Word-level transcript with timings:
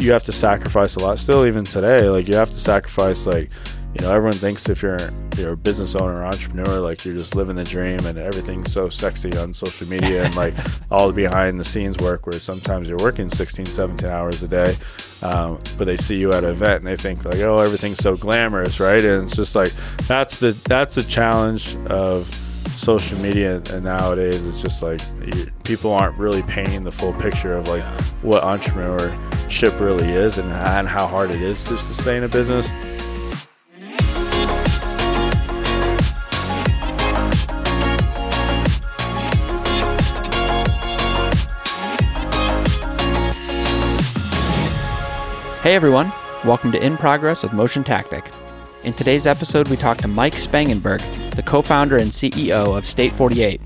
you 0.00 0.12
have 0.12 0.22
to 0.24 0.32
sacrifice 0.32 0.96
a 0.96 1.00
lot. 1.00 1.18
Still, 1.18 1.46
even 1.46 1.64
today, 1.64 2.08
like 2.08 2.28
you 2.28 2.36
have 2.36 2.50
to 2.50 2.58
sacrifice 2.58 3.26
like 3.26 3.50
you 3.94 4.04
know 4.04 4.12
everyone 4.12 4.32
thinks 4.32 4.68
if 4.68 4.82
you're 4.82 4.98
you're 5.36 5.52
a 5.52 5.56
business 5.56 5.96
owner 5.96 6.20
or 6.20 6.24
entrepreneur 6.24 6.80
like 6.80 7.04
you're 7.04 7.16
just 7.16 7.34
living 7.34 7.56
the 7.56 7.64
dream 7.64 7.98
and 8.06 8.18
everything's 8.18 8.72
so 8.72 8.88
sexy 8.88 9.36
on 9.36 9.52
social 9.52 9.88
media 9.88 10.24
and 10.24 10.36
like 10.36 10.54
all 10.90 11.08
the 11.08 11.12
behind 11.12 11.58
the 11.58 11.64
scenes 11.64 11.98
work 11.98 12.26
where 12.26 12.38
sometimes 12.38 12.88
you're 12.88 12.98
working 12.98 13.28
16 13.28 13.64
17 13.64 14.08
hours 14.08 14.42
a 14.44 14.48
day 14.48 14.74
um, 15.22 15.58
but 15.76 15.86
they 15.86 15.96
see 15.96 16.16
you 16.16 16.32
at 16.32 16.44
an 16.44 16.50
event 16.50 16.84
and 16.84 16.86
they 16.86 16.96
think 16.96 17.24
like 17.24 17.40
oh 17.40 17.58
everything's 17.58 17.98
so 17.98 18.16
glamorous 18.16 18.78
right 18.78 19.04
and 19.04 19.26
it's 19.26 19.36
just 19.36 19.56
like 19.56 19.72
that's 20.06 20.38
the 20.38 20.52
that's 20.68 20.94
the 20.94 21.02
challenge 21.02 21.74
of 21.86 22.32
social 22.70 23.18
media 23.18 23.56
and 23.72 23.84
nowadays 23.84 24.46
it's 24.46 24.62
just 24.62 24.82
like 24.82 25.00
you, 25.34 25.46
people 25.64 25.92
aren't 25.92 26.16
really 26.16 26.42
painting 26.42 26.84
the 26.84 26.92
full 26.92 27.12
picture 27.14 27.56
of 27.56 27.66
like 27.66 27.84
what 28.22 28.44
entrepreneurship 29.50 29.80
really 29.80 30.12
is 30.12 30.38
and, 30.38 30.50
and 30.52 30.88
how 30.88 31.06
hard 31.06 31.30
it 31.30 31.42
is 31.42 31.64
to 31.64 31.76
sustain 31.76 32.22
a 32.22 32.28
business 32.28 32.70
Hey 45.62 45.76
everyone, 45.76 46.10
welcome 46.44 46.72
to 46.72 46.82
In 46.82 46.96
Progress 46.96 47.42
with 47.42 47.52
Motion 47.52 47.84
Tactic. 47.84 48.24
In 48.82 48.94
today's 48.94 49.26
episode, 49.26 49.68
we 49.68 49.76
talk 49.76 49.98
to 49.98 50.08
Mike 50.08 50.32
Spangenberg, 50.32 51.34
the 51.36 51.42
co 51.42 51.60
founder 51.60 51.98
and 51.98 52.10
CEO 52.10 52.76
of 52.76 52.86
State 52.86 53.12
48. 53.12 53.60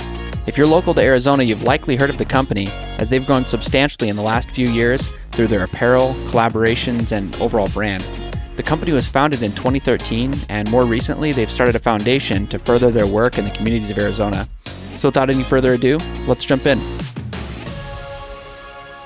If 0.48 0.58
you're 0.58 0.66
local 0.66 0.92
to 0.92 1.00
Arizona, 1.00 1.44
you've 1.44 1.62
likely 1.62 1.94
heard 1.94 2.10
of 2.10 2.18
the 2.18 2.24
company, 2.24 2.66
as 2.98 3.08
they've 3.08 3.24
grown 3.24 3.46
substantially 3.46 4.08
in 4.08 4.16
the 4.16 4.22
last 4.22 4.50
few 4.50 4.66
years 4.66 5.14
through 5.34 5.48
their 5.48 5.64
apparel, 5.64 6.14
collaborations, 6.28 7.10
and 7.10 7.34
overall 7.40 7.68
brand. 7.68 8.08
The 8.56 8.62
company 8.62 8.92
was 8.92 9.06
founded 9.08 9.42
in 9.42 9.50
2013, 9.50 10.32
and 10.48 10.70
more 10.70 10.84
recently, 10.86 11.32
they've 11.32 11.50
started 11.50 11.74
a 11.74 11.80
foundation 11.80 12.46
to 12.46 12.58
further 12.58 12.92
their 12.92 13.06
work 13.06 13.36
in 13.36 13.44
the 13.44 13.50
communities 13.50 13.90
of 13.90 13.98
Arizona. 13.98 14.48
So, 14.96 15.08
without 15.08 15.30
any 15.30 15.42
further 15.42 15.72
ado, 15.72 15.98
let's 16.28 16.44
jump 16.44 16.66
in. 16.66 16.78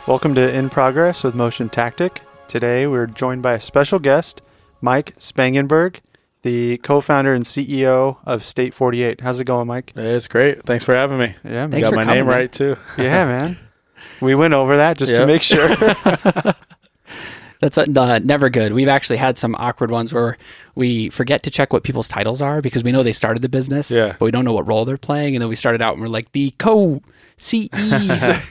Welcome 0.06 0.34
to 0.34 0.52
In 0.54 0.68
Progress 0.68 1.24
with 1.24 1.34
Motion 1.34 1.70
Tactic. 1.70 2.20
Today 2.46 2.86
we're 2.86 3.06
joined 3.06 3.42
by 3.42 3.54
a 3.54 3.60
special 3.60 3.98
guest, 3.98 4.42
Mike 4.82 5.14
Spangenberg, 5.18 5.96
the 6.42 6.76
co-founder 6.78 7.32
and 7.34 7.44
CEO 7.44 8.18
of 8.24 8.44
State 8.44 8.74
48. 8.74 9.22
How's 9.22 9.40
it 9.40 9.44
going, 9.44 9.66
Mike? 9.66 9.92
It's 9.96 10.28
great. 10.28 10.62
Thanks 10.64 10.84
for 10.84 10.94
having 10.94 11.18
me. 11.18 11.34
Yeah, 11.44 11.50
man. 11.66 11.70
Thanks 11.70 11.86
got 11.88 11.94
my 11.96 12.04
coming, 12.04 12.16
name 12.20 12.26
man. 12.26 12.36
right 12.36 12.52
too. 12.52 12.76
yeah, 12.98 13.24
man. 13.24 13.58
We 14.20 14.34
went 14.34 14.54
over 14.54 14.76
that 14.76 14.98
just 14.98 15.14
to 15.14 15.26
make 15.26 15.42
sure. 15.42 15.68
That's 17.60 17.76
uh, 17.76 18.20
never 18.22 18.50
good. 18.50 18.72
We've 18.72 18.88
actually 18.88 19.16
had 19.16 19.36
some 19.36 19.56
awkward 19.58 19.90
ones 19.90 20.14
where 20.14 20.36
we 20.76 21.10
forget 21.10 21.42
to 21.42 21.50
check 21.50 21.72
what 21.72 21.82
people's 21.82 22.06
titles 22.06 22.40
are 22.40 22.62
because 22.62 22.84
we 22.84 22.92
know 22.92 23.02
they 23.02 23.12
started 23.12 23.42
the 23.42 23.48
business, 23.48 23.90
Yeah. 23.90 24.14
but 24.18 24.26
we 24.26 24.30
don't 24.30 24.44
know 24.44 24.52
what 24.52 24.68
role 24.68 24.84
they're 24.84 24.96
playing. 24.96 25.34
And 25.34 25.42
then 25.42 25.48
we 25.48 25.56
started 25.56 25.82
out 25.82 25.94
and 25.94 26.00
we're 26.02 26.06
like 26.08 26.30
the 26.30 26.52
co 26.58 27.02
CE, 27.36 27.68
maybe 27.72 27.80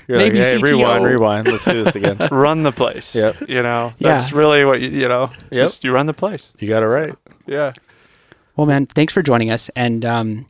like, 0.09 0.33
hey, 0.33 0.57
CTO. 0.59 0.61
rewind, 0.63 1.05
rewind. 1.05 1.47
Let's 1.47 1.63
do 1.63 1.83
this 1.85 1.95
again. 1.95 2.17
run 2.31 2.63
the 2.63 2.73
place. 2.73 3.15
Yep. 3.15 3.47
You 3.47 3.63
know, 3.63 3.93
Yeah. 3.97 4.11
that's 4.11 4.33
really 4.33 4.65
what 4.65 4.81
you, 4.81 4.89
you 4.89 5.07
know, 5.07 5.29
Yep. 5.51 5.51
just 5.51 5.83
you 5.85 5.93
run 5.93 6.05
the 6.05 6.13
place. 6.13 6.53
You 6.59 6.67
got 6.67 6.83
it 6.83 6.87
right. 6.87 7.15
Yeah. 7.45 7.71
Well, 8.57 8.67
man, 8.67 8.87
thanks 8.87 9.13
for 9.13 9.21
joining 9.21 9.51
us. 9.51 9.69
And 9.73 10.03
um, 10.03 10.47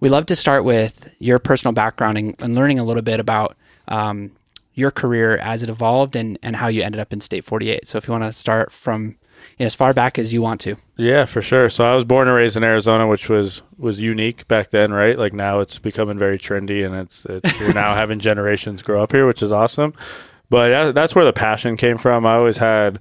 we 0.00 0.08
love 0.08 0.26
to 0.26 0.34
start 0.36 0.64
with 0.64 1.14
your 1.20 1.38
personal 1.38 1.72
background 1.72 2.18
and, 2.18 2.34
and 2.42 2.56
learning 2.56 2.80
a 2.80 2.84
little 2.84 3.02
bit 3.02 3.20
about 3.20 3.56
um, 3.88 4.32
your 4.74 4.90
career 4.90 5.36
as 5.38 5.62
it 5.62 5.70
evolved 5.70 6.16
and, 6.16 6.38
and 6.42 6.56
how 6.56 6.68
you 6.68 6.82
ended 6.82 7.00
up 7.00 7.12
in 7.12 7.20
State 7.20 7.44
48. 7.44 7.86
So 7.86 7.98
if 7.98 8.08
you 8.08 8.12
want 8.12 8.24
to 8.24 8.32
start 8.32 8.72
from 8.72 9.16
you 9.58 9.64
know, 9.64 9.66
as 9.66 9.74
far 9.74 9.92
back 9.92 10.18
as 10.18 10.32
you 10.32 10.42
want 10.42 10.60
to. 10.62 10.76
Yeah, 10.96 11.26
for 11.26 11.42
sure. 11.42 11.68
So 11.68 11.84
I 11.84 11.94
was 11.94 12.04
born 12.04 12.28
and 12.28 12.36
raised 12.36 12.56
in 12.56 12.64
Arizona, 12.64 13.06
which 13.06 13.28
was 13.28 13.62
was 13.78 14.00
unique 14.00 14.48
back 14.48 14.70
then, 14.70 14.92
right? 14.92 15.18
Like 15.18 15.32
now 15.32 15.60
it's 15.60 15.78
becoming 15.78 16.18
very 16.18 16.38
trendy, 16.38 16.84
and 16.84 16.94
it's, 16.94 17.24
it's 17.26 17.60
we're 17.60 17.72
now 17.72 17.94
having 17.94 18.18
generations 18.18 18.82
grow 18.82 19.02
up 19.02 19.12
here, 19.12 19.26
which 19.26 19.42
is 19.42 19.52
awesome. 19.52 19.94
But 20.50 20.92
that's 20.92 21.14
where 21.14 21.24
the 21.24 21.32
passion 21.32 21.76
came 21.76 21.98
from. 21.98 22.26
I 22.26 22.34
always 22.34 22.58
had 22.58 23.00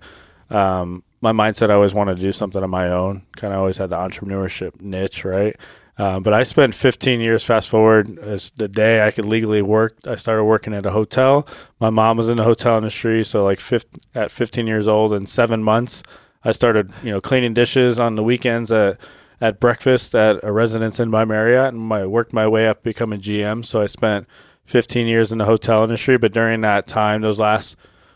um, 0.50 1.04
my 1.22 1.32
mindset. 1.32 1.70
I 1.70 1.76
always 1.76 1.94
wanted 1.94 2.18
to 2.18 2.22
do 2.22 2.32
something 2.32 2.64
on 2.64 2.70
my 2.70 2.90
own. 2.90 3.24
Kind 3.36 3.54
of 3.54 3.60
always 3.60 3.78
had 3.78 3.90
the 3.90 3.98
entrepreneurship 3.98 4.80
niche, 4.82 5.26
right? 5.26 5.56
Um, 5.98 6.24
but 6.24 6.34
I 6.34 6.44
spent 6.44 6.74
15 6.74 7.22
years. 7.22 7.44
Fast 7.44 7.70
forward, 7.70 8.18
as 8.20 8.52
the 8.52 8.68
day 8.68 9.06
I 9.06 9.12
could 9.12 9.26
legally 9.26 9.62
work, 9.62 9.98
I 10.06 10.16
started 10.16 10.44
working 10.44 10.74
at 10.74 10.86
a 10.86 10.92
hotel. 10.92 11.48
My 11.80 11.92
mom 11.92 12.18
was 12.18 12.30
in 12.30 12.38
the 12.38 12.44
hotel 12.44 12.78
industry, 12.78 13.24
so 13.24 13.44
like 13.44 13.60
15, 13.60 14.02
at 14.16 14.32
15 14.32 14.66
years 14.66 14.88
old, 14.88 15.14
and 15.14 15.30
seven 15.30 15.62
months, 15.64 16.02
I 16.44 16.52
started, 16.52 16.92
you 17.04 17.12
know, 17.12 17.22
cleaning 17.22 17.54
dishes 17.54 18.00
on 18.00 18.16
the 18.16 18.24
weekends 18.24 18.72
at 18.72 19.00
at 19.42 19.60
breakfast 19.60 20.16
at 20.16 20.42
a 20.42 20.54
Residence 20.54 21.02
Inn 21.02 21.12
by 21.12 21.26
Marriott, 21.26 21.74
and 21.74 21.92
I 21.92 22.06
worked 22.06 22.32
my 22.32 22.48
way 22.48 22.66
up 22.66 22.78
to 22.78 22.84
becoming 22.84 23.20
GM. 23.20 23.66
So 23.66 23.82
I 23.82 23.88
spent 23.88 24.26
15 24.64 25.06
years 25.06 25.34
in 25.34 25.38
the 25.38 25.46
hotel 25.46 25.84
industry, 25.84 26.18
but 26.18 26.32
during 26.32 26.62
that 26.62 26.88
time, 26.88 27.22
those 27.22 27.40
last 27.40 27.76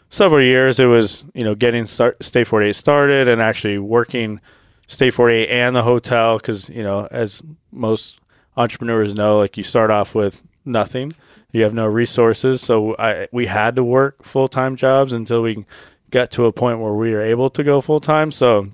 several 0.10 0.42
years, 0.42 0.80
it 0.80 0.86
was 0.86 1.26
you 1.34 1.44
know 1.44 1.54
getting 1.54 1.84
start 1.86 2.24
State 2.24 2.48
48 2.48 2.74
started 2.74 3.28
and 3.28 3.42
actually 3.42 3.78
working 3.78 4.40
State 4.88 5.14
48 5.14 5.50
and 5.50 5.76
the 5.76 5.84
hotel 5.84 6.38
because 6.38 6.70
you 6.70 6.82
know 6.82 7.08
as 7.12 7.42
most 7.72 8.20
entrepreneurs 8.56 9.14
know, 9.14 9.38
like 9.38 9.58
you 9.58 9.64
start 9.64 9.92
off 9.92 10.16
with 10.16 10.42
nothing, 10.66 11.14
you 11.52 11.64
have 11.64 11.74
no 11.74 11.86
resources, 11.86 12.62
so 12.62 12.96
I 12.98 13.28
we 13.32 13.46
had 13.46 13.76
to 13.76 13.84
work 13.84 14.24
full 14.24 14.48
time 14.48 14.76
jobs 14.76 15.14
until 15.14 15.42
we 15.42 15.66
got 16.10 16.32
to 16.32 16.46
a 16.46 16.52
point 16.52 16.80
where 16.80 16.94
we 16.94 17.12
were 17.12 17.22
able 17.22 17.50
to 17.52 17.64
go 17.64 17.82
full 17.82 18.00
time. 18.00 18.32
So 18.32 18.70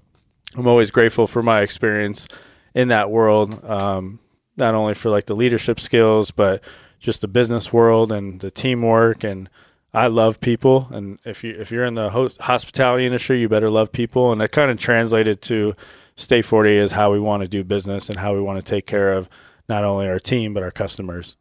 I'm 0.56 0.68
always 0.68 0.92
grateful 0.92 1.28
for 1.28 1.44
my 1.44 1.62
experience 1.62 2.28
in 2.74 2.88
that 2.90 3.10
world, 3.10 3.64
um, 3.66 4.20
not 4.56 4.74
only 4.74 4.94
for 4.94 5.10
like 5.10 5.26
the 5.26 5.36
leadership 5.36 5.80
skills, 5.80 6.32
but 6.32 6.64
just 7.00 7.22
the 7.22 7.28
business 7.28 7.74
world 7.74 8.12
and 8.12 8.40
the 8.40 8.52
teamwork. 8.52 9.24
And 9.24 9.50
I 9.94 10.08
love 10.08 10.40
people, 10.40 10.88
and 10.92 11.20
if 11.26 11.44
you 11.44 11.52
if 11.58 11.72
you're 11.72 11.86
in 11.86 11.96
the 11.96 12.10
host, 12.10 12.42
hospitality 12.42 13.06
industry, 13.06 13.40
you 13.40 13.50
better 13.50 13.70
love 13.70 13.92
people. 13.92 14.32
And 14.32 14.42
that 14.42 14.52
kind 14.52 14.72
of 14.72 14.80
translated 14.80 15.42
to 15.44 15.76
State 16.16 16.46
40 16.46 16.76
is 16.76 16.92
how 16.92 17.12
we 17.12 17.20
want 17.20 17.42
to 17.42 17.48
do 17.48 17.64
business 17.64 18.10
and 18.10 18.20
how 18.20 18.34
we 18.34 18.42
want 18.42 18.60
to 18.60 18.66
take 18.66 18.86
care 18.86 19.14
of 19.14 19.30
not 19.68 19.84
only 19.84 20.08
our 20.08 20.20
team 20.20 20.54
but 20.54 20.64
our 20.64 20.72
customers. 20.72 21.38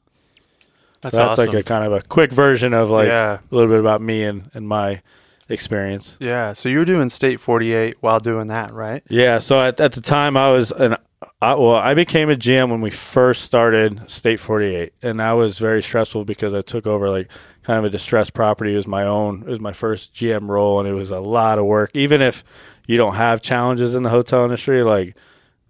That's, 1.01 1.17
So 1.17 1.19
that's 1.19 1.39
awesome. 1.39 1.53
like 1.53 1.61
a 1.61 1.63
kind 1.63 1.85
of 1.85 1.93
a 1.93 2.03
quick 2.03 2.33
version 2.33 2.73
of 2.73 2.91
like 2.91 3.09
yeah. 3.09 3.39
a 3.39 3.55
little 3.55 3.71
bit 3.71 3.81
about 3.81 4.01
me 4.01 4.23
and, 4.23 4.51
and 4.55 4.67
my 4.67 5.03
experience. 5.49 6.17
Yeah. 6.21 6.53
So 6.53 6.69
you 6.69 6.79
were 6.79 6.85
doing 6.85 7.09
State 7.09 7.41
48 7.41 7.97
while 8.01 8.21
doing 8.21 8.47
that, 8.49 8.73
right? 8.73 9.03
Yeah. 9.09 9.39
So 9.39 9.61
at, 9.61 9.81
at 9.81 9.93
the 9.93 10.01
time, 10.01 10.37
I 10.37 10.53
was 10.53 10.71
an 10.73 10.97
I, 11.41 11.55
well, 11.55 11.75
I 11.75 11.95
became 11.95 12.31
a 12.31 12.37
GM 12.37 12.71
when 12.71 12.81
we 12.81 12.91
first 12.91 13.43
started 13.43 14.09
State 14.11 14.41
48, 14.41 14.93
and 15.03 15.21
that 15.21 15.33
was 15.33 15.59
very 15.59 15.83
stressful 15.83 16.25
because 16.25 16.55
I 16.55 16.63
took 16.63 16.87
over 16.87 17.11
like 17.11 17.31
kind 17.63 17.79
of 17.79 17.85
a 17.85 17.91
distressed 17.91 18.35
property. 18.35 18.73
It 18.73 18.77
was 18.77 18.87
my 18.87 19.05
own. 19.05 19.43
It 19.43 19.49
was 19.49 19.61
my 19.61 19.73
first 19.73 20.15
GM 20.15 20.49
role, 20.49 20.81
and 20.81 20.89
it 20.89 20.95
was 20.95 21.11
a 21.11 21.21
lot 21.21 21.59
of 21.59 21.65
work. 21.65 21.91
Even 21.95 22.23
if 22.23 22.45
you 22.93 22.99
don't 22.99 23.15
have 23.15 23.41
challenges 23.41 23.95
in 23.95 24.03
the 24.03 24.11
hotel 24.11 24.45
industry, 24.45 24.83
like 24.83 25.17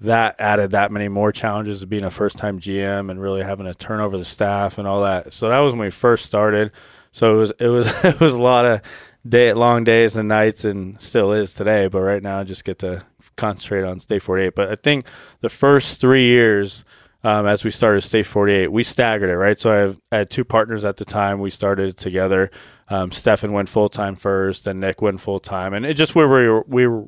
that 0.01 0.35
added 0.41 0.73
that 0.73 0.91
many 0.91 1.07
more 1.07 1.31
challenges 1.31 1.81
of 1.81 1.89
being 1.89 2.03
a 2.03 2.11
first 2.11 2.37
time 2.37 2.59
GM 2.59 3.11
and 3.11 3.23
really 3.23 3.43
having 3.43 3.67
to 3.67 3.75
turn 3.75 4.01
over 4.01 4.19
the 4.19 4.25
staff 4.25 4.77
and 4.77 4.89
all 4.89 5.03
that. 5.03 5.33
So 5.33 5.49
that 5.49 5.61
was 5.61 5.73
when 5.73 5.83
we 5.83 5.91
first 5.91 6.27
started. 6.27 6.73
So 7.13 7.35
it 7.35 7.39
was 7.39 7.53
it 7.61 7.69
was 7.69 8.05
it 8.05 8.19
was 8.19 8.35
a 8.35 8.43
lot 8.43 8.67
of 8.67 8.81
day 9.27 9.53
long 9.53 9.85
days 9.85 10.17
and 10.17 10.29
nights 10.29 10.65
and 10.65 11.01
still 11.01 11.33
is 11.33 11.55
today. 11.55 11.87
But 11.87 12.01
right 12.01 12.23
now 12.23 12.41
I 12.41 12.43
just 12.43 12.65
get 12.65 12.81
to 12.81 13.05
concentrate 13.37 13.85
on 13.85 14.01
State 14.01 14.23
48. 14.23 14.57
But 14.57 14.71
I 14.71 14.75
think 14.75 15.07
the 15.43 15.49
first 15.49 16.01
three 16.01 16.27
years 16.27 16.85
um, 17.25 17.47
as 17.47 17.63
we 17.63 17.71
started 17.71 18.01
State 18.01 18.27
48, 18.27 18.73
we 18.73 18.83
staggered 18.83 19.31
it, 19.31 19.37
right? 19.37 19.61
So 19.61 19.73
I, 19.73 19.77
have, 19.77 20.01
I 20.11 20.17
had 20.19 20.31
two 20.31 20.45
partners 20.45 20.85
at 20.85 20.97
the 20.97 21.05
time. 21.05 21.39
We 21.39 21.51
started 21.51 21.97
together. 21.97 22.51
Um, 22.89 23.13
Stefan 23.13 23.53
went 23.53 23.69
full 23.69 23.89
time 23.89 24.17
first, 24.17 24.67
and 24.67 24.81
Nick 24.81 25.01
went 25.01 25.21
full 25.21 25.41
time, 25.41 25.73
and 25.75 25.87
it 25.87 25.95
just 25.95 26.15
where 26.15 26.29
we 26.29 26.49
were, 26.49 26.65
we 26.67 26.87
were 26.87 27.05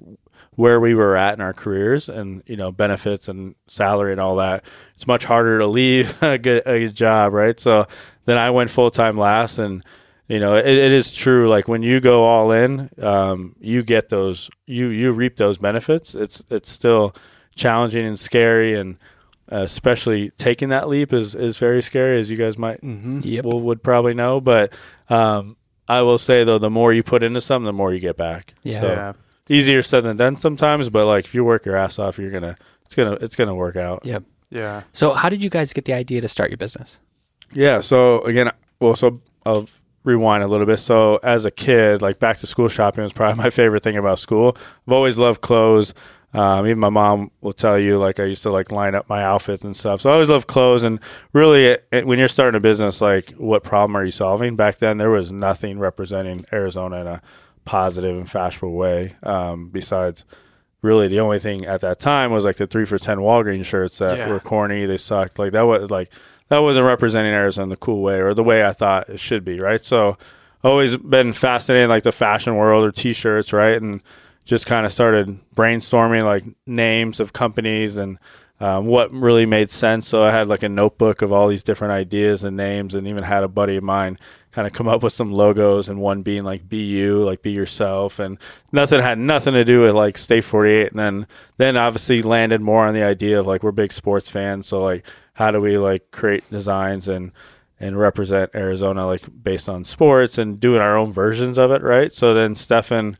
where 0.56 0.79
we 0.79 0.94
were 0.94 1.17
at 1.17 1.35
in 1.35 1.41
our 1.41 1.53
careers, 1.53 2.09
and 2.09 2.43
you 2.47 2.56
know 2.56 2.71
benefits 2.73 3.29
and 3.29 3.55
salary 3.69 4.12
and 4.12 4.21
all 4.21 4.37
that. 4.37 4.65
It's 4.94 5.06
much 5.06 5.25
harder 5.25 5.59
to 5.59 5.67
leave 5.67 6.15
a 6.23 6.38
good 6.38 6.62
a 6.67 6.79
good 6.81 6.94
job, 6.94 7.32
right? 7.32 7.59
So 7.59 7.87
then 8.25 8.38
I 8.38 8.50
went 8.50 8.71
full 8.71 8.91
time 8.91 9.19
last, 9.19 9.59
and 9.59 9.82
you 10.29 10.38
know 10.41 10.56
it, 10.56 10.67
it 10.67 10.93
is 10.93 11.12
true. 11.12 11.49
Like 11.49 11.69
when 11.69 11.82
you 11.82 12.00
go 12.00 12.25
all 12.25 12.53
in, 12.53 12.88
um, 13.03 13.56
you 13.61 13.82
get 13.82 14.09
those 14.09 14.49
you 14.67 14.88
you 14.88 15.12
reap 15.12 15.37
those 15.37 15.59
benefits. 15.59 16.15
It's 16.15 16.43
it's 16.50 16.70
still 16.70 17.15
challenging 17.56 18.05
and 18.06 18.19
scary 18.19 18.75
and 18.75 18.97
uh, 19.53 19.59
especially 19.59 20.31
taking 20.38 20.70
that 20.70 20.88
leap 20.88 21.12
is, 21.12 21.35
is 21.35 21.59
very 21.59 21.82
scary, 21.82 22.19
as 22.19 22.31
you 22.31 22.37
guys 22.37 22.56
might 22.56 22.81
Mm-hmm. 22.81 23.20
Yep. 23.23 23.44
will, 23.44 23.61
would 23.61 23.82
probably 23.82 24.15
know. 24.15 24.41
But 24.41 24.73
um, 25.09 25.56
I 25.89 26.03
will 26.03 26.19
say 26.19 26.45
though, 26.45 26.59
the 26.59 26.71
more 26.71 26.93
you 26.93 27.03
put 27.03 27.23
into 27.23 27.41
something, 27.41 27.67
the 27.67 27.73
more 27.73 27.93
you 27.93 28.01
get 28.01 28.17
back. 28.17 28.55
Yeah. 28.63 28.81
So, 28.81 28.87
yeah. 28.89 29.13
easier 29.49 29.83
said 29.83 30.05
than 30.05 30.17
done 30.17 30.37
sometimes, 30.37 30.89
but 30.91 31.07
like 31.07 31.25
if 31.25 31.35
you 31.35 31.45
work 31.45 31.67
your 31.67 31.77
ass 31.77 31.99
off, 31.99 32.19
you're 32.19 32.31
gonna 32.31 32.57
it's 32.87 32.95
gonna 32.95 33.13
it's 33.21 33.37
gonna 33.37 33.55
work 33.55 33.77
out. 33.77 34.05
Yep. 34.05 34.25
Yeah. 34.51 34.83
So 34.93 35.13
how 35.13 35.29
did 35.29 35.43
you 35.43 35.51
guys 35.51 35.73
get 35.73 35.85
the 35.85 35.93
idea 35.93 36.21
to 36.21 36.29
start 36.29 36.51
your 36.51 36.57
business? 36.59 36.99
Yeah. 37.53 37.81
So 37.81 38.23
again, 38.23 38.51
well, 38.81 38.97
so 38.97 39.21
I'll 39.45 39.69
rewind 40.05 40.43
a 40.43 40.47
little 40.47 40.67
bit. 40.67 40.79
So 40.79 41.19
as 41.23 41.45
a 41.45 41.51
kid, 41.51 42.03
like 42.03 42.19
back 42.19 42.39
to 42.39 42.47
school 42.47 42.69
shopping 42.69 43.03
was 43.03 43.13
probably 43.13 43.43
my 43.43 43.51
favorite 43.51 43.83
thing 43.83 43.97
about 43.97 44.19
school. 44.19 44.57
I've 44.87 44.93
always 44.93 45.19
loved 45.19 45.41
clothes. 45.41 45.95
Um, 46.35 46.67
even 46.67 46.81
my 46.81 46.89
mom 46.89 47.31
will 47.43 47.53
tell 47.53 47.79
you, 47.79 47.97
like 47.97 48.19
I 48.19 48.25
used 48.25 48.43
to 48.43 48.51
like 48.51 48.73
line 48.73 48.95
up 48.95 49.09
my 49.09 49.23
outfits 49.23 49.63
and 49.63 49.77
stuff. 49.77 50.01
So 50.01 50.11
I 50.11 50.15
always 50.15 50.29
loved 50.29 50.49
clothes. 50.49 50.83
And 50.83 50.99
really, 51.33 51.67
it, 51.67 51.87
it, 51.93 52.07
when 52.07 52.19
you're 52.19 52.27
starting 52.29 52.59
a 52.59 52.61
business, 52.61 53.01
like 53.01 53.31
what 53.33 53.63
problem 53.63 53.97
are 53.97 54.05
you 54.05 54.11
solving? 54.11 54.57
Back 54.57 54.79
then, 54.79 54.99
there 54.99 55.11
was 55.11 55.31
nothing 55.31 55.79
representing 55.79 56.45
Arizona 56.53 56.97
in 56.97 57.07
a 57.07 57.23
positive 57.65 58.17
and 58.17 58.29
fashionable 58.29 58.75
way. 58.77 59.15
Um, 59.23 59.69
besides, 59.69 60.25
really, 60.83 61.07
the 61.07 61.21
only 61.21 61.39
thing 61.39 61.65
at 61.67 61.81
that 61.83 62.01
time 62.01 62.33
was 62.33 62.45
like 62.45 62.57
the 62.57 62.67
three 62.67 62.85
for 62.85 62.99
ten 62.99 63.19
Walgreens 63.19 63.65
shirts 63.65 63.99
that 63.99 64.19
Yeah. 64.19 64.29
were 64.29 64.41
corny. 64.41 64.87
They 64.87 64.97
sucked. 64.97 65.39
Like 65.39 65.53
that 65.53 65.63
was 65.63 65.89
like 65.91 66.11
that 66.49 66.59
wasn't 66.59 66.87
representing 66.87 67.33
Arizona 67.33 67.69
the 67.71 67.77
cool 67.77 68.03
way 68.03 68.21
or 68.21 68.35
the 68.35 68.43
way 68.45 68.67
I 68.67 68.73
thought 68.73 69.09
it 69.09 69.21
should 69.21 69.45
be. 69.45 69.61
Right. 69.61 69.83
So 69.85 70.19
always 70.65 70.97
been 70.97 71.33
fascinated 71.33 71.91
like 71.91 72.03
the 72.03 72.11
fashion 72.13 72.57
world 72.57 72.85
or 72.85 72.91
t-shirts. 72.91 73.53
Right. 73.53 73.81
And 73.81 74.03
just 74.44 74.67
kind 74.67 74.85
of 74.85 74.93
started 74.93 75.38
brainstorming 75.55 76.23
like 76.23 76.44
names 76.67 77.20
of 77.20 77.32
companies 77.32 77.96
and 77.96 78.19
um, 78.61 78.87
what 78.87 79.12
really 79.12 79.46
made 79.46 79.70
sense. 79.70 80.06
So 80.06 80.23
I 80.23 80.31
had 80.31 80.49
like 80.49 80.62
a 80.62 80.69
notebook 80.69 81.23
of 81.23 81.32
all 81.32 81.49
these 81.49 81.62
different 81.62 81.93
ideas 81.93 82.44
and 82.44 82.56
names, 82.56 82.94
and 82.94 83.06
even 83.08 83.25
had 83.25 83.43
a 83.43 83.49
buddy 83.49 83.76
of 83.76 83.85
mine 83.85 84.17
kind 84.52 84.69
of 84.69 84.73
come 84.73 84.87
up 84.87 85.02
with 85.02 85.12
some 85.12 85.32
logos, 85.32 85.88
and 85.88 86.00
one 86.00 86.23
being 86.23 86.44
like 86.44 86.69
"Be 86.69 86.85
You," 86.85 87.25
like 87.25 87.43
"Be 87.43 87.50
Yourself," 87.50 88.19
and 88.19 88.38
nothing 88.70 89.00
had 89.00 89.19
nothing 89.19 89.55
to 89.55 89.64
do 89.64 89.81
with 89.81 89.94
like 89.94 90.17
State 90.17 90.44
Forty 90.44 90.70
Eight. 90.70 90.93
And 90.93 90.99
then 90.99 91.26
then 91.56 91.76
obviously 91.76 92.23
landed 92.23 92.61
more 92.61 92.87
on 92.87 92.94
the 92.94 93.02
idea 93.02 93.41
of 93.41 93.46
like 93.46 93.62
we're 93.62 93.73
big 93.73 93.93
sports 93.93 94.31
fans, 94.31 94.67
so 94.67 94.81
like 94.81 95.05
how 95.35 95.50
do 95.50 95.61
we 95.61 95.76
like 95.76 96.11
create 96.12 96.49
designs 96.50 97.08
and 97.08 97.32
and 97.81 97.99
represent 97.99 98.55
Arizona 98.55 99.05
like 99.05 99.43
based 99.43 99.69
on 99.69 99.85
sports 99.85 100.38
and 100.38 100.61
doing 100.61 100.81
our 100.81 100.96
own 100.96 101.12
versions 101.12 101.58
of 101.58 101.73
it, 101.73 101.82
right? 101.82 102.12
So 102.12 102.32
then 102.32 102.55
Stefan, 102.55 103.17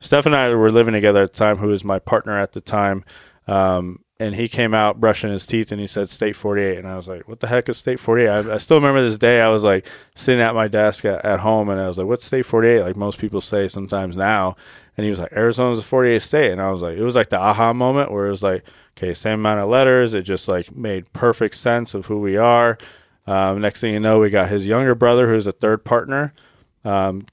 Stefan 0.00 0.32
and 0.32 0.40
I 0.40 0.54
were 0.54 0.70
living 0.70 0.94
together 0.94 1.22
at 1.22 1.32
the 1.32 1.38
time, 1.38 1.58
who 1.58 1.68
was 1.68 1.84
my 1.84 1.98
partner 1.98 2.38
at 2.38 2.52
the 2.52 2.60
time. 2.60 3.04
Um, 3.46 4.04
and 4.20 4.34
he 4.34 4.48
came 4.48 4.74
out 4.74 5.00
brushing 5.00 5.30
his 5.30 5.46
teeth 5.46 5.70
and 5.70 5.80
he 5.80 5.86
said 5.86 6.08
State 6.08 6.34
48. 6.34 6.78
And 6.78 6.88
I 6.88 6.96
was 6.96 7.06
like, 7.06 7.28
what 7.28 7.38
the 7.40 7.46
heck 7.46 7.68
is 7.68 7.78
State 7.78 8.00
48? 8.00 8.28
I, 8.28 8.54
I 8.54 8.58
still 8.58 8.78
remember 8.78 9.00
this 9.00 9.18
day. 9.18 9.40
I 9.40 9.48
was 9.48 9.62
like 9.62 9.86
sitting 10.16 10.40
at 10.40 10.56
my 10.56 10.66
desk 10.66 11.04
at, 11.04 11.24
at 11.24 11.40
home 11.40 11.68
and 11.68 11.80
I 11.80 11.86
was 11.86 11.98
like, 11.98 12.08
what's 12.08 12.24
State 12.24 12.44
48? 12.44 12.82
Like 12.82 12.96
most 12.96 13.18
people 13.18 13.40
say 13.40 13.68
sometimes 13.68 14.16
now. 14.16 14.56
And 14.96 15.04
he 15.04 15.10
was 15.10 15.20
like, 15.20 15.32
Arizona's 15.32 15.78
a 15.78 15.82
48 15.82 16.20
state. 16.20 16.50
And 16.50 16.60
I 16.60 16.70
was 16.70 16.82
like, 16.82 16.98
it 16.98 17.04
was 17.04 17.14
like 17.14 17.30
the 17.30 17.38
aha 17.38 17.72
moment 17.72 18.10
where 18.10 18.26
it 18.26 18.30
was 18.30 18.42
like, 18.42 18.64
okay, 18.96 19.14
same 19.14 19.34
amount 19.34 19.60
of 19.60 19.68
letters. 19.68 20.14
It 20.14 20.22
just 20.22 20.48
like 20.48 20.74
made 20.74 21.12
perfect 21.12 21.54
sense 21.54 21.94
of 21.94 22.06
who 22.06 22.18
we 22.20 22.36
are. 22.36 22.76
Um, 23.28 23.60
next 23.60 23.80
thing 23.80 23.92
you 23.92 24.00
know, 24.00 24.18
we 24.18 24.30
got 24.30 24.48
his 24.48 24.66
younger 24.66 24.96
brother, 24.96 25.28
who's 25.28 25.46
a 25.46 25.52
third 25.52 25.84
partner. 25.84 26.34
Um, 26.84 27.26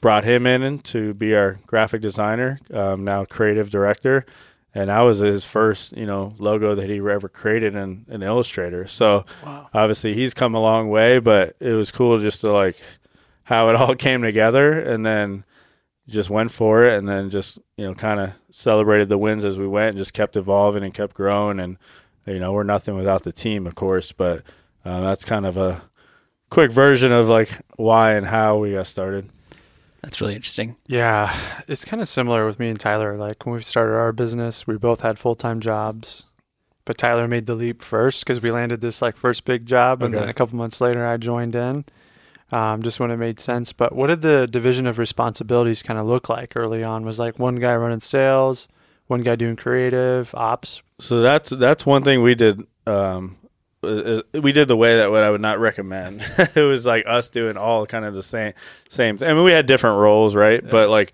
brought 0.00 0.24
him 0.24 0.46
in 0.46 0.80
to 0.80 1.14
be 1.14 1.34
our 1.34 1.60
graphic 1.66 2.02
designer, 2.02 2.58
um, 2.72 3.04
now 3.04 3.24
creative 3.24 3.70
director, 3.70 4.26
and 4.74 4.90
that 4.90 5.00
was 5.00 5.20
his 5.20 5.44
first, 5.44 5.96
you 5.96 6.06
know, 6.06 6.34
logo 6.38 6.74
that 6.74 6.88
he 6.90 6.98
ever 6.98 7.28
created 7.28 7.74
in 7.74 8.04
an 8.08 8.22
Illustrator. 8.22 8.86
So 8.86 9.24
obviously 9.72 10.14
he's 10.14 10.34
come 10.34 10.54
a 10.54 10.60
long 10.60 10.88
way, 10.90 11.18
but 11.20 11.56
it 11.60 11.72
was 11.72 11.90
cool 11.90 12.18
just 12.18 12.40
to 12.42 12.52
like 12.52 12.76
how 13.44 13.70
it 13.70 13.76
all 13.80 13.94
came 13.94 14.22
together, 14.22 14.78
and 14.78 15.06
then 15.06 15.44
just 16.08 16.30
went 16.30 16.50
for 16.50 16.84
it, 16.84 16.98
and 16.98 17.08
then 17.08 17.30
just 17.30 17.58
you 17.76 17.86
know 17.86 17.94
kind 17.94 18.20
of 18.20 18.32
celebrated 18.50 19.08
the 19.08 19.18
wins 19.18 19.44
as 19.44 19.58
we 19.58 19.66
went, 19.66 19.90
and 19.90 19.98
just 19.98 20.12
kept 20.12 20.36
evolving 20.36 20.82
and 20.82 20.94
kept 20.94 21.14
growing, 21.14 21.58
and 21.58 21.78
you 22.26 22.38
know 22.38 22.52
we're 22.52 22.62
nothing 22.62 22.94
without 22.94 23.22
the 23.22 23.32
team, 23.32 23.66
of 23.66 23.74
course, 23.74 24.12
but 24.12 24.42
uh, 24.84 25.00
that's 25.00 25.24
kind 25.24 25.46
of 25.46 25.56
a 25.56 25.82
quick 26.50 26.70
version 26.70 27.12
of 27.12 27.28
like 27.28 27.50
why 27.76 28.12
and 28.14 28.26
how 28.26 28.56
we 28.58 28.72
got 28.72 28.86
started. 28.86 29.28
That's 30.02 30.20
really 30.20 30.34
interesting. 30.36 30.76
Yeah, 30.86 31.36
it's 31.66 31.84
kind 31.84 32.00
of 32.00 32.08
similar 32.08 32.46
with 32.46 32.58
me 32.58 32.68
and 32.70 32.78
Tyler. 32.78 33.16
Like 33.16 33.44
when 33.44 33.56
we 33.56 33.62
started 33.62 33.94
our 33.94 34.12
business, 34.12 34.66
we 34.66 34.76
both 34.78 35.00
had 35.00 35.18
full 35.18 35.34
time 35.34 35.60
jobs, 35.60 36.24
but 36.84 36.96
Tyler 36.96 37.26
made 37.28 37.46
the 37.46 37.54
leap 37.54 37.82
first 37.82 38.24
because 38.24 38.40
we 38.40 38.50
landed 38.50 38.80
this 38.80 39.02
like 39.02 39.16
first 39.16 39.44
big 39.44 39.66
job, 39.66 40.02
and 40.02 40.14
Okay. 40.14 40.20
then 40.20 40.28
a 40.30 40.34
couple 40.34 40.56
months 40.56 40.80
later, 40.80 41.06
I 41.06 41.16
joined 41.16 41.54
in. 41.54 41.84
Um, 42.50 42.80
just 42.82 42.98
when 42.98 43.10
it 43.10 43.18
made 43.18 43.40
sense. 43.40 43.74
But 43.74 43.94
what 43.94 44.06
did 44.06 44.22
the 44.22 44.46
division 44.46 44.86
of 44.86 44.98
responsibilities 44.98 45.82
kind 45.82 45.98
of 46.00 46.06
look 46.06 46.30
like 46.30 46.54
early 46.56 46.82
on? 46.82 47.04
Was 47.04 47.18
like 47.18 47.38
one 47.38 47.56
guy 47.56 47.76
running 47.76 48.00
sales, 48.00 48.68
one 49.06 49.20
guy 49.20 49.36
doing 49.36 49.54
creative 49.54 50.34
ops. 50.34 50.82
So 50.98 51.20
that's 51.20 51.50
that's 51.50 51.84
one 51.84 52.04
thing 52.04 52.22
we 52.22 52.34
did. 52.34 52.66
Um, 52.86 53.36
Uh, 53.82 53.86
uh, 53.86 54.40
we 54.40 54.52
did 54.52 54.68
the 54.68 54.76
way 54.76 54.96
that 54.96 55.10
what 55.10 55.22
I 55.22 55.30
would 55.30 55.40
not 55.40 55.60
recommend. 55.60 56.22
it 56.54 56.62
was 56.62 56.84
like 56.84 57.04
us 57.06 57.30
doing 57.30 57.56
all 57.56 57.86
kind 57.86 58.04
of 58.04 58.14
the 58.14 58.22
same 58.22 58.54
same. 58.88 59.18
I 59.20 59.32
mean, 59.32 59.44
we 59.44 59.52
had 59.52 59.66
different 59.66 59.98
roles, 60.00 60.34
right? 60.34 60.62
But 60.68 60.88
like 60.88 61.12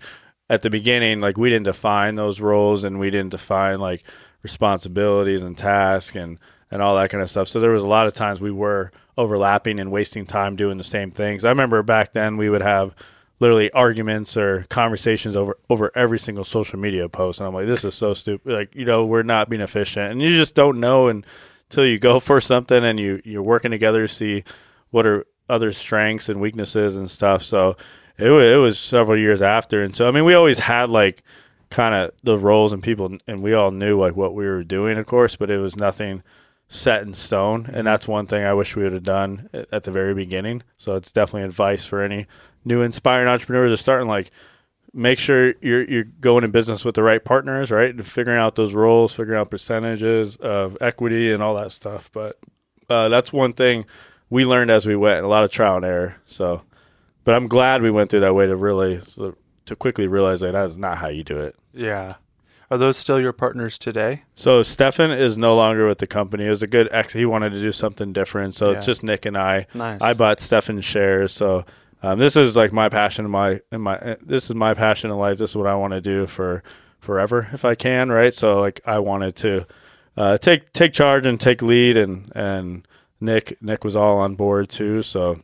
at 0.49 0.61
the 0.61 0.69
beginning, 0.69 1.21
like 1.21 1.37
we 1.37 1.49
didn't 1.49 1.65
define 1.65 2.15
those 2.15 2.41
roles, 2.41 2.83
and 2.83 2.99
we 2.99 3.11
didn't 3.11 3.31
define 3.31 3.79
like 3.79 4.03
responsibilities 4.41 5.41
and 5.41 5.57
tasks 5.57 6.15
and 6.15 6.39
and 6.71 6.81
all 6.81 6.95
that 6.95 7.09
kind 7.09 7.21
of 7.21 7.29
stuff. 7.29 7.47
So 7.47 7.59
there 7.59 7.71
was 7.71 7.83
a 7.83 7.87
lot 7.87 8.07
of 8.07 8.13
times 8.13 8.41
we 8.41 8.51
were 8.51 8.91
overlapping 9.17 9.79
and 9.79 9.91
wasting 9.91 10.25
time 10.25 10.55
doing 10.55 10.77
the 10.77 10.83
same 10.83 11.11
things. 11.11 11.45
I 11.45 11.49
remember 11.49 11.81
back 11.83 12.13
then 12.13 12.37
we 12.37 12.49
would 12.49 12.61
have 12.61 12.95
literally 13.39 13.71
arguments 13.71 14.37
or 14.37 14.65
conversations 14.69 15.35
over 15.35 15.57
over 15.69 15.91
every 15.95 16.19
single 16.19 16.45
social 16.45 16.79
media 16.79 17.09
post 17.09 17.39
and 17.39 17.47
I'm 17.47 17.53
like 17.53 17.67
this 17.67 17.83
is 17.83 17.93
so 17.93 18.13
stupid 18.13 18.51
like 18.51 18.73
you 18.73 18.85
know 18.85 19.05
we're 19.05 19.23
not 19.23 19.49
being 19.49 19.61
efficient 19.61 20.11
and 20.11 20.21
you 20.21 20.29
just 20.29 20.55
don't 20.55 20.79
know 20.79 21.09
until 21.69 21.85
you 21.85 21.99
go 21.99 22.19
for 22.19 22.41
something 22.41 22.83
and 22.83 22.99
you 22.99 23.21
you're 23.23 23.43
working 23.43 23.71
together 23.71 24.07
to 24.07 24.13
see 24.13 24.43
what 24.91 25.07
are 25.07 25.25
other 25.49 25.71
strengths 25.71 26.29
and 26.29 26.41
weaknesses 26.41 26.97
and 26.97 27.09
stuff. 27.09 27.43
So 27.43 27.77
it, 28.17 28.29
wa- 28.29 28.37
it 28.37 28.57
was 28.57 28.79
several 28.79 29.17
years 29.17 29.41
after. 29.41 29.83
And 29.83 29.95
so 29.95 30.07
I 30.07 30.11
mean 30.11 30.25
we 30.25 30.33
always 30.33 30.59
had 30.59 30.89
like 30.89 31.23
kind 31.69 31.95
of 31.95 32.11
the 32.23 32.37
roles 32.37 32.71
and 32.71 32.81
people 32.81 33.17
and 33.27 33.41
we 33.41 33.53
all 33.53 33.71
knew 33.71 33.99
like 33.99 34.15
what 34.15 34.35
we 34.35 34.45
were 34.45 34.63
doing 34.63 34.97
of 34.97 35.05
course 35.05 35.35
but 35.35 35.49
it 35.49 35.57
was 35.57 35.75
nothing 35.75 36.23
set 36.67 37.03
in 37.03 37.13
stone. 37.13 37.65
And 37.65 37.75
mm-hmm. 37.75 37.85
that's 37.85 38.07
one 38.07 38.25
thing 38.25 38.43
i 38.43 38.53
wish 38.53 38.75
we 38.75 38.83
would 38.83 38.93
have 38.93 39.03
done 39.03 39.49
at 39.53 39.67
at 39.71 39.83
the 39.83 39.91
very 39.91 40.13
beginning. 40.13 40.63
So 40.77 40.95
it's 40.95 41.11
definitely 41.11 41.43
advice 41.43 41.85
for 41.85 42.01
any 42.01 42.27
new 42.63 42.81
inspiring 42.81 43.27
entrepreneurs 43.27 43.69
that 43.69 43.73
are 43.73 43.77
starting 43.77 44.07
like 44.07 44.31
make 44.97 45.19
sure 45.19 45.53
you're 45.61 45.83
you're 45.83 46.05
going 46.05 46.43
in 46.45 46.51
business 46.51 46.85
with 46.85 46.95
the 46.95 47.03
right 47.03 47.23
partners 47.25 47.69
right 47.69 47.93
and 47.93 48.07
figuring 48.07 48.39
out 48.39 48.55
those 48.55 48.73
roles 48.73 49.11
figuring 49.13 49.37
out 49.39 49.51
percentages 49.51 50.37
of 50.37 50.77
equity 50.79 51.31
and 51.33 51.43
all 51.43 51.53
that 51.53 51.71
stuff 51.73 52.09
but 52.13 52.39
uh, 52.89 53.09
that's 53.09 53.33
one 53.33 53.51
thing 53.51 53.85
we 54.29 54.45
learned 54.45 54.71
as 54.71 54.85
we 54.85 54.95
went 54.95 55.23
a 55.23 55.27
lot 55.27 55.43
of 55.43 55.51
trial 55.51 55.75
and 55.75 55.83
error 55.85 56.15
so 56.25 56.61
but 57.25 57.35
i'm 57.35 57.47
glad 57.47 57.81
we 57.81 57.91
went 57.91 58.09
through 58.09 58.21
that 58.21 58.33
way 58.33 58.47
to 58.47 58.55
really 58.55 58.99
so, 59.01 59.35
to 59.65 59.75
quickly 59.75 60.07
realize 60.07 60.39
that 60.39 60.53
that 60.53 60.65
is 60.65 60.77
not 60.77 60.97
how 60.99 61.09
you 61.09 61.23
do 61.23 61.39
it 61.39 61.55
Yeah. 61.73 62.15
Are 62.71 62.79
those 62.79 62.97
still 62.97 63.21
your 63.21 63.31
partners 63.31 63.77
today? 63.77 64.23
So 64.33 64.63
Stefan 64.63 65.11
is 65.11 65.37
no 65.37 65.55
longer 65.55 65.87
with 65.87 65.99
the 65.99 66.07
company. 66.07 66.47
It 66.47 66.49
was 66.49 66.63
a 66.63 66.67
good 66.67 66.89
ex. 66.91 67.13
He 67.13 67.23
wanted 67.23 67.51
to 67.51 67.61
do 67.61 67.71
something 67.71 68.11
different, 68.11 68.55
so 68.55 68.71
Yeah. 68.71 68.77
it's 68.77 68.87
just 68.87 69.03
Nick 69.03 69.27
and 69.27 69.37
I. 69.37 69.67
Nice. 69.75 70.01
I 70.01 70.15
bought 70.15 70.39
Stefan's 70.39 70.83
shares, 70.83 71.31
so 71.31 71.63
um, 72.03 72.19
this 72.19 72.35
is 72.35 72.55
like 72.55 72.71
my 72.71 72.89
passion. 72.89 73.25
in 73.25 73.31
My 73.31 73.61
in 73.71 73.81
my 73.81 73.97
uh, 73.97 74.15
this 74.21 74.49
is 74.49 74.55
my 74.55 74.73
passion 74.73 75.11
in 75.11 75.17
life. 75.17 75.37
This 75.37 75.51
is 75.51 75.55
what 75.55 75.67
I 75.67 75.75
want 75.75 75.93
to 75.93 76.01
do 76.01 76.27
for 76.27 76.63
forever 76.99 77.49
if 77.53 77.65
I 77.65 77.75
can. 77.75 78.09
Right. 78.09 78.33
So 78.33 78.59
like 78.59 78.81
I 78.85 78.99
wanted 78.99 79.35
to 79.37 79.65
uh, 80.17 80.37
take 80.37 80.71
take 80.73 80.93
charge 80.93 81.25
and 81.25 81.39
take 81.39 81.61
lead, 81.61 81.97
and 81.97 82.31
and 82.35 82.87
Nick 83.19 83.61
Nick 83.61 83.83
was 83.83 83.95
all 83.95 84.17
on 84.17 84.35
board 84.35 84.69
too. 84.69 85.01
So 85.01 85.41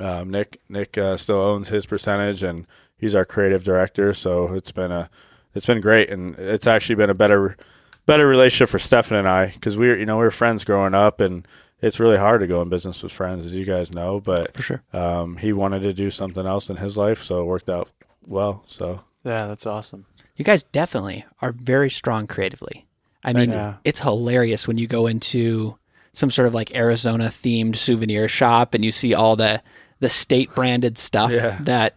um, 0.00 0.30
Nick 0.30 0.60
Nick 0.68 0.98
uh, 0.98 1.16
still 1.16 1.40
owns 1.40 1.68
his 1.68 1.86
percentage, 1.86 2.42
and 2.42 2.66
he's 2.96 3.14
our 3.14 3.24
creative 3.24 3.64
director. 3.64 4.12
So 4.14 4.54
it's 4.54 4.72
been 4.72 4.92
a 4.92 5.08
it's 5.54 5.66
been 5.66 5.80
great, 5.80 6.10
and 6.10 6.38
it's 6.38 6.66
actually 6.66 6.96
been 6.96 7.10
a 7.10 7.14
better 7.14 7.56
better 8.04 8.28
relationship 8.28 8.68
for 8.68 8.78
Stefan 8.78 9.18
and 9.18 9.28
I 9.28 9.46
because 9.46 9.76
we 9.76 9.88
were 9.88 9.96
you 9.96 10.06
know 10.06 10.18
we 10.18 10.24
were 10.24 10.30
friends 10.30 10.64
growing 10.64 10.94
up, 10.94 11.20
and 11.20 11.46
it's 11.82 12.00
really 12.00 12.16
hard 12.16 12.40
to 12.40 12.46
go 12.46 12.62
in 12.62 12.68
business 12.68 13.02
with 13.02 13.12
friends, 13.12 13.44
as 13.46 13.54
you 13.54 13.64
guys 13.64 13.92
know. 13.92 14.20
But 14.20 14.54
For 14.56 14.62
sure. 14.62 14.82
um, 14.92 15.36
he 15.36 15.52
wanted 15.52 15.80
to 15.80 15.92
do 15.92 16.10
something 16.10 16.46
else 16.46 16.70
in 16.70 16.76
his 16.76 16.96
life, 16.96 17.22
so 17.22 17.40
it 17.42 17.44
worked 17.44 17.68
out 17.70 17.90
well. 18.26 18.64
So 18.66 19.00
Yeah, 19.24 19.46
that's 19.46 19.66
awesome. 19.66 20.06
You 20.36 20.44
guys 20.44 20.62
definitely 20.64 21.24
are 21.40 21.52
very 21.52 21.90
strong 21.90 22.26
creatively. 22.26 22.86
I 23.24 23.32
mean, 23.32 23.50
Yeah. 23.50 23.74
it's 23.84 24.00
hilarious 24.00 24.68
when 24.68 24.78
you 24.78 24.86
go 24.86 25.06
into 25.06 25.76
some 26.12 26.30
sort 26.30 26.46
of 26.48 26.54
like 26.54 26.74
Arizona 26.74 27.26
themed 27.26 27.76
souvenir 27.76 28.28
shop 28.28 28.72
and 28.74 28.84
you 28.84 28.92
see 28.92 29.14
all 29.14 29.36
the 29.36 29.62
the 29.98 30.08
state 30.10 30.54
branded 30.54 30.98
stuff 30.98 31.32
Yeah. 31.32 31.56
that 31.62 31.94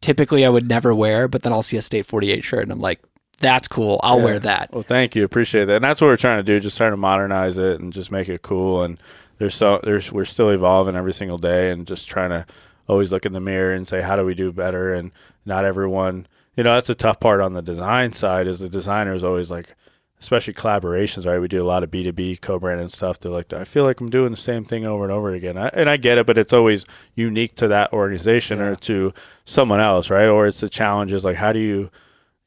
typically 0.00 0.44
I 0.46 0.48
would 0.48 0.66
never 0.68 0.94
wear, 0.94 1.28
but 1.28 1.42
then 1.42 1.52
I'll 1.52 1.62
see 1.62 1.76
a 1.76 1.82
state 1.82 2.06
48 2.06 2.42
shirt 2.42 2.62
and 2.62 2.72
I'm 2.72 2.80
like, 2.80 3.00
that's 3.40 3.68
cool. 3.68 4.00
I'll 4.02 4.18
Yeah. 4.18 4.24
wear 4.24 4.38
that. 4.40 4.70
Well, 4.72 4.82
thank 4.82 5.14
you, 5.14 5.24
appreciate 5.24 5.66
that. 5.66 5.76
And 5.76 5.84
that's 5.84 6.00
what 6.00 6.08
we're 6.08 6.16
trying 6.16 6.38
to 6.38 6.42
do, 6.42 6.60
just 6.60 6.76
trying 6.76 6.92
to 6.92 6.96
modernize 6.96 7.58
it 7.58 7.80
and 7.80 7.92
just 7.92 8.10
make 8.10 8.28
it 8.28 8.42
cool. 8.42 8.82
And 8.82 8.98
there's 9.38 9.54
so 9.54 9.80
there's 9.82 10.12
we're 10.12 10.24
still 10.24 10.50
evolving 10.50 10.96
every 10.96 11.12
single 11.12 11.38
day, 11.38 11.70
and 11.70 11.86
just 11.86 12.08
trying 12.08 12.30
to 12.30 12.46
always 12.88 13.10
look 13.12 13.24
in 13.26 13.32
the 13.32 13.40
mirror 13.40 13.72
and 13.74 13.86
say, 13.88 14.00
how 14.02 14.14
do 14.16 14.24
we 14.24 14.34
do 14.34 14.52
better? 14.52 14.92
And 14.94 15.10
not 15.46 15.64
everyone, 15.64 16.26
you 16.56 16.62
know, 16.64 16.74
that's 16.74 16.90
a 16.90 16.94
tough 16.94 17.18
part 17.18 17.40
on 17.40 17.52
the 17.54 17.62
design 17.62 18.12
side. 18.12 18.46
Is 18.46 18.60
the 18.60 18.68
designer 18.68 19.14
is 19.14 19.24
always 19.24 19.50
like 19.50 19.74
especially 20.20 20.54
collaborations, 20.54 21.26
right? 21.26 21.38
We 21.38 21.48
do 21.48 21.62
a 21.62 21.66
lot 21.66 21.82
of 21.82 21.90
B 21.90 22.02
two 22.04 22.12
B 22.12 22.36
co-branded 22.36 22.90
stuff. 22.92 23.18
They're 23.20 23.32
like, 23.32 23.52
I 23.52 23.64
feel 23.64 23.84
like 23.84 24.00
I'm 24.00 24.08
doing 24.08 24.30
the 24.30 24.36
same 24.38 24.64
thing 24.64 24.86
over 24.86 25.02
and 25.04 25.12
over 25.12 25.34
again, 25.34 25.58
I, 25.58 25.68
and 25.74 25.90
I 25.90 25.98
get 25.98 26.16
it, 26.16 26.24
but 26.26 26.38
it's 26.38 26.52
always 26.52 26.86
unique 27.14 27.56
to 27.56 27.68
that 27.68 27.92
organization 27.92 28.58
Yeah. 28.58 28.68
or 28.68 28.76
to 28.76 29.12
someone 29.44 29.80
else, 29.80 30.08
right? 30.08 30.26
Or 30.26 30.46
it's 30.46 30.60
the 30.60 30.68
challenges 30.70 31.24
like, 31.26 31.36
how 31.36 31.52
do 31.52 31.58
you, 31.58 31.90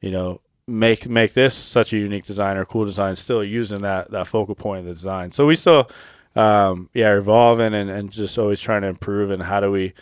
you 0.00 0.10
know, 0.10 0.40
make 0.68 1.08
make 1.08 1.32
this 1.32 1.54
such 1.54 1.92
a 1.92 1.98
unique 1.98 2.24
design 2.24 2.56
or 2.56 2.64
cool 2.64 2.84
design, 2.84 3.16
still 3.16 3.42
using 3.42 3.80
that 3.80 4.10
that 4.10 4.26
focal 4.26 4.54
point 4.54 4.80
of 4.80 4.86
the 4.86 4.94
design. 4.94 5.32
So 5.32 5.46
we 5.46 5.56
still, 5.56 5.90
um, 6.36 6.90
yeah, 6.94 7.16
evolving 7.16 7.74
and 7.74 7.90
and 7.90 8.10
just 8.10 8.38
always 8.38 8.60
trying 8.60 8.82
to 8.82 8.88
improve. 8.88 9.30
And 9.30 9.42
how 9.42 9.60
do 9.60 9.70
we, 9.70 9.94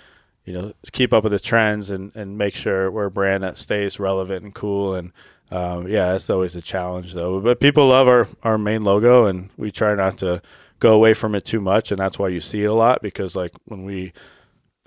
you 0.44 0.52
know, 0.52 0.72
keep 0.92 1.12
up 1.12 1.22
with 1.22 1.32
the 1.32 1.40
trends 1.40 1.90
and 1.90 2.14
and 2.16 2.36
make 2.36 2.54
sure 2.54 2.90
we're 2.90 3.06
a 3.06 3.10
brand 3.10 3.44
that 3.44 3.56
stays 3.56 4.00
relevant 4.00 4.44
and 4.44 4.54
cool 4.54 4.94
and 4.94 5.12
um, 5.50 5.86
yeah, 5.86 6.12
that's 6.12 6.28
always 6.28 6.56
a 6.56 6.62
challenge 6.62 7.14
though. 7.14 7.40
But 7.40 7.60
people 7.60 7.88
love 7.88 8.08
our, 8.08 8.26
our 8.42 8.58
main 8.58 8.82
logo, 8.82 9.26
and 9.26 9.50
we 9.56 9.70
try 9.70 9.94
not 9.94 10.18
to 10.18 10.42
go 10.80 10.94
away 10.94 11.14
from 11.14 11.34
it 11.34 11.44
too 11.44 11.60
much, 11.60 11.90
and 11.90 11.98
that's 11.98 12.18
why 12.18 12.28
you 12.28 12.40
see 12.40 12.64
it 12.64 12.66
a 12.66 12.74
lot. 12.74 13.02
Because 13.02 13.36
like 13.36 13.52
when 13.64 13.84
we 13.84 14.12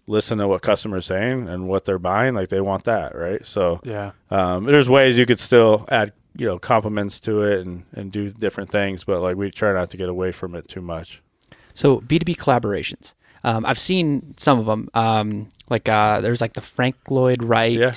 listen 0.09 0.37
to 0.39 0.47
what 0.47 0.61
customers 0.61 1.05
saying 1.05 1.47
and 1.47 1.67
what 1.67 1.85
they're 1.85 1.99
buying, 1.99 2.33
like 2.35 2.49
they 2.49 2.61
want 2.61 2.83
that, 2.85 3.15
right? 3.15 3.45
So 3.45 3.79
Yeah. 3.83 4.11
um, 4.31 4.65
there's 4.65 4.89
ways 4.89 5.17
you 5.17 5.25
could 5.25 5.39
still 5.39 5.85
add 5.89 6.11
you 6.35 6.45
know 6.45 6.57
compliments 6.59 7.19
to 7.21 7.41
it 7.43 7.65
and 7.65 7.83
and 7.93 8.11
do 8.11 8.29
different 8.29 8.69
things, 8.71 9.03
but 9.03 9.21
like 9.21 9.35
we 9.35 9.51
try 9.51 9.71
not 9.73 9.89
to 9.91 9.97
get 9.97 10.09
away 10.09 10.31
from 10.31 10.55
it 10.55 10.67
too 10.67 10.81
much. 10.81 11.21
So 11.73 12.01
B2B 12.01 12.35
collaborations. 12.37 13.13
Um, 13.43 13.65
I've 13.65 13.79
seen 13.79 14.33
some 14.37 14.59
of 14.59 14.65
them. 14.65 14.89
Um, 14.93 15.49
like 15.69 15.87
uh, 15.87 16.19
there's 16.21 16.41
like 16.41 16.53
the 16.53 16.61
Frank 16.61 16.95
Lloyd 17.09 17.41
Wright. 17.43 17.71
Yeah. 17.77 17.93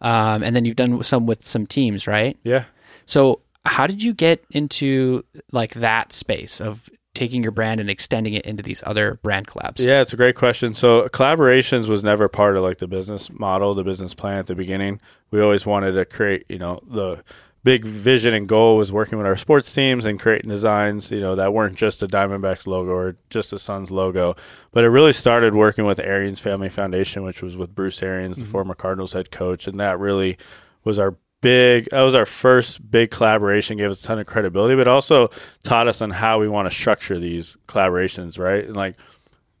Um, 0.00 0.42
and 0.42 0.54
then 0.54 0.64
you've 0.64 0.76
done 0.76 1.02
some 1.02 1.26
with 1.26 1.44
some 1.44 1.66
teams, 1.66 2.06
right? 2.06 2.36
Yeah. 2.44 2.64
So 3.06 3.40
how 3.64 3.86
did 3.86 4.02
you 4.02 4.12
get 4.14 4.44
into 4.50 5.24
like 5.50 5.74
that 5.74 6.12
space 6.12 6.60
of 6.60 6.88
taking 7.14 7.42
your 7.42 7.52
brand 7.52 7.80
and 7.80 7.88
extending 7.88 8.34
it 8.34 8.44
into 8.44 8.62
these 8.62 8.82
other 8.86 9.18
brand 9.22 9.46
collabs? 9.46 9.78
Yeah, 9.78 10.00
it's 10.00 10.12
a 10.12 10.16
great 10.16 10.34
question. 10.34 10.74
So 10.74 11.08
collaborations 11.08 11.88
was 11.88 12.04
never 12.04 12.28
part 12.28 12.56
of 12.56 12.62
like 12.62 12.78
the 12.78 12.88
business 12.88 13.30
model, 13.30 13.74
the 13.74 13.84
business 13.84 14.14
plan 14.14 14.38
at 14.38 14.46
the 14.46 14.54
beginning. 14.54 15.00
We 15.30 15.40
always 15.40 15.64
wanted 15.64 15.92
to 15.92 16.04
create, 16.04 16.44
you 16.48 16.58
know, 16.58 16.80
the 16.86 17.24
big 17.64 17.84
vision 17.84 18.34
and 18.34 18.46
goal 18.46 18.76
was 18.76 18.92
working 18.92 19.16
with 19.16 19.26
our 19.26 19.36
sports 19.36 19.72
teams 19.72 20.04
and 20.04 20.20
creating 20.20 20.50
designs, 20.50 21.10
you 21.10 21.20
know, 21.20 21.34
that 21.34 21.54
weren't 21.54 21.76
just 21.76 22.02
a 22.02 22.06
Diamondbacks 22.06 22.66
logo 22.66 22.90
or 22.90 23.16
just 23.30 23.54
a 23.54 23.58
Suns 23.58 23.90
logo. 23.90 24.36
But 24.70 24.84
it 24.84 24.90
really 24.90 25.14
started 25.14 25.54
working 25.54 25.86
with 25.86 25.98
Arians 25.98 26.40
Family 26.40 26.68
Foundation, 26.68 27.24
which 27.24 27.42
was 27.42 27.56
with 27.56 27.74
Bruce 27.74 28.02
Arians, 28.02 28.36
the 28.36 28.42
mm-hmm. 28.42 28.52
former 28.52 28.74
Cardinals 28.74 29.14
head 29.14 29.30
coach, 29.30 29.66
and 29.66 29.80
that 29.80 29.98
really 29.98 30.36
was 30.84 30.98
our 30.98 31.16
big 31.44 31.88
that 31.90 32.00
was 32.00 32.14
our 32.14 32.24
first 32.24 32.90
big 32.90 33.10
collaboration 33.10 33.76
gave 33.76 33.90
us 33.90 34.02
a 34.02 34.06
ton 34.06 34.18
of 34.18 34.26
credibility 34.26 34.74
but 34.74 34.88
also 34.88 35.30
taught 35.62 35.86
us 35.86 36.00
on 36.00 36.10
how 36.10 36.40
we 36.40 36.48
want 36.48 36.66
to 36.66 36.74
structure 36.74 37.18
these 37.20 37.56
collaborations 37.68 38.38
right? 38.38 38.64
And 38.64 38.74
like 38.76 38.96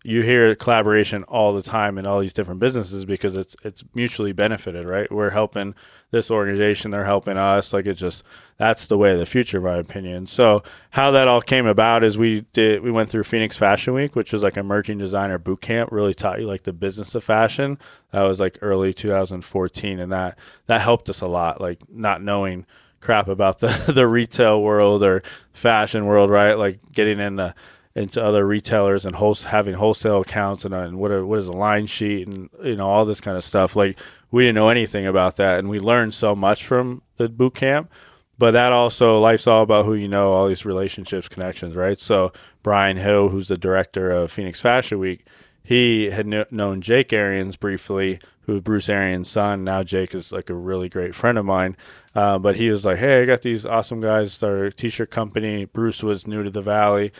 you 0.06 0.20
hear 0.20 0.54
collaboration 0.54 1.24
all 1.24 1.54
the 1.54 1.62
time 1.62 1.96
in 1.96 2.06
all 2.06 2.20
these 2.20 2.34
different 2.34 2.60
businesses 2.60 3.06
because 3.06 3.38
it's 3.38 3.56
it's 3.64 3.82
mutually 3.94 4.32
benefited, 4.32 4.84
right? 4.84 5.10
We're 5.10 5.30
helping 5.30 5.74
this 6.10 6.30
organization, 6.30 6.90
they're 6.90 7.06
helping 7.06 7.38
us. 7.38 7.72
Like 7.72 7.86
it's 7.86 8.00
just 8.00 8.22
that's 8.58 8.86
the 8.86 8.98
way 8.98 9.12
of 9.12 9.18
the 9.18 9.24
future, 9.24 9.62
my 9.62 9.78
opinion. 9.78 10.26
So 10.26 10.62
how 10.90 11.10
that 11.12 11.26
all 11.26 11.40
came 11.40 11.66
about 11.66 12.04
is 12.04 12.18
we 12.18 12.42
did 12.52 12.82
we 12.82 12.90
went 12.90 13.08
through 13.08 13.24
Phoenix 13.24 13.56
Fashion 13.56 13.94
Week, 13.94 14.14
which 14.14 14.30
was 14.30 14.42
like 14.42 14.58
emerging 14.58 14.98
designer 14.98 15.38
boot 15.38 15.62
camp, 15.62 15.90
really 15.90 16.12
taught 16.12 16.38
you 16.38 16.46
like 16.46 16.64
the 16.64 16.74
business 16.74 17.14
of 17.14 17.24
fashion. 17.24 17.78
That 18.12 18.22
was 18.24 18.40
like 18.40 18.58
early 18.60 18.92
2014, 18.92 19.98
and 19.98 20.12
that 20.12 20.38
that 20.66 20.82
helped 20.82 21.08
us 21.08 21.22
a 21.22 21.26
lot, 21.26 21.62
like 21.62 21.80
not 21.88 22.22
knowing 22.22 22.66
crap 23.00 23.28
about 23.28 23.60
the 23.60 23.68
the 23.94 24.06
retail 24.06 24.60
world 24.60 25.02
or 25.02 25.22
fashion 25.54 26.04
world, 26.04 26.28
right? 26.28 26.54
Like 26.54 26.80
getting 26.92 27.20
in 27.20 27.36
the 27.36 27.54
into 27.94 28.22
other 28.22 28.46
retailers 28.46 29.04
and 29.04 29.16
wholes- 29.16 29.44
having 29.44 29.74
wholesale 29.74 30.20
accounts 30.22 30.64
and, 30.64 30.74
and 30.74 30.98
what 30.98 31.10
are, 31.10 31.24
what 31.24 31.38
is 31.38 31.46
a 31.46 31.52
line 31.52 31.86
sheet 31.86 32.26
and 32.26 32.50
you 32.62 32.76
know 32.76 32.88
all 32.88 33.04
this 33.04 33.20
kind 33.20 33.36
of 33.36 33.44
stuff. 33.44 33.76
Like 33.76 33.98
we 34.30 34.44
didn't 34.44 34.56
know 34.56 34.68
anything 34.68 35.06
about 35.06 35.36
that, 35.36 35.58
and 35.58 35.68
we 35.68 35.78
learned 35.78 36.14
so 36.14 36.34
much 36.34 36.64
from 36.64 37.02
the 37.16 37.28
boot 37.28 37.54
camp. 37.54 37.90
But 38.36 38.50
that 38.50 38.72
also 38.72 39.20
life's 39.20 39.46
all 39.46 39.62
about 39.62 39.84
who 39.84 39.94
you 39.94 40.08
know, 40.08 40.32
all 40.32 40.48
these 40.48 40.64
relationships, 40.64 41.28
connections, 41.28 41.76
right? 41.76 41.98
So 41.98 42.32
Brian 42.64 42.96
Hill, 42.96 43.28
who's 43.28 43.46
the 43.46 43.56
director 43.56 44.10
of 44.10 44.32
Phoenix 44.32 44.60
Fashion 44.60 44.98
Week, 44.98 45.24
he 45.62 46.10
had 46.10 46.28
kn- 46.28 46.46
known 46.50 46.80
Jake 46.80 47.12
Arians 47.12 47.54
briefly, 47.54 48.18
who 48.42 48.60
Bruce 48.60 48.88
Arians' 48.88 49.30
son. 49.30 49.62
Now 49.62 49.84
Jake 49.84 50.14
is 50.14 50.32
like 50.32 50.50
a 50.50 50.54
really 50.54 50.88
great 50.88 51.14
friend 51.14 51.38
of 51.38 51.44
mine. 51.44 51.76
Uh, 52.14 52.38
but 52.38 52.56
he 52.56 52.70
was 52.70 52.84
like, 52.84 52.98
"Hey, 52.98 53.22
I 53.22 53.24
got 53.24 53.42
these 53.42 53.64
awesome 53.64 54.00
guys 54.00 54.42
a 54.42 54.70
t-shirt 54.70 55.10
company." 55.10 55.64
Bruce 55.64 56.02
was 56.02 56.26
new 56.26 56.42
to 56.42 56.50
the 56.50 56.60
Valley. 56.60 57.12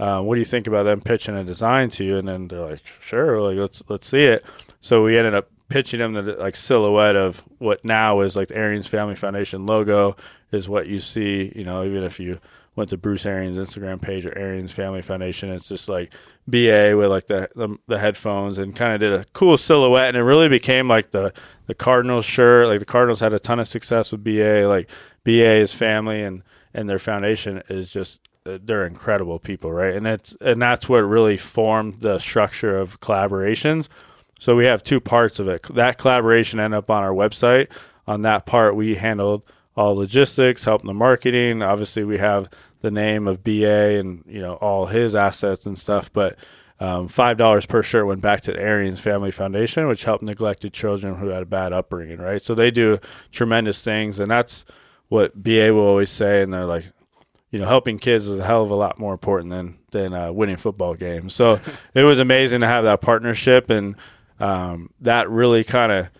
Uh, 0.00 0.22
what 0.22 0.34
do 0.34 0.40
you 0.40 0.46
think 0.46 0.66
about 0.66 0.84
them 0.84 1.00
pitching 1.02 1.36
a 1.36 1.44
design 1.44 1.90
to 1.90 2.04
you? 2.04 2.16
And 2.16 2.26
then 2.26 2.48
they're 2.48 2.70
like, 2.70 2.80
"Sure, 3.00 3.40
like 3.42 3.58
let's 3.58 3.82
let's 3.88 4.08
see 4.08 4.24
it." 4.24 4.44
So 4.80 5.04
we 5.04 5.18
ended 5.18 5.34
up 5.34 5.50
pitching 5.68 6.00
them 6.00 6.14
the 6.14 6.22
like 6.34 6.56
silhouette 6.56 7.16
of 7.16 7.42
what 7.58 7.84
now 7.84 8.20
is 8.20 8.34
like 8.34 8.48
the 8.48 8.56
Arians 8.56 8.86
Family 8.86 9.14
Foundation 9.14 9.66
logo 9.66 10.16
is 10.52 10.68
what 10.70 10.86
you 10.86 11.00
see. 11.00 11.52
You 11.54 11.64
know, 11.64 11.84
even 11.84 12.02
if 12.02 12.18
you 12.18 12.40
went 12.76 12.88
to 12.90 12.96
Bruce 12.96 13.26
Arians 13.26 13.58
Instagram 13.58 14.00
page 14.00 14.24
or 14.24 14.36
Arians 14.38 14.72
Family 14.72 15.02
Foundation, 15.02 15.52
it's 15.52 15.68
just 15.68 15.86
like 15.86 16.14
BA 16.48 16.94
with 16.96 17.10
like 17.10 17.26
the 17.26 17.50
the, 17.54 17.76
the 17.86 17.98
headphones 17.98 18.56
and 18.56 18.74
kind 18.74 18.94
of 18.94 19.00
did 19.00 19.12
a 19.12 19.26
cool 19.34 19.58
silhouette, 19.58 20.08
and 20.08 20.16
it 20.16 20.22
really 20.22 20.48
became 20.48 20.88
like 20.88 21.10
the 21.10 21.30
the 21.66 21.74
Cardinals 21.74 22.24
shirt. 22.24 22.68
Like 22.68 22.78
the 22.78 22.86
Cardinals 22.86 23.20
had 23.20 23.34
a 23.34 23.38
ton 23.38 23.60
of 23.60 23.68
success 23.68 24.12
with 24.12 24.24
BA. 24.24 24.66
Like 24.66 24.90
BA 25.24 25.56
is 25.56 25.74
family 25.74 26.22
and 26.22 26.42
and 26.72 26.88
their 26.88 26.98
foundation 26.98 27.62
is 27.68 27.90
just 27.90 28.20
they're 28.44 28.86
incredible 28.86 29.38
people, 29.38 29.72
right? 29.72 29.94
And 29.94 30.06
it's 30.06 30.36
and 30.40 30.60
that's 30.60 30.88
what 30.88 30.98
really 30.98 31.36
formed 31.36 31.98
the 31.98 32.18
structure 32.18 32.78
of 32.78 33.00
collaborations. 33.00 33.88
So 34.38 34.56
we 34.56 34.64
have 34.64 34.82
two 34.82 35.00
parts 35.00 35.38
of 35.38 35.48
it. 35.48 35.62
That 35.74 35.98
collaboration 35.98 36.58
ended 36.58 36.78
up 36.78 36.90
on 36.90 37.02
our 37.02 37.12
website. 37.12 37.68
On 38.06 38.22
that 38.22 38.46
part, 38.46 38.74
we 38.74 38.94
handled 38.94 39.42
all 39.76 39.94
logistics, 39.94 40.64
helping 40.64 40.86
the 40.88 40.94
marketing. 40.94 41.62
Obviously, 41.62 42.04
we 42.04 42.18
have 42.18 42.48
the 42.80 42.90
name 42.90 43.28
of 43.28 43.44
BA 43.44 43.98
and 43.98 44.24
you 44.26 44.40
know 44.40 44.54
all 44.54 44.86
his 44.86 45.14
assets 45.14 45.66
and 45.66 45.78
stuff. 45.78 46.10
But 46.12 46.38
um, 46.80 47.08
five 47.08 47.36
dollars 47.36 47.66
per 47.66 47.82
shirt 47.82 48.06
went 48.06 48.22
back 48.22 48.40
to 48.42 48.52
the 48.52 48.60
Arians 48.60 49.00
Family 49.00 49.30
Foundation, 49.30 49.86
which 49.86 50.04
helped 50.04 50.24
neglected 50.24 50.72
children 50.72 51.16
who 51.16 51.28
had 51.28 51.42
a 51.42 51.46
bad 51.46 51.74
upbringing. 51.74 52.18
Right, 52.18 52.40
so 52.42 52.54
they 52.54 52.70
do 52.70 52.98
tremendous 53.30 53.84
things, 53.84 54.18
and 54.18 54.30
that's 54.30 54.64
what 55.08 55.42
BA 55.42 55.74
will 55.74 55.86
always 55.86 56.10
say. 56.10 56.40
And 56.40 56.54
they're 56.54 56.64
like, 56.64 56.86
you 57.50 57.58
know, 57.58 57.66
helping 57.66 57.98
kids 57.98 58.28
is 58.28 58.38
a 58.38 58.44
hell 58.44 58.62
of 58.62 58.70
a 58.70 58.74
lot 58.76 58.98
more 58.98 59.12
important 59.12 59.50
than 59.50 59.78
than 59.90 60.14
uh, 60.14 60.32
winning 60.32 60.56
football 60.56 60.94
games. 60.94 61.34
So 61.34 61.60
it 61.94 62.04
was 62.04 62.18
amazing 62.18 62.60
to 62.60 62.66
have 62.66 62.84
that 62.84 63.00
partnership, 63.00 63.70
and 63.70 63.96
um, 64.38 64.90
that 65.00 65.28
really 65.28 65.64
kind 65.64 65.92
of 65.92 66.10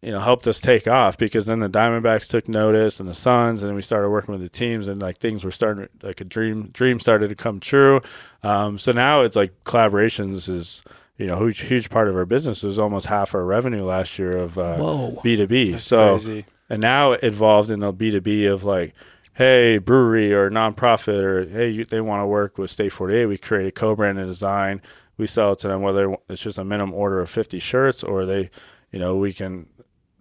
you 0.00 0.10
know 0.10 0.20
helped 0.20 0.46
us 0.48 0.60
take 0.60 0.88
off 0.88 1.16
because 1.18 1.46
then 1.46 1.60
the 1.60 1.68
Diamondbacks 1.68 2.28
took 2.28 2.48
notice 2.48 3.00
and 3.00 3.08
the 3.08 3.14
Suns, 3.14 3.62
and 3.62 3.70
then 3.70 3.76
we 3.76 3.82
started 3.82 4.10
working 4.10 4.32
with 4.32 4.40
the 4.42 4.48
teams, 4.48 4.88
and 4.88 5.02
like 5.02 5.18
things 5.18 5.44
were 5.44 5.50
starting 5.50 5.88
like 6.02 6.20
a 6.20 6.24
dream 6.24 6.68
dream 6.72 7.00
started 7.00 7.28
to 7.28 7.34
come 7.34 7.60
true. 7.60 8.00
Um, 8.42 8.78
so 8.78 8.92
now 8.92 9.22
it's 9.22 9.36
like 9.36 9.64
collaborations 9.64 10.48
is 10.48 10.82
you 11.18 11.26
know 11.26 11.38
huge 11.44 11.60
huge 11.60 11.90
part 11.90 12.08
of 12.08 12.16
our 12.16 12.24
business. 12.24 12.62
It 12.62 12.68
was 12.68 12.78
almost 12.78 13.06
half 13.06 13.34
our 13.34 13.44
revenue 13.44 13.82
last 13.84 14.18
year 14.18 14.36
of 14.36 14.58
uh, 14.58 14.76
B 15.22 15.36
two 15.36 15.46
B. 15.48 15.76
So 15.78 16.12
crazy. 16.14 16.46
and 16.70 16.80
now 16.80 17.12
it 17.12 17.22
evolved 17.24 17.70
in 17.70 17.82
a 17.82 17.92
B2B 17.92 18.50
of 18.50 18.64
like, 18.64 18.94
hey, 19.34 19.78
brewery 19.78 20.32
or 20.32 20.50
nonprofit 20.50 21.20
or 21.20 21.44
hey, 21.44 21.70
you, 21.70 21.84
they 21.84 22.00
want 22.00 22.22
to 22.22 22.26
work 22.26 22.58
with 22.58 22.70
State 22.70 22.92
48. 22.92 23.26
We 23.26 23.38
create 23.38 23.66
a 23.66 23.72
co-branded 23.72 24.26
design. 24.26 24.82
We 25.16 25.26
sell 25.26 25.52
it 25.52 25.60
to 25.60 25.68
them 25.68 25.82
whether 25.82 26.16
it's 26.28 26.42
just 26.42 26.58
a 26.58 26.64
minimum 26.64 26.94
order 26.94 27.20
of 27.20 27.30
50 27.30 27.58
shirts 27.58 28.02
or 28.02 28.26
they, 28.26 28.50
you 28.90 28.98
know, 28.98 29.16
we 29.16 29.32
can. 29.32 29.66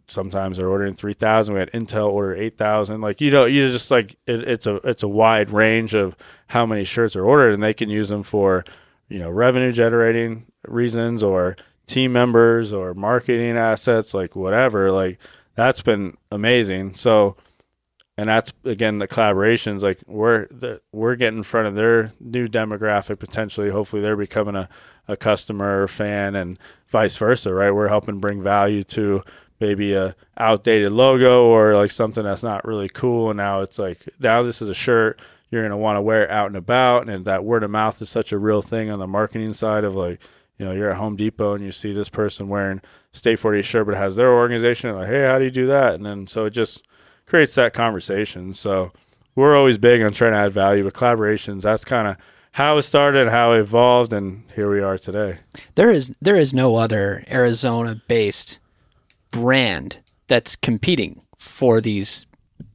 Sometimes 0.08 0.58
they're 0.58 0.68
ordering 0.68 0.96
three 0.96 1.14
thousand. 1.14 1.54
We 1.54 1.62
had 1.62 1.72
Intel 1.72 2.10
order 2.10 2.36
eight 2.36 2.58
thousand. 2.58 3.00
Like 3.00 3.22
you 3.22 3.32
know, 3.32 3.46
you 3.46 3.70
just 3.70 3.90
like 3.90 4.18
it, 4.28 4.46
it's 4.46 4.68
a 4.68 4.76
it's 4.84 5.04
a 5.04 5.08
wide 5.08 5.52
range 5.52 5.94
of 5.94 6.18
how 6.48 6.66
many 6.66 6.84
shirts 6.84 7.16
are 7.16 7.24
ordered, 7.24 7.54
and 7.54 7.64
they 7.64 7.74
can 7.74 7.90
use 7.90 8.10
them 8.10 8.22
for, 8.22 8.66
you 9.08 9.20
know, 9.20 9.30
revenue 9.30 9.72
generating 9.72 10.48
reasons 10.68 11.24
or 11.24 11.56
team 11.86 12.12
members 12.12 12.74
or 12.74 12.94
marketing 12.94 13.56
assets, 13.58 14.14
like 14.14 14.36
whatever. 14.36 14.92
Like 14.92 15.18
that's 15.56 15.82
been 15.82 16.18
amazing. 16.30 16.96
So, 16.96 17.38
and 18.22 18.30
that's 18.30 18.54
again 18.66 19.00
the 19.00 19.08
collaborations. 19.08 19.82
Like 19.82 19.98
we're 20.06 20.46
the, 20.52 20.80
we're 20.92 21.16
getting 21.16 21.40
in 21.40 21.44
front 21.44 21.68
of 21.68 21.74
their 21.74 22.14
new 22.20 22.48
demographic 22.48 23.18
potentially. 23.18 23.72
Hopefully, 23.72 24.04
they're 24.04 24.16
becoming 24.16 24.56
a 24.56 24.70
a 25.08 25.18
customer 25.18 25.82
or 25.82 25.88
fan, 25.88 26.36
and 26.36 26.60
vice 26.88 27.18
versa. 27.18 27.52
Right? 27.52 27.72
We're 27.72 27.88
helping 27.88 28.20
bring 28.20 28.44
value 28.44 28.84
to 28.84 29.24
maybe 29.60 29.94
a 29.94 30.16
outdated 30.38 30.92
logo 30.92 31.46
or 31.48 31.76
like 31.76 31.90
something 31.90 32.24
that's 32.24 32.44
not 32.44 32.64
really 32.64 32.90
cool. 32.90 33.32
And 33.32 33.38
now 33.38 33.62
it's 33.62 33.80
like 33.80 34.08
now 34.20 34.44
this 34.44 34.62
is 34.62 34.70
a 34.70 34.76
shirt 34.76 35.20
you're 35.50 35.64
gonna 35.64 35.76
want 35.76 35.98
to 35.98 36.02
wear 36.02 36.30
out 36.30 36.46
and 36.46 36.56
about, 36.56 37.10
and 37.10 37.26
that 37.26 37.44
word 37.44 37.64
of 37.64 37.72
mouth 37.72 38.00
is 38.04 38.10
such 38.10 38.32
a 38.32 38.38
real 38.38 38.62
thing 38.62 38.92
on 38.92 39.00
the 39.00 39.08
marketing 39.08 39.56
side 39.56 39.84
of 39.84 39.96
like 39.96 40.22
you 40.60 40.66
know, 40.68 40.74
you're 40.74 40.92
at 40.92 40.98
Home 40.98 41.16
Depot 41.16 41.56
and 41.56 41.66
you 41.66 41.72
see 41.72 41.92
this 41.92 42.10
person 42.10 42.48
wearing 42.48 42.82
State 43.14 43.40
48 43.40 43.66
shirt, 43.66 43.88
but 43.88 43.98
has 43.98 44.16
their 44.16 44.32
organization. 44.32 44.94
Like, 44.96 45.08
hey, 45.08 45.24
how 45.24 45.40
do 45.40 45.46
you 45.46 45.50
do 45.50 45.66
that? 45.66 45.96
And 45.96 46.06
then 46.06 46.28
so 46.28 46.46
it 46.46 46.52
just 46.52 46.84
creates 47.26 47.56
that 47.56 47.74
conversation. 47.74 48.54
So 48.54 48.92
we're 49.36 49.56
always 49.56 49.78
big 49.78 50.02
on 50.02 50.12
trying 50.12 50.34
to 50.34 50.38
add 50.38 50.54
value, 50.54 50.84
but 50.84 50.94
collaborations 50.94 51.62
that's 51.62 51.86
kind 51.86 52.08
of 52.08 52.18
how 52.54 52.78
it 52.78 52.82
started, 52.82 53.30
how 53.30 53.54
it 53.54 53.60
evolved, 53.60 54.12
and 54.12 54.44
here 54.56 54.70
we 54.70 54.82
are 54.82 54.98
today. 54.98 55.40
There 55.76 55.90
is 55.90 56.14
there 56.22 56.36
is 56.36 56.54
no 56.54 56.76
other 56.76 57.24
Arizona 57.32 58.02
based 58.08 58.60
brand 59.32 60.00
that's 60.28 60.56
competing 60.56 61.22
for 61.38 61.80
these 61.80 62.26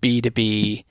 B 0.01 0.21
two 0.21 0.31
B 0.31 0.85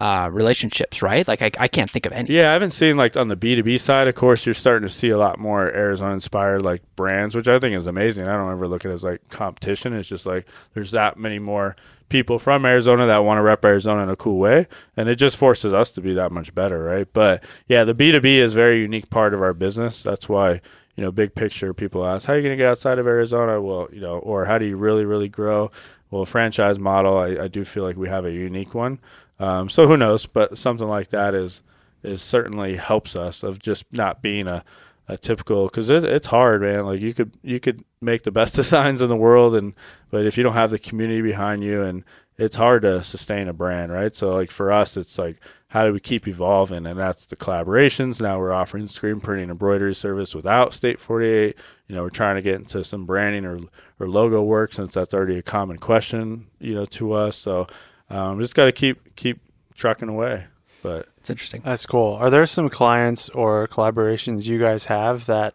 uh, 0.00 0.28
relationships, 0.32 1.02
right? 1.02 1.26
Like 1.26 1.42
I, 1.42 1.50
I 1.58 1.68
can't 1.68 1.90
think 1.90 2.06
of 2.06 2.12
any. 2.12 2.32
Yeah, 2.34 2.50
I 2.50 2.52
haven't 2.54 2.70
seen 2.72 2.96
like 2.96 3.16
on 3.16 3.28
the 3.28 3.36
B 3.36 3.54
two 3.54 3.62
B 3.62 3.78
side. 3.78 4.08
Of 4.08 4.14
course, 4.14 4.46
you're 4.46 4.54
starting 4.54 4.88
to 4.88 4.94
see 4.94 5.10
a 5.10 5.18
lot 5.18 5.38
more 5.38 5.66
Arizona 5.66 6.14
inspired 6.14 6.62
like 6.62 6.82
brands, 6.96 7.34
which 7.34 7.48
I 7.48 7.58
think 7.58 7.76
is 7.76 7.86
amazing. 7.86 8.26
I 8.26 8.36
don't 8.36 8.50
ever 8.50 8.66
look 8.66 8.84
at 8.84 8.90
it 8.90 8.94
as 8.94 9.04
like 9.04 9.28
competition. 9.28 9.92
It's 9.92 10.08
just 10.08 10.26
like 10.26 10.46
there's 10.74 10.92
that 10.92 11.18
many 11.18 11.38
more 11.38 11.76
people 12.08 12.38
from 12.38 12.64
Arizona 12.64 13.06
that 13.06 13.24
want 13.24 13.38
to 13.38 13.42
rep 13.42 13.64
Arizona 13.64 14.02
in 14.02 14.10
a 14.10 14.16
cool 14.16 14.38
way, 14.38 14.66
and 14.96 15.08
it 15.08 15.16
just 15.16 15.36
forces 15.36 15.72
us 15.72 15.92
to 15.92 16.00
be 16.00 16.14
that 16.14 16.32
much 16.32 16.54
better, 16.54 16.82
right? 16.82 17.08
But 17.12 17.44
yeah, 17.68 17.84
the 17.84 17.94
B 17.94 18.12
two 18.12 18.20
B 18.20 18.40
is 18.40 18.54
a 18.54 18.56
very 18.56 18.80
unique 18.80 19.10
part 19.10 19.34
of 19.34 19.42
our 19.42 19.54
business. 19.54 20.02
That's 20.02 20.28
why 20.28 20.60
you 20.96 21.02
know, 21.02 21.10
big 21.10 21.34
picture, 21.34 21.72
people 21.72 22.04
ask, 22.06 22.26
how 22.26 22.34
are 22.34 22.36
you 22.36 22.42
going 22.42 22.52
to 22.52 22.62
get 22.62 22.68
outside 22.68 22.98
of 22.98 23.06
Arizona? 23.06 23.60
Well, 23.60 23.88
you 23.92 24.00
know, 24.00 24.18
or 24.18 24.44
how 24.44 24.58
do 24.58 24.66
you 24.66 24.76
really, 24.76 25.04
really 25.04 25.28
grow? 25.28 25.70
Well, 26.10 26.26
franchise 26.26 26.78
model, 26.78 27.16
I, 27.16 27.44
I 27.44 27.48
do 27.48 27.64
feel 27.64 27.82
like 27.82 27.96
we 27.96 28.08
have 28.08 28.26
a 28.26 28.30
unique 28.30 28.74
one. 28.74 28.98
Um, 29.42 29.68
so 29.68 29.88
who 29.88 29.96
knows? 29.96 30.24
But 30.24 30.56
something 30.56 30.86
like 30.86 31.10
that 31.10 31.34
is 31.34 31.62
is 32.04 32.22
certainly 32.22 32.76
helps 32.76 33.16
us 33.16 33.42
of 33.42 33.58
just 33.60 33.84
not 33.92 34.22
being 34.22 34.48
a, 34.48 34.64
a 35.08 35.16
typical 35.18 35.66
because 35.66 35.90
it, 35.90 36.04
it's 36.04 36.28
hard, 36.28 36.62
man. 36.62 36.86
Like 36.86 37.00
you 37.00 37.12
could 37.12 37.32
you 37.42 37.58
could 37.58 37.84
make 38.00 38.22
the 38.22 38.30
best 38.30 38.54
designs 38.56 39.02
in 39.02 39.10
the 39.10 39.16
world, 39.16 39.56
and 39.56 39.74
but 40.10 40.24
if 40.26 40.36
you 40.36 40.44
don't 40.44 40.52
have 40.52 40.70
the 40.70 40.78
community 40.78 41.22
behind 41.22 41.64
you, 41.64 41.82
and 41.82 42.04
it's 42.38 42.54
hard 42.54 42.82
to 42.82 43.02
sustain 43.02 43.48
a 43.48 43.52
brand, 43.52 43.90
right? 43.90 44.14
So 44.14 44.30
like 44.30 44.52
for 44.52 44.70
us, 44.70 44.96
it's 44.96 45.18
like 45.18 45.38
how 45.68 45.84
do 45.84 45.92
we 45.92 46.00
keep 46.00 46.28
evolving? 46.28 46.86
And 46.86 46.98
that's 46.98 47.26
the 47.26 47.34
collaborations. 47.34 48.20
Now 48.20 48.38
we're 48.38 48.52
offering 48.52 48.86
screen 48.86 49.20
printing 49.20 49.50
embroidery 49.50 49.94
service 49.94 50.36
without 50.36 50.72
State 50.72 51.00
48. 51.00 51.56
You 51.88 51.96
know, 51.96 52.02
we're 52.02 52.10
trying 52.10 52.36
to 52.36 52.42
get 52.42 52.56
into 52.56 52.84
some 52.84 53.06
branding 53.06 53.44
or 53.44 53.58
or 53.98 54.08
logo 54.08 54.40
work 54.40 54.72
since 54.72 54.94
that's 54.94 55.12
already 55.12 55.38
a 55.38 55.42
common 55.42 55.78
question, 55.78 56.46
you 56.60 56.76
know, 56.76 56.84
to 56.84 57.12
us. 57.12 57.36
So 57.36 57.66
um, 58.12 58.38
just 58.40 58.54
got 58.54 58.66
to 58.66 58.72
keep 58.72 59.16
keep 59.16 59.40
trucking 59.74 60.08
away. 60.08 60.44
But 60.82 61.08
It's 61.18 61.30
interesting. 61.30 61.62
That's 61.64 61.86
cool. 61.86 62.14
Are 62.14 62.28
there 62.30 62.46
some 62.46 62.68
clients 62.68 63.28
or 63.30 63.68
collaborations 63.68 64.46
you 64.46 64.58
guys 64.58 64.86
have 64.86 65.26
that 65.26 65.54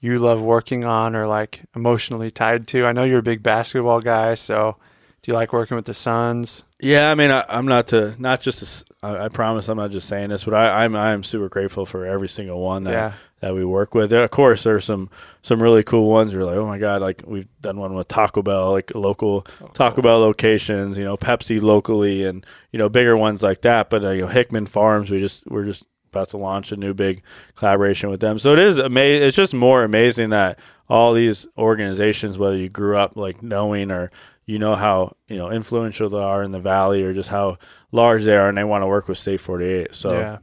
you 0.00 0.18
love 0.20 0.40
working 0.40 0.84
on 0.84 1.16
or 1.16 1.26
like 1.26 1.62
emotionally 1.74 2.30
tied 2.30 2.68
to? 2.68 2.86
I 2.86 2.92
know 2.92 3.02
you're 3.04 3.18
a 3.18 3.22
big 3.22 3.42
basketball 3.42 4.00
guy, 4.00 4.34
so 4.34 4.76
do 5.22 5.30
you 5.32 5.34
like 5.34 5.52
working 5.52 5.76
with 5.76 5.86
the 5.86 5.94
Suns? 5.94 6.62
Yeah, 6.80 7.10
I 7.10 7.16
mean, 7.16 7.32
I, 7.32 7.44
I'm 7.48 7.66
not 7.66 7.88
to 7.88 8.14
not 8.20 8.40
just. 8.40 8.62
a 8.62 8.66
s- 8.66 8.84
I 9.02 9.24
I 9.24 9.28
promise, 9.28 9.68
I'm 9.68 9.76
not 9.78 9.90
just 9.90 10.06
saying 10.08 10.30
this, 10.30 10.44
but 10.44 10.54
I, 10.54 10.84
I'm 10.84 10.94
I 10.94 11.10
am 11.12 11.24
super 11.24 11.48
grateful 11.48 11.84
for 11.86 12.06
every 12.06 12.28
single 12.28 12.60
one 12.60 12.84
that 12.84 12.92
Yeah. 12.92 13.12
That 13.40 13.54
we 13.54 13.64
work 13.64 13.94
with. 13.94 14.12
Of 14.12 14.30
course, 14.30 14.64
there's 14.64 14.84
some 14.84 15.10
some 15.42 15.62
really 15.62 15.82
cool 15.82 16.08
ones. 16.08 16.32
You're 16.32 16.44
like, 16.44 16.56
oh 16.56 16.66
my 16.66 16.78
god, 16.78 17.00
like 17.00 17.22
we've 17.26 17.48
done 17.60 17.78
one 17.78 17.94
with 17.94 18.08
Taco 18.08 18.42
Bell, 18.42 18.72
like 18.72 18.94
local 18.94 19.46
Taco 19.74 20.02
Bell 20.02 20.20
locations. 20.20 20.98
You 20.98 21.04
know, 21.04 21.16
Pepsi 21.16 21.60
locally, 21.60 22.24
and 22.24 22.44
you 22.72 22.78
know 22.78 22.88
bigger 22.88 23.16
ones 23.16 23.42
like 23.42 23.62
that. 23.62 23.90
But 23.90 24.04
uh, 24.04 24.10
you 24.10 24.22
know, 24.22 24.28
Hickman 24.28 24.66
Farms, 24.66 25.10
we 25.10 25.20
just 25.20 25.46
we're 25.48 25.64
just 25.64 25.84
about 26.10 26.30
to 26.30 26.38
launch 26.38 26.72
a 26.72 26.76
new 26.76 26.94
big 26.94 27.22
collaboration 27.54 28.10
with 28.10 28.20
them. 28.20 28.38
So 28.38 28.52
it 28.52 28.58
is 28.58 28.78
amazing. 28.78 29.26
It's 29.26 29.36
just 29.36 29.54
more 29.54 29.84
amazing 29.84 30.30
that 30.30 30.58
all 30.88 31.12
these 31.12 31.46
organizations, 31.56 32.38
whether 32.38 32.56
you 32.56 32.68
grew 32.68 32.96
up 32.96 33.16
like 33.16 33.42
knowing 33.42 33.90
or 33.90 34.10
you 34.46 34.58
know 34.58 34.74
how 34.74 35.14
you 35.28 35.36
know 35.36 35.50
influential 35.50 36.08
they 36.08 36.18
are 36.18 36.42
in 36.42 36.50
the 36.50 36.58
valley 36.58 37.02
or 37.02 37.12
just 37.12 37.28
how 37.28 37.58
large 37.92 38.24
they 38.24 38.34
are 38.34 38.48
and 38.48 38.56
they 38.56 38.64
want 38.64 38.82
to 38.82 38.86
work 38.86 39.06
with 39.06 39.18
state 39.18 39.40
48 39.40 39.94
so 39.94 40.12
yeah. 40.12 40.38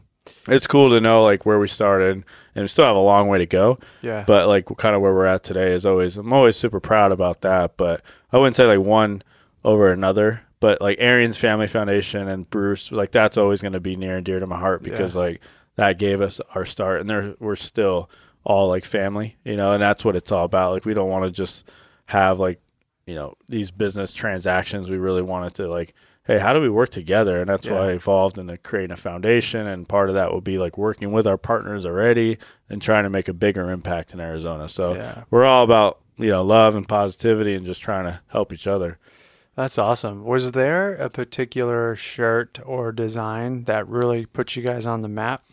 It's 0.48 0.68
cool 0.68 0.90
to 0.90 1.00
know 1.00 1.24
like 1.24 1.46
where 1.46 1.60
we 1.60 1.68
started 1.68 2.24
and 2.56 2.64
we 2.64 2.68
still 2.68 2.86
have 2.86 2.96
a 2.96 3.00
long 3.00 3.28
way 3.28 3.38
to 3.38 3.46
go. 3.46 3.80
Yeah. 4.02 4.24
but 4.26 4.48
like 4.48 4.66
kind 4.78 4.96
of 4.96 5.02
where 5.02 5.14
we're 5.14 5.26
at 5.26 5.44
today 5.44 5.72
is 5.74 5.86
always 5.86 6.18
i'm 6.18 6.34
always 6.34 6.58
super 6.58 6.80
proud 6.80 7.12
about 7.12 7.42
that 7.42 7.78
but 7.78 8.02
i 8.32 8.38
wouldn't 8.38 8.56
say 8.56 8.66
like 8.66 8.86
one 8.86 9.22
over 9.64 9.92
another 9.92 10.42
but 10.60 10.82
like 10.82 10.98
arian's 11.00 11.38
family 11.38 11.68
foundation 11.68 12.28
and 12.28 12.50
bruce 12.50 12.92
like 12.92 13.12
that's 13.12 13.38
always 13.38 13.62
going 13.62 13.74
to 13.74 13.80
be 13.80 13.96
near 13.96 14.18
and 14.18 14.26
dear 14.26 14.40
to 14.40 14.48
my 14.48 14.60
heart 14.60 14.84
because 14.84 15.16
like 15.16 15.42
that 15.76 16.00
gave 16.00 16.22
us 16.22 16.40
our 16.54 16.66
start 16.66 17.02
and 17.02 17.10
there 17.10 17.36
we're 17.40 17.56
still 17.56 18.10
all 18.44 18.68
like 18.68 18.86
family 18.86 19.36
you 19.44 19.58
know 19.58 19.72
and 19.72 19.82
that's 19.82 20.06
what 20.06 20.16
it's 20.16 20.32
all 20.32 20.46
about. 20.46 20.72
Like 20.72 20.86
we 20.86 20.94
don't 20.94 21.10
want 21.10 21.26
to 21.26 21.32
just 21.32 21.68
have 22.06 22.40
like 22.40 22.62
you 23.08 23.16
know 23.16 23.36
these 23.50 23.72
business 23.72 24.14
transactions. 24.14 24.90
We 24.90 24.98
really 24.98 25.24
wanted 25.24 25.56
to 25.56 25.68
like 25.68 25.94
hey 26.26 26.40
how 26.40 26.54
do 26.54 26.62
we 26.62 26.70
work 26.70 26.90
together 26.90 27.40
and 27.42 27.50
that's 27.50 27.68
why 27.68 27.90
I 27.90 27.92
evolved 27.92 28.38
into 28.38 28.58
creating 28.58 28.92
a 28.92 28.98
foundation 28.98 29.68
and 29.68 29.88
part 29.88 30.10
of 30.10 30.16
that 30.16 30.32
will 30.32 30.42
be 30.42 30.58
like 30.58 30.78
working 30.78 31.12
with 31.12 31.26
our 31.28 31.38
partners 31.38 31.86
already 31.86 32.38
and 32.70 32.82
trying 32.82 33.04
to 33.04 33.10
make 33.10 33.28
a 33.28 33.34
bigger 33.34 33.70
impact 33.72 34.14
in 34.14 34.20
arizona 34.20 34.68
so 34.68 34.96
Yeah. 34.96 35.24
we're 35.30 35.44
all 35.46 35.64
about 35.64 36.00
you 36.18 36.30
know 36.30 36.44
love 36.44 36.76
and 36.76 36.88
positivity 36.88 37.54
and 37.56 37.66
just 37.66 37.82
trying 37.82 38.06
to 38.06 38.20
help 38.28 38.52
each 38.54 38.68
other 38.68 38.98
That's 39.56 39.78
awesome. 39.78 40.26
Was 40.26 40.52
there 40.52 40.96
a 40.96 41.10
particular 41.10 41.96
shirt 41.96 42.60
or 42.66 42.92
design 42.92 43.64
that 43.66 43.88
really 43.88 44.26
put 44.26 44.56
you 44.58 44.64
guys 44.64 44.86
on 44.86 45.02
the 45.02 45.08
map? 45.08 45.44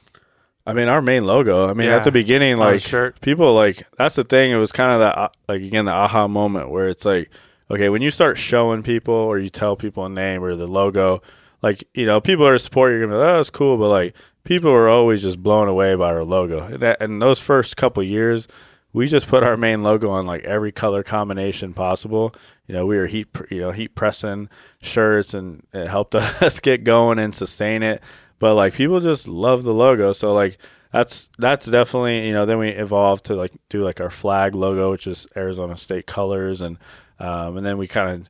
I 0.66 0.72
mean, 0.72 0.88
our 0.88 1.00
main 1.02 1.24
logo. 1.24 1.68
I 1.70 1.74
mean, 1.74 1.86
Yeah. 1.88 1.98
at 1.98 2.04
the 2.04 2.10
beginning, 2.10 2.56
like 2.56 2.80
shirt. 2.80 3.20
people 3.20 3.54
like 3.54 3.86
that's 3.98 4.16
the 4.16 4.24
thing. 4.24 4.50
It 4.50 4.56
was 4.56 4.72
kind 4.72 4.90
of 4.92 4.98
that 5.00 5.16
uh, 5.16 5.28
like 5.48 5.62
again 5.62 5.84
the 5.84 5.92
aha 5.92 6.26
moment 6.26 6.70
where 6.70 6.88
it's 6.88 7.04
like, 7.04 7.30
okay, 7.72 7.88
when 7.88 8.02
you 8.02 8.10
start 8.10 8.38
showing 8.38 8.82
people 8.82 9.14
or 9.14 9.38
you 9.38 9.48
tell 9.48 9.76
people 9.76 10.04
a 10.04 10.08
name 10.08 10.44
or 10.44 10.54
the 10.54 10.66
logo, 10.66 11.22
like 11.62 11.88
you 11.94 12.06
know, 12.06 12.20
people 12.20 12.46
are 12.46 12.58
support. 12.58 12.92
You're 12.92 13.00
gonna, 13.00 13.12
be 13.12 13.18
like, 13.18 13.28
oh, 13.28 13.36
that's 13.38 13.50
cool, 13.50 13.76
but 13.76 13.88
like 13.88 14.14
people 14.44 14.70
are 14.70 14.88
always 14.88 15.22
just 15.22 15.42
blown 15.42 15.68
away 15.68 15.94
by 15.94 16.08
our 16.10 16.24
logo. 16.24 16.64
And, 16.64 16.80
that, 16.80 17.00
and 17.00 17.22
those 17.22 17.40
first 17.40 17.76
couple 17.76 18.02
years, 18.02 18.48
we 18.92 19.08
just 19.08 19.28
put 19.28 19.42
our 19.42 19.56
main 19.56 19.82
logo 19.82 20.10
on 20.10 20.26
like 20.26 20.44
every 20.44 20.72
color 20.72 21.02
combination 21.02 21.72
possible. 21.72 22.34
You 22.66 22.74
know, 22.74 22.86
we 22.86 22.96
were 22.96 23.06
heat, 23.06 23.28
you 23.50 23.60
know, 23.60 23.70
heat 23.70 23.94
pressing 23.94 24.48
shirts, 24.80 25.34
and 25.34 25.66
it 25.72 25.88
helped 25.88 26.14
us 26.14 26.60
get 26.60 26.84
going 26.84 27.18
and 27.18 27.34
sustain 27.34 27.82
it. 27.82 28.02
But 28.38 28.54
like 28.54 28.74
people 28.74 29.00
just 29.00 29.28
love 29.28 29.62
the 29.62 29.74
logo, 29.74 30.12
so 30.12 30.32
like 30.32 30.58
that's 30.92 31.30
that's 31.38 31.66
definitely 31.66 32.26
you 32.26 32.32
know. 32.32 32.44
Then 32.44 32.58
we 32.58 32.68
evolved 32.70 33.26
to 33.26 33.36
like 33.36 33.52
do 33.68 33.82
like 33.82 34.00
our 34.00 34.10
flag 34.10 34.54
logo, 34.54 34.90
which 34.90 35.06
is 35.06 35.26
Arizona 35.36 35.76
State 35.76 36.06
colors, 36.06 36.60
and 36.60 36.76
um, 37.22 37.56
and 37.56 37.64
then 37.64 37.78
we 37.78 37.86
kind 37.86 38.10
of 38.10 38.28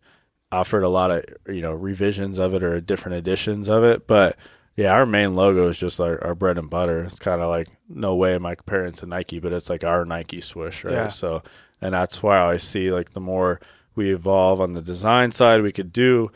offered 0.53 0.85
a 0.85 0.89
lot 0.89 1.11
of 1.11 1.25
you 1.49 1.63
know 1.63 1.73
revisions 1.73 2.39
of 2.39 2.55
it 2.55 2.63
or 2.63 2.81
different 2.81 3.17
editions 3.17 3.69
of 3.69 3.83
it. 3.83 4.07
But 4.07 4.37
yeah, 4.77 4.93
our 4.93 5.07
main 5.07 5.35
logo 5.35 5.69
is 5.69 5.79
just 5.79 5.99
our, 6.01 6.23
our 6.23 6.35
bread 6.35 6.59
and 6.59 6.71
butter. 6.71 7.05
It's 7.05 7.19
kind 7.19 7.41
of 7.41 7.49
like 7.49 7.69
no 7.89 8.15
way 8.15 8.35
am 8.35 8.47
I 8.47 8.55
comparing 8.55 8.89
it 8.89 8.97
to 8.99 9.07
Nike, 9.07 9.41
but 9.41 9.53
it's 9.53 9.71
like 9.71 9.83
our 9.83 10.05
Nike 10.05 10.41
swoosh, 10.41 10.85
right? 10.85 10.93
Yeah. 10.93 11.09
So, 11.09 11.43
and 11.81 11.95
that's 11.95 12.23
why 12.23 12.39
I 12.39 12.59
see 12.59 12.91
like 12.91 13.15
the 13.15 13.21
more 13.21 13.61
we 13.95 14.13
evolve 14.13 14.61
on 14.61 14.75
the 14.75 14.83
design 14.83 15.33
side, 15.33 15.63
we 15.63 15.73
could 15.73 15.93
do 15.93 16.31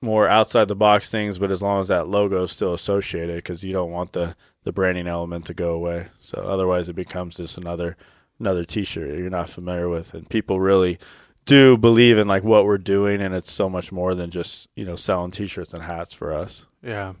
more 0.00 0.28
outside 0.28 0.68
the 0.68 0.74
box 0.76 1.10
things, 1.10 1.38
but 1.38 1.50
as 1.50 1.62
long 1.62 1.80
as 1.80 1.88
that 1.88 2.08
logo 2.08 2.44
is 2.44 2.52
still 2.52 2.72
associated, 2.72 3.36
because 3.36 3.64
you 3.64 3.72
don't 3.72 3.90
want 3.90 4.12
the 4.12 4.36
the 4.62 4.72
branding 4.72 5.06
element 5.08 5.46
to 5.46 5.54
go 5.54 5.72
away. 5.72 6.06
So 6.20 6.38
otherwise, 6.38 6.88
it 6.88 6.94
becomes 6.94 7.36
just 7.36 7.58
another 7.58 7.96
another 8.38 8.64
T-shirt 8.64 9.18
you're 9.18 9.30
not 9.30 9.48
familiar 9.48 9.88
with, 9.88 10.14
and 10.14 10.28
people 10.28 10.60
really 10.60 10.98
do 11.46 11.76
believe 11.78 12.18
in 12.18 12.28
like 12.28 12.44
what 12.44 12.64
we're 12.66 12.76
doing, 12.78 13.20
and 13.22 13.34
it's 13.34 13.50
so 13.52 13.70
much 13.70 13.90
more 13.92 14.14
than 14.14 14.30
just 14.30 14.68
you 14.76 14.84
know 14.84 14.96
selling 14.96 15.30
T-shirts 15.30 15.72
and 15.72 15.82
hats 15.84 16.12
for 16.12 16.32
us. 16.34 16.66
Yeah. 16.82 17.14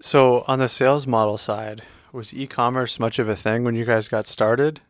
So 0.00 0.44
on 0.46 0.58
the 0.58 0.68
sales 0.68 1.06
model 1.06 1.38
side, 1.38 1.82
was 2.12 2.34
e-commerce 2.34 2.98
much 2.98 3.18
of 3.18 3.28
a 3.28 3.36
thing 3.36 3.64
when 3.64 3.74
you 3.74 3.84
guys 3.84 4.08
got 4.08 4.26
started? 4.26 4.80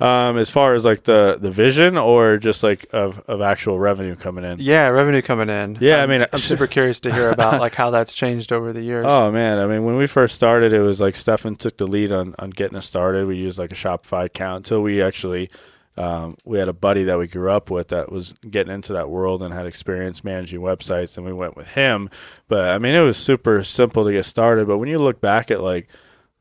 Um, 0.00 0.38
as 0.38 0.50
far 0.50 0.74
as 0.74 0.84
like 0.84 1.04
the 1.04 1.38
the 1.40 1.52
vision, 1.52 1.96
or 1.96 2.36
just 2.36 2.64
like 2.64 2.86
of 2.92 3.22
of 3.28 3.40
actual 3.40 3.78
revenue 3.78 4.16
coming 4.16 4.44
in. 4.44 4.58
Yeah, 4.58 4.88
revenue 4.88 5.22
coming 5.22 5.48
in. 5.48 5.78
Yeah, 5.80 5.96
I 5.96 6.00
I'm- 6.00 6.08
mean- 6.10 6.26
I'm 6.32 6.40
super 6.52 6.66
curious 6.66 6.98
to 7.00 7.12
hear 7.14 7.30
about 7.30 7.60
like 7.60 7.74
how 7.74 7.90
that's 7.90 8.12
changed 8.12 8.52
over 8.52 8.72
the 8.72 8.82
years. 8.82 9.06
Oh 9.08 9.30
man, 9.30 9.58
I 9.60 9.66
mean, 9.66 9.84
when 9.84 9.96
we 9.96 10.08
first 10.08 10.34
started, 10.34 10.72
it 10.72 10.80
was 10.80 11.00
like 11.00 11.14
Stefan 11.14 11.54
took 11.54 11.76
the 11.76 11.86
lead 11.86 12.10
on 12.10 12.34
on 12.40 12.50
getting 12.50 12.76
us 12.76 12.86
started. 12.86 13.28
We 13.28 13.36
used 13.36 13.56
like 13.58 13.70
a 13.70 13.76
Shopify 13.76 14.24
account 14.24 14.66
until 14.66 14.82
we 14.82 15.00
actually 15.00 15.48
um, 15.96 16.36
we 16.44 16.58
had 16.58 16.68
a 16.68 16.72
buddy 16.72 17.04
that 17.04 17.18
we 17.18 17.26
grew 17.28 17.50
up 17.50 17.70
with 17.70 17.88
that 17.88 18.10
was 18.10 18.34
getting 18.48 18.72
into 18.72 18.92
that 18.94 19.08
world 19.08 19.42
and 19.42 19.54
had 19.54 19.66
experience 19.66 20.24
managing 20.24 20.60
websites, 20.60 21.16
and 21.16 21.24
we 21.24 21.32
went 21.32 21.56
with 21.56 21.68
him. 21.68 22.10
But 22.48 22.70
I 22.70 22.78
mean, 22.78 22.94
it 22.94 23.02
was 23.02 23.16
super 23.16 23.62
simple 23.62 24.04
to 24.04 24.12
get 24.12 24.24
started. 24.24 24.66
But 24.66 24.78
when 24.78 24.88
you 24.88 24.98
look 24.98 25.20
back 25.20 25.50
at 25.50 25.60
like 25.60 25.88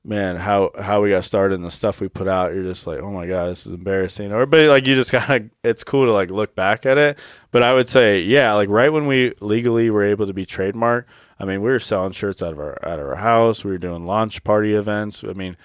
man, 0.06 0.36
how 0.36 0.72
how 0.78 1.02
we 1.02 1.10
got 1.10 1.24
started 1.24 1.56
and 1.56 1.64
the 1.64 1.72
stuff 1.72 2.02
we 2.02 2.10
put 2.10 2.28
out, 2.28 2.54
you're 2.54 2.64
just 2.64 2.86
like, 2.86 3.00
oh 3.00 3.12
my 3.12 3.26
god, 3.26 3.50
this 3.50 3.66
is 3.66 3.74
embarrassing. 3.74 4.32
Or 4.32 4.46
but 4.46 4.68
like 4.68 4.86
you 4.86 4.96
just 4.96 5.12
kind 5.12 5.46
of, 5.46 5.50
it's 5.64 5.84
cool 5.84 6.06
to 6.06 6.14
like 6.14 6.30
look 6.30 6.56
back 6.56 6.86
at 6.86 6.98
it. 6.98 7.20
But 7.52 7.64
I 7.64 7.74
would 7.74 7.90
say, 7.90 8.22
yeah, 8.22 8.54
like 8.54 8.70
right 8.70 8.92
when 8.92 9.08
we 9.08 9.34
legally 9.40 9.90
were 9.90 10.06
able 10.06 10.28
to 10.28 10.34
be 10.34 10.46
trademarked, 10.46 11.06
I 11.40 11.46
mean, 11.46 11.62
we 11.62 11.70
were 11.70 11.80
selling 11.80 12.12
shirts 12.12 12.42
out 12.42 12.54
of 12.54 12.60
our 12.60 12.78
out 12.86 13.00
of 13.00 13.08
our 13.08 13.16
house. 13.16 13.64
We 13.64 13.72
were 13.72 13.78
doing 13.78 14.06
launch 14.06 14.44
party 14.44 14.74
events. 14.74 15.24
I 15.24 15.34
mean, 15.34 15.58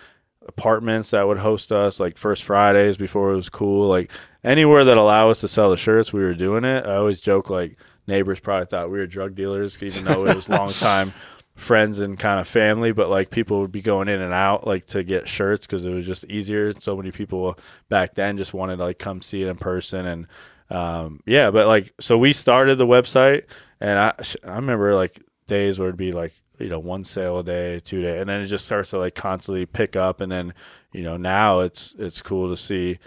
apartments 0.48 1.10
that 1.10 1.26
would 1.26 1.38
host 1.38 1.70
us 1.70 2.00
like 2.00 2.18
first 2.18 2.42
Fridays 2.42 2.96
before 2.96 3.32
it 3.32 3.36
was 3.36 3.48
cool. 3.48 3.86
Like 3.86 4.10
anywhere 4.42 4.84
that 4.84 4.96
allow 4.96 5.30
us 5.30 5.40
to 5.42 5.48
sell 5.48 5.70
the 5.70 5.76
shirts, 5.76 6.12
we 6.12 6.20
were 6.20 6.34
doing 6.34 6.64
it. 6.64 6.86
I 6.86 6.96
always 6.96 7.20
joke 7.20 7.50
like 7.50 7.78
neighbors 8.06 8.40
probably 8.40 8.66
thought 8.66 8.90
we 8.90 8.98
were 8.98 9.06
drug 9.06 9.34
dealers, 9.34 9.80
even 9.82 10.04
though 10.04 10.26
it 10.26 10.34
was 10.34 10.48
long 10.48 10.70
time 10.70 11.12
friends 11.54 11.98
and 11.98 12.18
kind 12.18 12.40
of 12.40 12.46
family, 12.46 12.92
but 12.92 13.10
like 13.10 13.30
people 13.30 13.60
would 13.60 13.72
be 13.72 13.82
going 13.82 14.08
in 14.08 14.20
and 14.20 14.32
out 14.32 14.66
like 14.66 14.86
to 14.86 15.02
get 15.02 15.28
shirts 15.28 15.66
because 15.66 15.84
it 15.84 15.90
was 15.92 16.06
just 16.06 16.24
easier. 16.26 16.72
So 16.72 16.96
many 16.96 17.10
people 17.10 17.58
back 17.88 18.14
then 18.14 18.38
just 18.38 18.54
wanted 18.54 18.76
to 18.76 18.84
like 18.84 18.98
come 18.98 19.20
see 19.20 19.42
it 19.42 19.48
in 19.48 19.56
person 19.56 20.06
and 20.06 20.26
um, 20.70 21.20
yeah, 21.26 21.50
but 21.50 21.66
like 21.66 21.92
so 21.98 22.16
we 22.16 22.32
started 22.32 22.76
the 22.76 22.86
website 22.86 23.44
and 23.80 23.98
I 23.98 24.12
I 24.44 24.56
remember 24.56 24.94
like 24.94 25.22
days 25.46 25.78
where 25.78 25.88
it'd 25.88 25.98
be 25.98 26.12
like 26.12 26.32
you 26.58 26.68
know 26.68 26.78
one 26.78 27.04
sale 27.04 27.38
a 27.38 27.44
day, 27.44 27.80
two 27.80 28.02
day, 28.02 28.18
and 28.18 28.28
then 28.28 28.40
it 28.40 28.46
just 28.46 28.66
starts 28.66 28.90
to 28.90 28.98
like 28.98 29.14
constantly 29.14 29.66
pick 29.66 29.96
up, 29.96 30.20
and 30.20 30.30
then 30.30 30.54
you 30.92 31.02
know 31.02 31.16
now 31.16 31.60
it's 31.60 31.94
it's 31.98 32.22
cool 32.22 32.48
to 32.48 32.56
see 32.56 32.98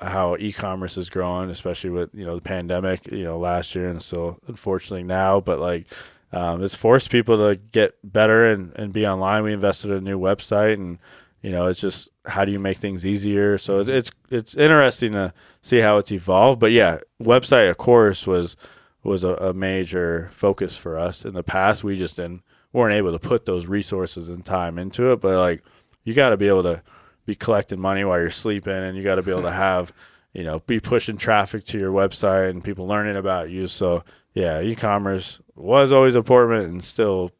how 0.00 0.36
e-commerce 0.38 0.96
is 0.96 1.10
growing, 1.10 1.50
especially 1.50 1.90
with 1.90 2.10
you 2.14 2.24
know 2.24 2.34
the 2.34 2.40
pandemic, 2.40 3.10
you 3.10 3.24
know 3.24 3.38
last 3.38 3.74
year 3.74 3.88
and 3.88 4.02
still 4.02 4.38
unfortunately 4.48 5.04
now, 5.04 5.40
but 5.40 5.58
like 5.58 5.86
um, 6.32 6.62
it's 6.62 6.74
forced 6.74 7.10
people 7.10 7.36
to 7.36 7.56
get 7.56 7.94
better 8.02 8.50
and, 8.50 8.72
and 8.76 8.92
be 8.92 9.06
online. 9.06 9.42
We 9.42 9.52
invested 9.52 9.90
in 9.90 9.98
a 9.98 10.00
new 10.00 10.18
website 10.18 10.74
and 10.74 10.98
you 11.42 11.50
know 11.50 11.66
it's 11.66 11.80
just 11.80 12.10
how 12.24 12.44
do 12.44 12.52
you 12.52 12.58
make 12.58 12.78
things 12.78 13.04
easier? 13.04 13.58
So 13.58 13.80
it's 13.80 13.88
it's, 13.88 14.10
it's 14.30 14.56
interesting 14.56 15.12
to 15.12 15.34
see 15.62 15.78
how 15.78 15.98
it's 15.98 16.12
evolved 16.12 16.60
but 16.60 16.72
yeah 16.72 16.98
website 17.20 17.68
of 17.70 17.76
course 17.76 18.26
was 18.26 18.56
was 19.02 19.24
a, 19.24 19.34
a, 19.34 19.54
major 19.54 20.28
focus 20.32 20.76
for 20.76 20.98
us 20.98 21.24
in 21.24 21.32
the 21.32 21.42
past. 21.42 21.84
We 21.84 21.96
just 21.96 22.16
didn't 22.16 22.42
weren't 22.76 22.94
able 22.94 23.12
to 23.12 23.18
put 23.18 23.46
those 23.46 23.66
resources 23.66 24.28
and 24.28 24.44
time 24.44 24.78
into 24.78 25.10
it 25.10 25.20
but 25.20 25.36
like 25.36 25.62
you 26.04 26.14
got 26.14 26.28
to 26.28 26.36
be 26.36 26.46
able 26.46 26.62
to 26.62 26.80
be 27.24 27.34
collecting 27.34 27.80
money 27.80 28.04
while 28.04 28.18
you're 28.18 28.30
sleeping 28.30 28.72
and 28.72 28.96
you 28.96 29.02
got 29.02 29.16
to 29.16 29.22
be 29.22 29.30
able 29.30 29.42
to 29.42 29.50
have 29.66 29.92
you 30.34 30.44
know 30.44 30.60
be 30.60 30.78
pushing 30.78 31.16
traffic 31.16 31.64
to 31.64 31.78
your 31.78 31.90
website 31.90 32.50
and 32.50 32.62
people 32.62 32.86
learning 32.86 33.16
about 33.16 33.48
you 33.48 33.66
so 33.66 34.04
yeah 34.34 34.60
e-commerce 34.60 35.40
was 35.54 35.90
always 35.90 36.14
important 36.14 36.68
and 36.68 36.84
still 36.84 37.30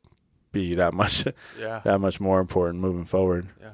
be 0.52 0.74
that 0.74 0.94
much 0.94 1.26
yeah. 1.60 1.80
that 1.84 2.00
much 2.00 2.18
more 2.18 2.40
important 2.40 2.80
moving 2.80 3.04
forward 3.04 3.46
yeah 3.60 3.70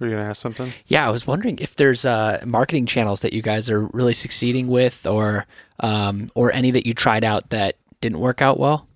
were 0.00 0.06
you 0.06 0.14
gonna 0.14 0.28
ask 0.28 0.40
something? 0.40 0.72
Yeah, 0.86 1.08
I 1.08 1.10
was 1.10 1.26
wondering 1.26 1.58
if 1.58 1.74
there's 1.74 2.04
uh, 2.04 2.40
marketing 2.46 2.86
channels 2.86 3.20
that 3.22 3.32
you 3.32 3.42
guys 3.42 3.68
are 3.68 3.88
really 3.88 4.14
succeeding 4.14 4.68
with, 4.68 5.04
or 5.08 5.44
um, 5.80 6.28
or 6.36 6.52
any 6.52 6.70
that 6.70 6.86
you 6.86 6.94
tried 6.94 7.24
out 7.24 7.50
that 7.50 7.76
didn't 8.00 8.20
work 8.20 8.40
out 8.40 8.60
well. 8.60 8.87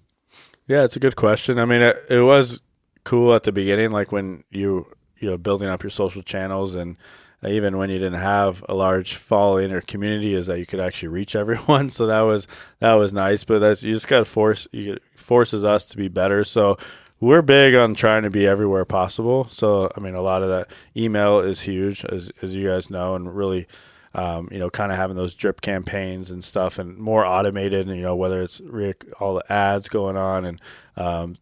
Yeah, 0.73 0.85
it's 0.85 0.97
a 0.97 1.01
good 1.01 1.17
question. 1.17 1.59
I 1.59 1.67
mean, 1.67 1.83
it, 1.83 2.03
it 2.09 2.23
was 2.23 2.63
cool 3.05 3.35
at 3.35 3.43
the 3.43 3.53
beginning, 3.53 3.91
like 3.91 4.11
when 4.11 4.43
you 4.51 4.87
you 5.19 5.29
know 5.29 5.37
building 5.37 5.69
up 5.69 5.83
your 5.83 5.91
social 5.91 6.23
channels, 6.23 6.75
and 6.75 6.97
even 7.47 7.77
when 7.77 7.91
you 7.91 7.99
didn't 7.99 8.23
have 8.23 8.65
a 8.71 8.75
large 8.75 9.17
following 9.17 9.71
or 9.71 9.83
community, 9.83 10.33
is 10.33 10.47
that 10.47 10.59
you 10.59 10.65
could 10.65 10.81
actually 10.81 11.11
reach 11.11 11.37
everyone. 11.43 11.91
So 11.91 12.07
that 12.07 12.23
was 12.23 12.49
that 12.79 12.95
was 12.95 13.13
nice. 13.13 13.45
But 13.45 13.59
that's 13.59 13.83
you 13.83 13.93
just 13.93 14.09
got 14.09 14.21
to 14.21 14.25
force 14.25 14.67
you 14.73 14.97
forces 15.15 15.63
us 15.63 15.85
to 15.89 15.99
be 15.99 16.09
better. 16.09 16.43
So 16.43 16.79
we're 17.21 17.43
big 17.43 17.75
on 17.75 17.95
trying 17.95 18.23
to 18.23 18.31
be 18.31 18.47
everywhere 18.47 18.87
possible. 18.87 19.49
So, 19.51 19.93
I 19.95 20.01
mean, 20.01 20.15
a 20.15 20.23
lot 20.23 20.43
of 20.43 20.49
that 20.49 20.71
email 20.97 21.41
is 21.41 21.61
huge, 21.61 22.03
as, 22.07 22.33
as 22.41 22.55
you 22.55 22.67
guys 22.67 22.89
know, 22.89 23.15
and 23.15 23.37
really, 23.37 23.69
um, 24.15 24.49
you 24.51 24.59
know, 24.59 24.71
kind 24.71 24.93
of 24.93 24.99
having 24.99 25.17
those 25.17 25.35
drip 25.35 25.61
campaigns 25.61 26.31
and 26.31 26.43
stuff 26.43 26.79
and 26.79 26.99
more 26.99 27.25
automated, 27.25 27.89
and, 27.89 27.97
you 27.97 28.03
know, 28.03 28.17
whether 28.17 28.43
it's 28.43 28.61
all 29.21 29.35
the 29.35 29.53
ads 29.53 29.89
going 29.89 30.17
on. 30.17 30.45
And 30.45 30.61
um, 30.97 31.37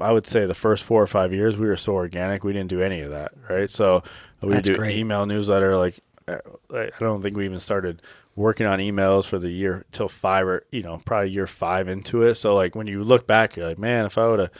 I 0.00 0.12
would 0.12 0.26
say 0.26 0.46
the 0.46 0.54
first 0.54 0.84
four 0.84 1.02
or 1.02 1.06
five 1.06 1.32
years, 1.32 1.56
we 1.56 1.66
were 1.66 1.76
so 1.76 1.94
organic, 1.94 2.44
we 2.44 2.52
didn't 2.52 2.70
do 2.70 2.80
any 2.80 3.00
of 3.00 3.10
that, 3.10 3.32
right? 3.48 3.70
So 3.70 4.02
we 4.42 4.54
That's 4.54 4.68
do 4.68 4.76
great. 4.76 4.96
email 4.96 5.26
newsletter. 5.26 5.76
Like, 5.76 6.00
I 6.28 6.90
don't 6.98 7.22
think 7.22 7.36
we 7.36 7.44
even 7.44 7.60
started 7.60 8.02
working 8.34 8.66
on 8.66 8.78
emails 8.78 9.26
for 9.26 9.38
the 9.38 9.48
year 9.48 9.86
till 9.92 10.08
five 10.08 10.46
or 10.46 10.62
you 10.70 10.82
know 10.82 11.00
probably 11.04 11.30
year 11.30 11.46
five 11.46 11.88
into 11.88 12.22
it. 12.22 12.34
So 12.34 12.54
like 12.54 12.74
when 12.74 12.86
you 12.86 13.02
look 13.02 13.26
back, 13.26 13.56
you're 13.56 13.66
like, 13.66 13.78
man, 13.78 14.06
if 14.06 14.18
I 14.18 14.28
would 14.28 14.40
have 14.40 14.50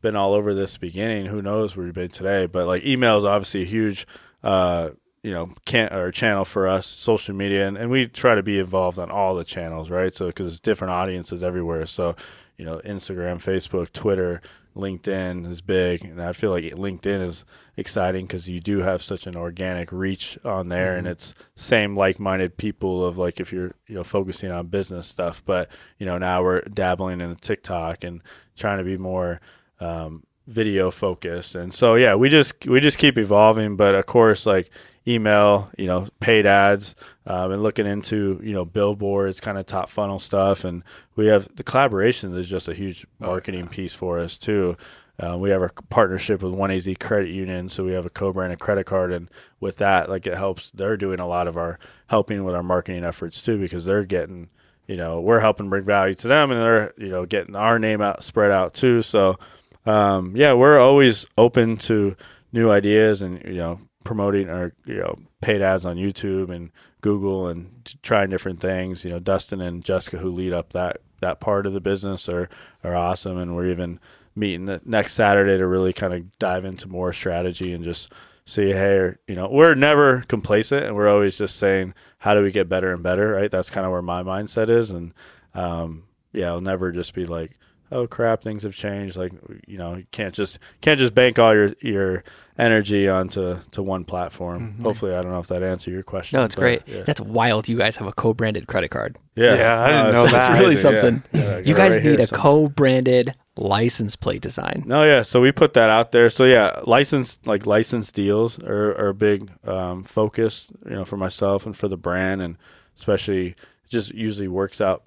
been 0.00 0.16
all 0.16 0.32
over 0.32 0.54
this 0.54 0.78
beginning, 0.78 1.26
who 1.26 1.42
knows 1.42 1.76
where 1.76 1.86
we'd 1.86 1.94
be 1.94 2.08
today. 2.08 2.46
But 2.46 2.66
like 2.66 2.84
email 2.84 3.18
is 3.18 3.24
obviously 3.24 3.62
a 3.62 3.66
huge, 3.66 4.06
uh, 4.42 4.90
you 5.22 5.32
know, 5.32 5.50
can 5.64 5.92
or 5.92 6.10
channel 6.10 6.44
for 6.44 6.68
us, 6.68 6.86
social 6.86 7.34
media, 7.34 7.66
and, 7.66 7.76
and 7.76 7.90
we 7.90 8.06
try 8.06 8.34
to 8.34 8.42
be 8.42 8.58
involved 8.58 8.98
on 8.98 9.10
all 9.10 9.34
the 9.34 9.44
channels, 9.44 9.90
right? 9.90 10.14
So 10.14 10.26
because 10.26 10.48
it's 10.48 10.60
different 10.60 10.92
audiences 10.92 11.42
everywhere. 11.42 11.86
So 11.86 12.14
you 12.58 12.64
know, 12.64 12.80
Instagram, 12.84 13.36
Facebook, 13.36 13.92
Twitter, 13.92 14.42
LinkedIn 14.76 15.48
is 15.48 15.60
big, 15.60 16.04
and 16.04 16.20
I 16.20 16.32
feel 16.32 16.50
like 16.50 16.64
LinkedIn 16.64 17.22
is 17.22 17.44
exciting 17.76 18.26
because 18.26 18.48
you 18.48 18.60
do 18.60 18.78
have 18.78 19.02
such 19.02 19.26
an 19.26 19.36
organic 19.36 19.92
reach 19.92 20.38
on 20.44 20.68
there, 20.68 20.90
mm-hmm. 20.90 20.98
and 20.98 21.06
it's 21.08 21.34
same 21.54 21.96
like-minded 21.96 22.56
people 22.56 23.04
of 23.04 23.16
like 23.16 23.40
if 23.40 23.52
you're 23.52 23.74
you 23.86 23.94
know 23.94 24.04
focusing 24.04 24.50
on 24.50 24.66
business 24.66 25.06
stuff, 25.06 25.42
but 25.44 25.68
you 25.98 26.06
know 26.06 26.18
now 26.18 26.42
we're 26.42 26.60
dabbling 26.62 27.20
in 27.20 27.34
TikTok 27.36 28.04
and 28.04 28.22
trying 28.56 28.78
to 28.78 28.84
be 28.84 28.96
more 28.96 29.40
um, 29.80 30.24
video 30.46 30.90
focused, 30.90 31.54
and 31.54 31.72
so 31.72 31.94
yeah, 31.94 32.14
we 32.14 32.28
just 32.28 32.66
we 32.66 32.80
just 32.80 32.98
keep 32.98 33.18
evolving, 33.18 33.76
but 33.76 33.94
of 33.94 34.06
course 34.06 34.46
like 34.46 34.70
email, 35.08 35.70
you 35.78 35.86
know, 35.86 36.08
paid 36.20 36.46
ads, 36.46 36.94
um, 37.26 37.52
and 37.52 37.62
looking 37.62 37.86
into 37.86 38.40
you 38.42 38.52
know 38.52 38.64
billboards, 38.64 39.40
kind 39.40 39.58
of 39.58 39.66
top 39.66 39.88
funnel 39.88 40.18
stuff, 40.18 40.64
and 40.64 40.82
we 41.16 41.26
have 41.26 41.48
the 41.56 41.64
collaborations 41.64 42.36
is 42.36 42.48
just 42.48 42.68
a 42.68 42.74
huge 42.74 43.06
oh, 43.20 43.26
marketing 43.26 43.68
piece 43.68 43.94
for 43.94 44.18
us 44.18 44.38
too. 44.38 44.76
Uh, 45.20 45.36
we 45.36 45.50
have 45.50 45.62
a 45.62 45.68
partnership 45.90 46.42
with 46.42 46.52
OneAZ 46.52 47.00
Credit 47.00 47.30
Union, 47.30 47.68
so 47.68 47.84
we 47.84 47.92
have 47.92 48.06
a 48.06 48.10
co-branded 48.10 48.60
credit 48.60 48.86
card, 48.86 49.12
and 49.12 49.28
with 49.58 49.78
that, 49.78 50.08
like 50.08 50.26
it 50.26 50.36
helps. 50.36 50.70
They're 50.70 50.96
doing 50.96 51.18
a 51.18 51.26
lot 51.26 51.48
of 51.48 51.56
our 51.56 51.78
helping 52.06 52.44
with 52.44 52.54
our 52.54 52.62
marketing 52.62 53.04
efforts 53.04 53.42
too, 53.42 53.58
because 53.58 53.84
they're 53.84 54.04
getting, 54.04 54.48
you 54.86 54.96
know, 54.96 55.20
we're 55.20 55.40
helping 55.40 55.70
bring 55.70 55.84
value 55.84 56.14
to 56.14 56.28
them, 56.28 56.50
and 56.50 56.60
they're 56.60 56.92
you 56.98 57.08
know 57.08 57.26
getting 57.26 57.56
our 57.56 57.78
name 57.78 58.00
out 58.00 58.22
spread 58.22 58.52
out 58.52 58.74
too. 58.74 59.02
So, 59.02 59.38
um, 59.86 60.36
yeah, 60.36 60.52
we're 60.52 60.78
always 60.78 61.26
open 61.36 61.78
to 61.78 62.14
new 62.52 62.70
ideas 62.70 63.20
and 63.22 63.42
you 63.44 63.56
know 63.56 63.80
promoting 64.08 64.48
our 64.48 64.72
you 64.86 64.96
know 64.96 65.18
paid 65.42 65.60
ads 65.60 65.84
on 65.84 65.98
YouTube 65.98 66.48
and 66.48 66.70
Google 67.02 67.46
and 67.46 67.94
trying 68.02 68.30
different 68.30 68.58
things. 68.58 69.04
You 69.04 69.10
know, 69.10 69.18
Dustin 69.18 69.60
and 69.60 69.84
Jessica 69.84 70.16
who 70.16 70.30
lead 70.30 70.54
up 70.54 70.72
that 70.72 71.02
that 71.20 71.40
part 71.40 71.66
of 71.66 71.74
the 71.74 71.80
business 71.82 72.26
are 72.26 72.48
are 72.82 72.96
awesome, 72.96 73.36
and 73.36 73.54
we're 73.54 73.70
even 73.70 74.00
meeting 74.34 74.64
the 74.64 74.80
next 74.86 75.12
Saturday 75.12 75.58
to 75.58 75.66
really 75.66 75.92
kind 75.92 76.14
of 76.14 76.38
dive 76.38 76.64
into 76.64 76.88
more 76.88 77.12
strategy 77.12 77.74
and 77.74 77.84
just 77.84 78.10
see 78.46 78.72
hey 78.72 79.12
you 79.26 79.34
know 79.34 79.46
we're 79.52 79.74
never 79.74 80.22
complacent 80.22 80.86
and 80.86 80.96
we're 80.96 81.06
always 81.08 81.36
just 81.36 81.56
saying 81.56 81.92
how 82.16 82.34
do 82.34 82.42
we 82.42 82.50
get 82.50 82.66
better 82.66 82.94
and 82.94 83.02
better 83.02 83.32
right 83.32 83.50
that's 83.50 83.68
kind 83.68 83.84
of 83.84 83.92
where 83.92 84.00
my 84.00 84.22
mindset 84.22 84.70
is 84.70 84.90
and 84.90 85.12
um, 85.52 86.04
yeah 86.32 86.46
i'll 86.46 86.62
never 86.62 86.90
just 86.90 87.12
be 87.12 87.26
like 87.26 87.58
oh 87.90 88.06
crap, 88.06 88.42
things 88.42 88.62
have 88.62 88.74
changed. 88.74 89.16
Like 89.16 89.32
you 89.66 89.78
know, 89.78 89.96
you 89.96 90.06
can't 90.10 90.34
just 90.34 90.58
can't 90.80 90.98
just 90.98 91.14
bank 91.14 91.38
all 91.38 91.54
your 91.54 91.72
your 91.80 92.24
energy 92.58 93.08
onto 93.08 93.58
to 93.70 93.82
one 93.82 94.04
platform. 94.04 94.72
Mm-hmm. 94.72 94.82
Hopefully, 94.82 95.14
I 95.14 95.22
don't 95.22 95.30
know 95.30 95.38
if 95.38 95.46
that 95.48 95.62
answered 95.62 95.92
your 95.92 96.02
question. 96.02 96.38
No, 96.38 96.44
it's 96.44 96.54
but, 96.54 96.60
great. 96.60 96.82
Yeah. 96.86 97.02
That's 97.02 97.20
wild. 97.20 97.68
You 97.68 97.78
guys 97.78 97.96
have 97.96 98.08
a 98.08 98.12
co-branded 98.12 98.66
credit 98.66 98.90
card. 98.90 99.18
Yeah, 99.34 99.54
yeah, 99.54 99.82
I 99.82 99.88
didn't 99.88 100.12
know 100.12 100.24
that. 100.26 100.32
That's 100.32 100.60
really 100.60 100.76
something. 100.76 101.22
Yeah. 101.32 101.58
you 101.58 101.74
guys 101.74 101.96
right 101.96 102.04
need 102.04 102.20
a 102.20 102.26
co-branded 102.26 103.34
license 103.56 104.16
plate 104.16 104.42
design. 104.42 104.84
No, 104.86 105.04
yeah. 105.04 105.22
So 105.22 105.40
we 105.40 105.52
put 105.52 105.74
that 105.74 105.90
out 105.90 106.12
there. 106.12 106.30
So 106.30 106.44
yeah, 106.44 106.80
license 106.84 107.38
like 107.44 107.66
license 107.66 108.10
deals 108.10 108.58
are, 108.62 108.90
are 108.98 109.08
a 109.08 109.14
big 109.14 109.50
um, 109.64 110.04
focus, 110.04 110.70
you 110.84 110.92
know, 110.92 111.04
for 111.04 111.16
myself 111.16 111.66
and 111.66 111.76
for 111.76 111.88
the 111.88 111.96
brand, 111.96 112.42
and 112.42 112.56
especially 112.96 113.54
just 113.88 114.12
usually 114.12 114.48
works 114.48 114.80
out 114.80 115.02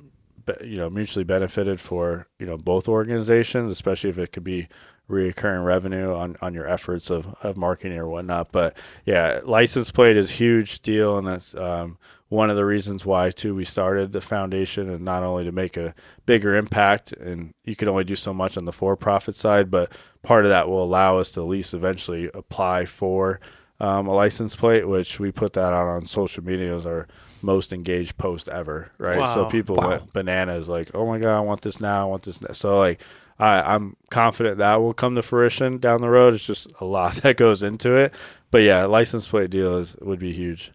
you 0.63 0.77
know 0.77 0.89
mutually 0.89 1.23
benefited 1.23 1.80
for 1.80 2.27
you 2.39 2.45
know 2.45 2.58
both 2.58 2.88
organizations, 2.88 3.71
especially 3.71 4.10
if 4.10 4.17
it 4.17 4.32
could 4.32 4.43
be 4.43 4.67
recurring 5.12 5.63
revenue 5.63 6.13
on, 6.13 6.38
on 6.41 6.54
your 6.54 6.67
efforts 6.67 7.10
of, 7.10 7.36
of 7.43 7.58
marketing 7.58 7.97
or 7.97 8.08
whatnot. 8.08 8.51
But 8.51 8.77
yeah, 9.06 9.41
license 9.43 9.91
plate 9.91 10.15
is 10.15 10.32
huge 10.32 10.82
deal, 10.82 11.17
and 11.17 11.27
that's 11.27 11.54
um, 11.56 11.97
one 12.30 12.49
of 12.49 12.56
the 12.56 12.65
reasons 12.65 13.06
why 13.06 13.30
too 13.30 13.54
we 13.54 13.65
started 13.65 14.13
the 14.13 14.21
foundation, 14.21 14.89
and 14.89 15.04
not 15.04 15.23
only 15.23 15.43
to 15.43 15.51
make 15.51 15.77
a 15.77 15.93
bigger 16.25 16.56
impact, 16.56 17.12
and 17.13 17.54
you 17.65 17.75
can 17.75 17.89
only 17.89 18.06
do 18.06 18.15
so 18.15 18.34
much 18.34 18.58
on 18.58 18.65
the 18.65 18.71
for-profit 18.71 19.36
side, 19.36 19.69
but 19.69 19.91
part 20.23 20.45
of 20.45 20.49
that 20.49 20.69
will 20.69 20.84
allow 20.84 21.19
us 21.19 21.32
to 21.34 21.41
at 21.41 21.47
least 21.47 21.73
eventually 21.73 22.30
apply 22.34 22.86
for 22.86 23.39
um, 23.80 24.08
a 24.08 24.13
license 24.13 24.56
plate, 24.56 24.88
which 24.88 25.19
we 25.19 25.32
put 25.32 25.54
that 25.54 25.73
out 25.73 25.88
on 25.88 26.06
social 26.06 26.43
media 26.43 26.73
as 26.73 26.86
our 26.86 27.08
most 27.43 27.73
engaged 27.73 28.17
post 28.17 28.49
ever, 28.49 28.91
right? 28.97 29.17
Wow. 29.17 29.34
So 29.34 29.45
people 29.45 29.75
wow. 29.75 29.89
went 29.89 30.13
bananas, 30.13 30.69
like, 30.69 30.91
"Oh 30.93 31.06
my 31.06 31.19
god, 31.19 31.38
I 31.38 31.41
want 31.41 31.62
this 31.62 31.80
now! 31.80 32.04
I 32.04 32.06
want 32.06 32.23
this." 32.23 32.41
Now. 32.41 32.54
So 32.54 32.77
like, 32.77 33.01
I, 33.39 33.75
I'm 33.75 33.95
confident 34.10 34.58
that 34.60 34.82
will 34.82 34.93
come 34.93 35.15
to 35.15 35.21
fruition 35.21 35.77
down 35.77 36.01
the 36.01 36.10
road. 36.10 36.34
It's 36.34 36.45
just 36.45 36.67
a 36.80 36.86
lot 36.86 37.15
that 37.23 37.38
goes 37.38 37.63
into 37.63 37.95
it, 37.95 38.13
but 38.49 38.60
yeah, 38.60 38.86
license 38.86 39.27
plate 39.27 39.49
deal 39.49 39.77
is 39.77 39.95
would 40.01 40.19
be 40.19 40.34
huge. 40.34 40.71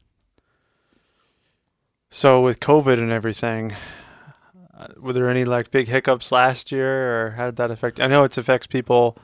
So 2.11 2.41
with 2.41 2.61
COVID 2.61 2.99
and 2.99 3.11
everything, 3.11 3.75
uh, 4.77 4.89
were 4.99 5.13
there 5.13 5.29
any 5.29 5.45
like 5.45 5.71
big 5.71 5.89
hiccups 5.89 6.33
last 6.33 6.73
year, 6.73 7.27
or 7.27 7.31
how 7.33 7.47
did 7.47 7.57
that 7.57 7.71
affect? 7.71 8.01
I 8.01 8.07
know 8.07 8.25
it 8.25 8.37
affects 8.39 8.67
people 8.67 9.19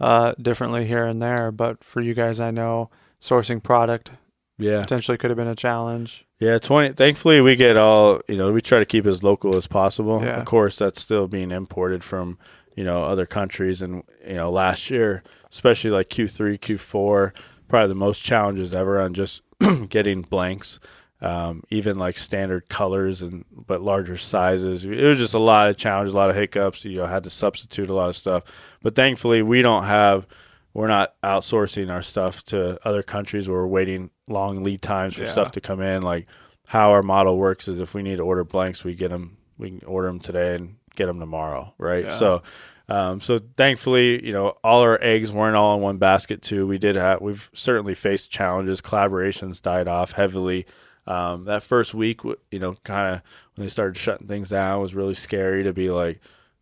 uh, 0.00 0.34
differently 0.40 0.86
here 0.86 1.04
and 1.04 1.20
there, 1.20 1.50
but 1.50 1.82
for 1.82 2.00
you 2.00 2.14
guys, 2.14 2.40
I 2.40 2.50
know 2.50 2.90
sourcing 3.20 3.62
product 3.62 4.10
Yeah. 4.58 4.80
potentially 4.82 5.16
could 5.18 5.30
have 5.30 5.36
been 5.36 5.46
a 5.48 5.54
challenge. 5.54 6.26
Yeah, 6.40 6.58
twenty. 6.58 6.92
Thankfully, 6.94 7.40
we 7.40 7.56
get 7.56 7.76
all 7.76 8.20
you 8.28 8.36
know. 8.36 8.52
We 8.52 8.60
try 8.60 8.78
to 8.78 8.84
keep 8.86 9.06
as 9.06 9.22
local 9.22 9.56
as 9.56 9.66
possible. 9.66 10.20
Yeah. 10.22 10.38
Of 10.40 10.46
course, 10.46 10.76
that's 10.76 11.00
still 11.00 11.26
being 11.28 11.50
imported 11.50 12.04
from 12.04 12.38
you 12.76 12.84
know 12.84 13.02
other 13.04 13.26
countries, 13.26 13.82
and 13.82 14.02
you 14.26 14.34
know 14.34 14.50
last 14.50 14.90
year, 14.90 15.22
especially 15.50 15.90
like 15.90 16.10
Q 16.10 16.28
three, 16.28 16.58
Q 16.58 16.78
four, 16.78 17.34
probably 17.68 17.88
the 17.88 17.94
most 17.96 18.22
challenges 18.22 18.74
ever 18.74 19.00
on 19.00 19.14
just 19.14 19.42
getting 19.88 20.22
blanks. 20.22 20.78
Um, 21.20 21.64
even 21.70 21.98
like 21.98 22.16
standard 22.16 22.68
colors 22.68 23.22
and 23.22 23.44
but 23.50 23.80
larger 23.80 24.16
sizes. 24.16 24.84
It 24.84 25.02
was 25.02 25.18
just 25.18 25.34
a 25.34 25.38
lot 25.40 25.68
of 25.68 25.76
challenges, 25.76 26.14
a 26.14 26.16
lot 26.16 26.30
of 26.30 26.36
hiccups. 26.36 26.84
You 26.84 26.98
know, 26.98 27.06
had 27.06 27.24
to 27.24 27.30
substitute 27.30 27.90
a 27.90 27.94
lot 27.94 28.08
of 28.08 28.16
stuff. 28.16 28.44
But 28.82 28.94
thankfully, 28.94 29.42
we 29.42 29.60
don't 29.62 29.82
have. 29.84 30.26
We're 30.74 30.86
not 30.88 31.14
outsourcing 31.22 31.90
our 31.90 32.02
stuff 32.02 32.44
to 32.46 32.78
other 32.86 33.02
countries 33.02 33.48
where 33.48 33.58
we're 33.60 33.66
waiting 33.66 34.10
long 34.28 34.62
lead 34.62 34.82
times 34.82 35.14
for 35.14 35.24
Yeah. 35.24 35.30
stuff 35.30 35.52
to 35.52 35.60
come 35.60 35.80
in. 35.80 36.02
Like 36.02 36.26
how 36.66 36.90
our 36.90 37.02
model 37.02 37.38
works 37.38 37.66
is 37.68 37.80
if 37.80 37.94
we 37.94 38.02
need 38.02 38.16
to 38.16 38.22
order 38.22 38.44
blanks, 38.44 38.84
we 38.84 38.94
get 38.94 39.10
them. 39.10 39.38
We 39.56 39.70
can 39.70 39.86
order 39.86 40.08
them 40.08 40.20
today 40.20 40.54
and 40.54 40.76
get 40.94 41.06
them 41.06 41.18
tomorrow, 41.18 41.72
right? 41.78 42.04
Yeah. 42.04 42.16
So, 42.16 42.42
um, 42.88 43.20
so 43.20 43.38
thankfully, 43.56 44.24
you 44.24 44.32
know, 44.32 44.56
all 44.62 44.82
our 44.82 44.98
eggs 45.02 45.32
weren't 45.32 45.56
all 45.56 45.74
in 45.74 45.80
one 45.80 45.96
basket. 45.98 46.42
Too, 46.42 46.66
we 46.66 46.78
did 46.78 46.94
have. 46.96 47.20
We've 47.20 47.50
certainly 47.52 47.94
faced 47.94 48.30
challenges. 48.30 48.80
Collaborations 48.80 49.60
died 49.60 49.88
off 49.88 50.12
heavily. 50.12 50.64
Um, 51.06 51.44
that 51.46 51.62
first 51.62 51.92
week, 51.94 52.20
you 52.50 52.58
know, 52.58 52.74
kind 52.84 53.14
of 53.16 53.22
when 53.56 53.64
they 53.66 53.70
started 53.70 53.96
shutting 53.96 54.28
things 54.28 54.50
down, 54.50 54.80
was 54.80 54.94
really 54.94 55.14
scary 55.14 55.62
to 55.64 55.72
be 55.72 55.90
like, 55.90 56.20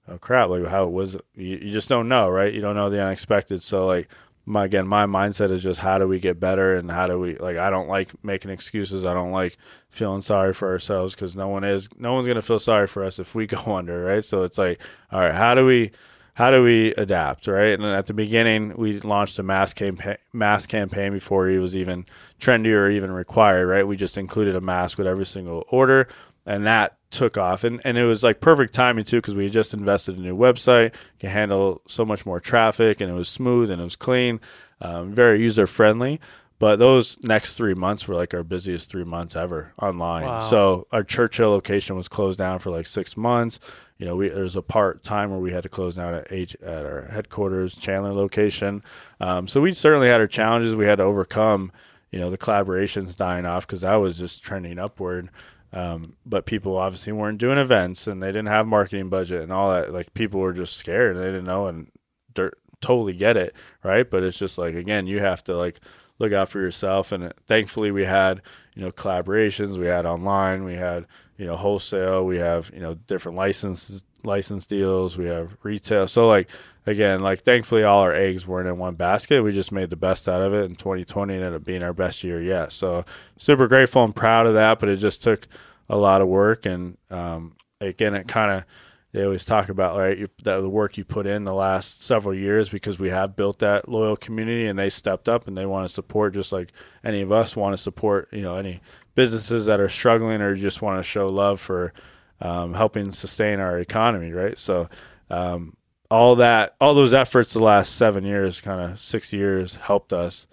oh 0.08 0.18
crap, 0.18 0.48
like 0.48 0.66
how 0.66 0.84
it 0.84 0.92
was. 0.92 1.14
You, 1.34 1.58
you 1.62 1.72
just 1.72 1.88
don't 1.88 2.08
know, 2.08 2.28
right? 2.28 2.52
You 2.52 2.60
don't 2.60 2.76
know 2.76 2.90
the 2.90 3.02
unexpected. 3.02 3.62
So 3.62 3.86
like, 3.86 4.08
my 4.44 4.64
again, 4.64 4.86
my 4.86 5.06
mindset 5.06 5.50
is 5.50 5.62
just 5.62 5.80
how 5.80 5.98
do 5.98 6.06
we 6.06 6.20
get 6.20 6.38
better 6.38 6.76
and 6.76 6.90
how 6.90 7.06
do 7.06 7.18
we 7.18 7.36
like. 7.36 7.56
I 7.56 7.68
don't 7.68 7.88
like 7.88 8.12
making 8.24 8.50
excuses. 8.50 9.04
I 9.04 9.12
don't 9.12 9.32
like 9.32 9.58
feeling 9.90 10.22
sorry 10.22 10.54
for 10.54 10.68
ourselves 10.70 11.14
because 11.14 11.34
no 11.34 11.48
one 11.48 11.64
is. 11.64 11.88
No 11.98 12.14
one's 12.14 12.28
gonna 12.28 12.42
feel 12.42 12.60
sorry 12.60 12.86
for 12.86 13.04
us 13.04 13.18
if 13.18 13.34
we 13.34 13.46
go 13.46 13.58
under, 13.76 14.04
right? 14.04 14.24
So 14.24 14.44
it's 14.44 14.58
like, 14.58 14.80
all 15.10 15.20
right, 15.20 15.34
how 15.34 15.54
do 15.54 15.66
we? 15.66 15.90
How 16.34 16.50
do 16.50 16.62
we 16.62 16.92
adapt, 16.96 17.46
right? 17.46 17.72
And 17.72 17.82
at 17.82 18.08
the 18.08 18.12
beginning, 18.12 18.74
we 18.76 19.00
launched 19.00 19.38
a 19.38 19.42
mass 19.42 19.72
campaign, 19.72 20.18
mass 20.34 20.66
campaign 20.66 21.14
before 21.14 21.48
it 21.48 21.58
was 21.58 21.74
even 21.74 22.04
trendy 22.38 22.74
or 22.74 22.90
even 22.90 23.10
required, 23.10 23.68
right? 23.68 23.86
We 23.86 23.96
just 23.96 24.18
included 24.18 24.54
a 24.54 24.60
mask 24.60 24.98
with 24.98 25.06
every 25.06 25.24
single 25.24 25.64
order, 25.70 26.08
and 26.44 26.66
that 26.66 26.95
took 27.10 27.36
off. 27.38 27.64
And 27.64 27.80
and 27.84 27.96
it 27.96 28.04
was 28.04 28.22
like 28.22 28.40
perfect 28.40 28.74
timing 28.74 29.04
too, 29.04 29.18
because 29.18 29.34
we 29.34 29.44
had 29.44 29.52
just 29.52 29.74
invested 29.74 30.16
in 30.16 30.22
a 30.22 30.26
new 30.26 30.36
website, 30.36 30.94
can 31.18 31.30
handle 31.30 31.82
so 31.86 32.04
much 32.04 32.26
more 32.26 32.40
traffic, 32.40 33.00
and 33.00 33.10
it 33.10 33.14
was 33.14 33.28
smooth 33.28 33.70
and 33.70 33.80
it 33.80 33.84
was 33.84 33.96
clean, 33.96 34.40
um, 34.80 35.14
very 35.14 35.40
user 35.40 35.66
friendly. 35.66 36.20
But 36.58 36.78
those 36.78 37.18
next 37.22 37.54
three 37.54 37.74
months 37.74 38.08
were 38.08 38.14
like 38.14 38.32
our 38.32 38.42
busiest 38.42 38.90
three 38.90 39.04
months 39.04 39.36
ever 39.36 39.74
online. 39.80 40.24
Wow. 40.24 40.42
So 40.42 40.86
our 40.90 41.02
Churchill 41.02 41.50
location 41.50 41.96
was 41.96 42.08
closed 42.08 42.38
down 42.38 42.60
for 42.60 42.70
like 42.70 42.86
six 42.86 43.16
months. 43.16 43.60
You 43.98 44.06
know, 44.06 44.16
we 44.16 44.28
there 44.28 44.42
was 44.42 44.56
a 44.56 44.62
part 44.62 45.02
time 45.04 45.30
where 45.30 45.40
we 45.40 45.52
had 45.52 45.62
to 45.64 45.68
close 45.68 45.96
down 45.96 46.14
at 46.14 46.30
H, 46.30 46.56
at 46.62 46.86
our 46.86 47.08
headquarters 47.12 47.76
Chandler 47.76 48.12
location. 48.12 48.82
Um, 49.20 49.46
so 49.48 49.60
we 49.60 49.72
certainly 49.72 50.08
had 50.08 50.20
our 50.20 50.26
challenges 50.26 50.74
we 50.74 50.86
had 50.86 50.96
to 50.96 51.04
overcome. 51.04 51.72
You 52.10 52.20
know, 52.20 52.30
the 52.30 52.38
collaborations 52.38 53.14
dying 53.16 53.44
off 53.44 53.66
because 53.66 53.82
that 53.82 53.96
was 53.96 54.16
just 54.16 54.42
trending 54.42 54.78
upward. 54.78 55.28
Um, 55.72 56.16
but 56.24 56.46
people 56.46 56.76
obviously 56.76 57.12
weren't 57.12 57.38
doing 57.38 57.58
events 57.58 58.06
and 58.06 58.22
they 58.22 58.28
didn't 58.28 58.46
have 58.46 58.66
marketing 58.66 59.08
budget 59.08 59.42
and 59.42 59.52
all 59.52 59.70
that. 59.70 59.92
Like 59.92 60.14
people 60.14 60.40
were 60.40 60.52
just 60.52 60.76
scared 60.76 61.16
and 61.16 61.24
they 61.24 61.28
didn't 61.28 61.44
know 61.44 61.66
and 61.66 61.90
dirt, 62.32 62.58
totally 62.80 63.12
get 63.12 63.36
it, 63.36 63.54
right? 63.82 64.08
But 64.08 64.22
it's 64.22 64.38
just 64.38 64.58
like 64.58 64.74
again, 64.74 65.06
you 65.06 65.20
have 65.20 65.44
to 65.44 65.56
like 65.56 65.80
look 66.18 66.32
out 66.32 66.48
for 66.48 66.60
yourself. 66.60 67.12
And 67.12 67.32
thankfully, 67.46 67.90
we 67.90 68.04
had 68.04 68.40
you 68.74 68.82
know 68.82 68.90
collaborations, 68.90 69.78
we 69.78 69.86
had 69.86 70.06
online, 70.06 70.64
we 70.64 70.74
had 70.74 71.06
you 71.36 71.46
know 71.46 71.56
wholesale, 71.56 72.24
we 72.24 72.38
have 72.38 72.70
you 72.72 72.80
know 72.80 72.94
different 72.94 73.36
licenses, 73.36 74.04
license 74.26 74.66
deals, 74.66 75.16
we 75.16 75.26
have 75.26 75.56
retail. 75.62 76.08
So 76.08 76.26
like 76.26 76.48
again, 76.86 77.20
like 77.20 77.42
thankfully, 77.42 77.84
all 77.84 78.00
our 78.00 78.14
eggs 78.14 78.46
weren't 78.46 78.68
in 78.68 78.78
one 78.78 78.94
basket. 78.94 79.42
We 79.42 79.52
just 79.52 79.72
made 79.72 79.90
the 79.90 79.96
best 79.96 80.28
out 80.28 80.42
of 80.42 80.52
it. 80.52 80.64
in 80.64 80.76
2020 80.76 81.34
and 81.34 81.44
ended 81.44 81.60
up 81.60 81.64
being 81.64 81.82
our 81.82 81.92
best 81.92 82.22
year 82.24 82.42
yet. 82.42 82.72
So 82.72 83.04
super 83.38 83.68
grateful 83.68 84.04
and 84.04 84.14
proud 84.14 84.46
of 84.46 84.54
that. 84.54 84.80
But 84.80 84.88
it 84.88 84.96
just 84.96 85.22
took 85.22 85.46
a 85.88 85.96
lot 85.96 86.20
of 86.20 86.28
work 86.28 86.66
and 86.66 86.98
um, 87.10 87.56
again, 87.80 88.14
it 88.14 88.28
kind 88.28 88.50
of 88.50 88.64
they 89.12 89.24
always 89.24 89.46
talk 89.46 89.70
about 89.70 89.96
right 89.96 90.18
you, 90.18 90.28
that 90.42 90.60
the 90.60 90.68
work 90.68 90.98
you 90.98 91.04
put 91.04 91.26
in 91.26 91.44
the 91.44 91.54
last 91.54 92.02
several 92.02 92.34
years 92.34 92.68
because 92.68 92.98
we 92.98 93.08
have 93.08 93.34
built 93.34 93.60
that 93.60 93.88
loyal 93.88 94.14
community 94.14 94.66
and 94.66 94.78
they 94.78 94.90
stepped 94.90 95.26
up 95.26 95.48
and 95.48 95.56
they 95.56 95.64
want 95.64 95.88
to 95.88 95.94
support 95.94 96.34
just 96.34 96.52
like 96.52 96.70
any 97.02 97.22
of 97.22 97.32
us 97.32 97.56
want 97.56 97.72
to 97.72 97.82
support 97.82 98.28
you 98.30 98.42
know 98.42 98.58
any 98.58 98.78
businesses 99.14 99.64
that 99.64 99.80
are 99.80 99.88
struggling 99.88 100.42
or 100.42 100.54
just 100.54 100.82
want 100.82 100.98
to 100.98 101.02
show 101.02 101.28
love 101.28 101.58
for 101.58 101.94
um, 102.40 102.74
helping 102.74 103.10
sustain 103.10 103.60
our 103.60 103.78
economy 103.78 104.32
right? 104.32 104.56
So 104.58 104.88
um, 105.30 105.76
all 106.10 106.36
that 106.36 106.74
all 106.80 106.94
those 106.94 107.14
efforts 107.14 107.52
the 107.52 107.58
last 107.62 107.94
seven 107.96 108.24
years 108.24 108.60
kind 108.60 108.80
of 108.92 109.00
six 109.00 109.32
years 109.32 109.76
helped 109.76 110.12
us 110.12 110.46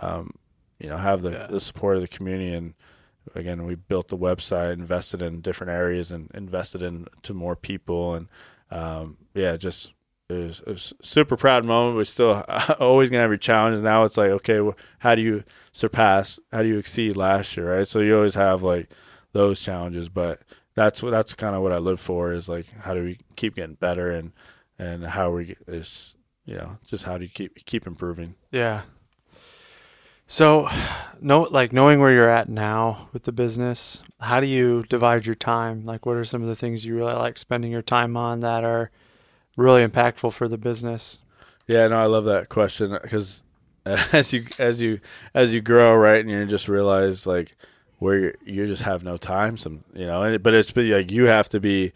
um, 0.00 0.32
you 0.78 0.88
know 0.88 0.96
have 0.98 1.22
the, 1.22 1.30
Yeah. 1.30 1.46
the 1.48 1.60
support 1.60 1.96
of 1.96 2.02
the 2.02 2.08
community. 2.08 2.52
And 2.52 2.74
again 3.34 3.64
we 3.64 3.74
built 3.74 4.08
the 4.08 4.16
website 4.18 4.72
invested 4.72 5.20
in 5.22 5.40
different 5.40 5.72
areas 5.72 6.10
and 6.10 6.30
invested 6.34 6.82
in 6.82 7.06
to 7.22 7.34
more 7.34 7.56
people. 7.56 8.14
And 8.14 8.28
um, 8.70 9.16
yeah 9.34 9.56
just 9.56 9.92
it 10.28 10.34
was, 10.34 10.60
it 10.60 10.66
was 10.66 10.92
a 11.00 11.06
super 11.06 11.36
proud 11.36 11.64
moment 11.64 11.94
we're 11.96 12.02
still 12.04 12.42
always 12.80 13.10
gonna 13.10 13.22
have 13.22 13.30
your 13.30 13.36
challenges. 13.38 13.82
Now 13.82 14.02
it's 14.02 14.16
like 14.16 14.30
okay 14.30 14.60
well, 14.60 14.76
how 14.98 15.14
do 15.14 15.22
you 15.22 15.44
surpass 15.70 16.40
how 16.52 16.62
do 16.62 16.68
you 16.68 16.78
exceed 16.78 17.16
last 17.16 17.56
year 17.56 17.76
right? 17.76 17.86
So 17.86 18.00
you 18.00 18.16
always 18.16 18.34
have 18.34 18.62
like 18.64 18.88
those 19.32 19.60
challenges. 19.60 20.08
But 20.08 20.40
that's 20.76 21.02
what 21.02 21.10
that's 21.10 21.34
kind 21.34 21.56
of 21.56 21.62
what 21.62 21.72
i 21.72 21.78
live 21.78 21.98
for 21.98 22.32
is 22.32 22.48
like 22.48 22.66
how 22.80 22.94
do 22.94 23.02
we 23.02 23.18
keep 23.34 23.56
getting 23.56 23.74
better 23.74 24.10
and 24.12 24.30
and 24.78 25.04
how 25.04 25.32
we 25.32 25.56
is 25.66 26.14
you 26.44 26.54
know 26.54 26.78
just 26.86 27.02
how 27.02 27.18
do 27.18 27.24
you 27.24 27.30
keep 27.30 27.64
keep 27.66 27.86
improving 27.86 28.36
Yeah. 28.52 28.82
So, 30.28 30.68
know 31.20 31.42
like 31.42 31.72
knowing 31.72 32.00
where 32.00 32.12
you're 32.12 32.30
at 32.30 32.48
now 32.48 33.08
with 33.12 33.24
the 33.24 33.32
business, 33.32 34.02
how 34.20 34.40
do 34.40 34.46
you 34.46 34.84
divide 34.88 35.24
your 35.26 35.34
time? 35.34 35.84
Like, 35.84 36.04
what 36.04 36.16
are 36.16 36.24
some 36.24 36.42
of 36.42 36.48
the 36.48 36.56
things 36.56 36.84
you 36.84 36.96
really 36.96 37.14
like 37.14 37.38
spending 37.38 37.72
your 37.72 37.82
time 37.82 38.16
on 38.16 38.40
that 38.40 38.64
are 38.64 38.90
really 39.56 39.86
impactful 39.86 40.32
for 40.32 40.48
the 40.48 40.58
business? 40.58 41.20
Yeah, 41.66 41.88
no, 41.88 41.98
I 41.98 42.06
love 42.06 42.24
that 42.26 42.48
question 42.48 42.98
because 43.00 43.42
as 43.84 44.32
you 44.32 44.46
as 44.58 44.82
you 44.82 45.00
as 45.34 45.54
you 45.54 45.60
grow, 45.60 45.94
right, 45.94 46.20
and 46.20 46.30
you 46.30 46.44
just 46.46 46.68
realize 46.68 47.26
like 47.26 47.56
where 47.98 48.18
you're, 48.18 48.34
you 48.44 48.66
just 48.66 48.82
have 48.82 49.02
no 49.02 49.16
time. 49.16 49.56
Some 49.56 49.84
you 49.94 50.06
know, 50.06 50.22
and, 50.22 50.42
but 50.42 50.54
it's 50.54 50.72
but, 50.72 50.84
like 50.84 51.10
you 51.10 51.24
have 51.24 51.48
to 51.50 51.60
be 51.60 51.92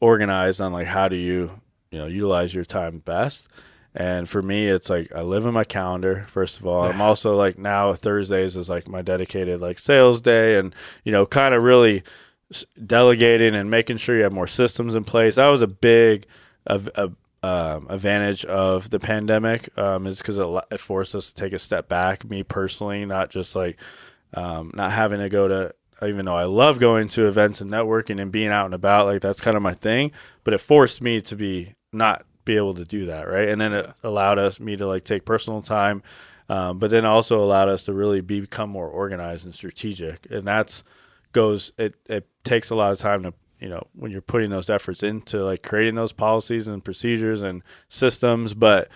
organized 0.00 0.60
on 0.60 0.72
like 0.72 0.86
how 0.86 1.08
do 1.08 1.16
you 1.16 1.60
you 1.90 1.98
know 1.98 2.06
utilize 2.06 2.54
your 2.54 2.64
time 2.64 2.98
best. 2.98 3.48
And 3.92 4.28
for 4.28 4.40
me, 4.40 4.68
it's 4.68 4.88
like 4.88 5.10
I 5.12 5.22
live 5.22 5.46
in 5.46 5.52
my 5.52 5.64
calendar. 5.64 6.26
First 6.28 6.60
of 6.60 6.66
all, 6.66 6.84
I'm 6.84 7.00
also 7.00 7.34
like 7.34 7.58
now 7.58 7.92
Thursdays 7.94 8.56
is 8.56 8.68
like 8.68 8.88
my 8.88 9.02
dedicated 9.02 9.60
like 9.60 9.78
sales 9.78 10.20
day, 10.20 10.58
and 10.58 10.74
you 11.04 11.12
know, 11.12 11.26
kind 11.26 11.54
of 11.54 11.62
really 11.62 12.02
s- 12.52 12.64
delegating 12.86 13.54
and 13.54 13.70
making 13.70 13.96
sure 13.96 14.16
you 14.16 14.22
have 14.22 14.32
more 14.32 14.46
systems 14.46 14.94
in 14.94 15.04
place. 15.04 15.34
That 15.34 15.48
was 15.48 15.62
a 15.62 15.66
big 15.66 16.26
of 16.66 16.88
a, 16.94 17.10
um, 17.42 17.86
advantage 17.88 18.44
of 18.44 18.90
the 18.90 19.00
pandemic 19.00 19.76
um, 19.78 20.06
is 20.06 20.18
because 20.18 20.36
it, 20.36 20.64
it 20.70 20.78
forced 20.78 21.14
us 21.14 21.32
to 21.32 21.34
take 21.34 21.52
a 21.52 21.58
step 21.58 21.88
back. 21.88 22.28
Me 22.28 22.42
personally, 22.42 23.04
not 23.06 23.30
just 23.30 23.56
like 23.56 23.78
um, 24.34 24.70
not 24.74 24.92
having 24.92 25.20
to 25.20 25.28
go 25.28 25.48
to. 25.48 25.74
Even 26.02 26.24
though 26.24 26.36
I 26.36 26.44
love 26.44 26.78
going 26.78 27.08
to 27.08 27.28
events 27.28 27.60
and 27.60 27.70
networking 27.70 28.22
and 28.22 28.32
being 28.32 28.48
out 28.48 28.64
and 28.64 28.72
about, 28.72 29.04
like 29.04 29.20
that's 29.20 29.40
kind 29.40 29.54
of 29.54 29.62
my 29.62 29.74
thing. 29.74 30.12
But 30.44 30.54
it 30.54 30.58
forced 30.58 31.02
me 31.02 31.20
to 31.20 31.36
be 31.36 31.74
not 31.92 32.24
be 32.46 32.56
able 32.56 32.72
to 32.74 32.86
do 32.86 33.04
that, 33.06 33.28
right? 33.28 33.48
And 33.48 33.60
then 33.60 33.74
it 33.74 33.92
allowed 34.02 34.38
us 34.38 34.58
me 34.58 34.76
to 34.76 34.86
like 34.86 35.04
take 35.04 35.26
personal 35.26 35.60
time, 35.60 36.02
um, 36.48 36.78
but 36.78 36.90
then 36.90 37.04
also 37.04 37.38
allowed 37.38 37.68
us 37.68 37.84
to 37.84 37.92
really 37.92 38.22
be, 38.22 38.40
become 38.40 38.70
more 38.70 38.88
organized 38.88 39.44
and 39.44 39.54
strategic. 39.54 40.26
And 40.30 40.46
that's 40.46 40.84
goes. 41.32 41.72
It 41.78 41.94
it 42.06 42.26
takes 42.44 42.70
a 42.70 42.74
lot 42.74 42.92
of 42.92 42.98
time 42.98 43.22
to 43.24 43.34
you 43.60 43.68
know 43.68 43.86
when 43.94 44.10
you're 44.10 44.20
putting 44.20 44.50
those 44.50 44.70
efforts 44.70 45.02
into 45.02 45.44
like 45.44 45.62
creating 45.62 45.94
those 45.94 46.12
policies 46.12 46.66
and 46.66 46.84
procedures 46.84 47.42
and 47.42 47.62
systems. 47.88 48.54
But 48.54 48.88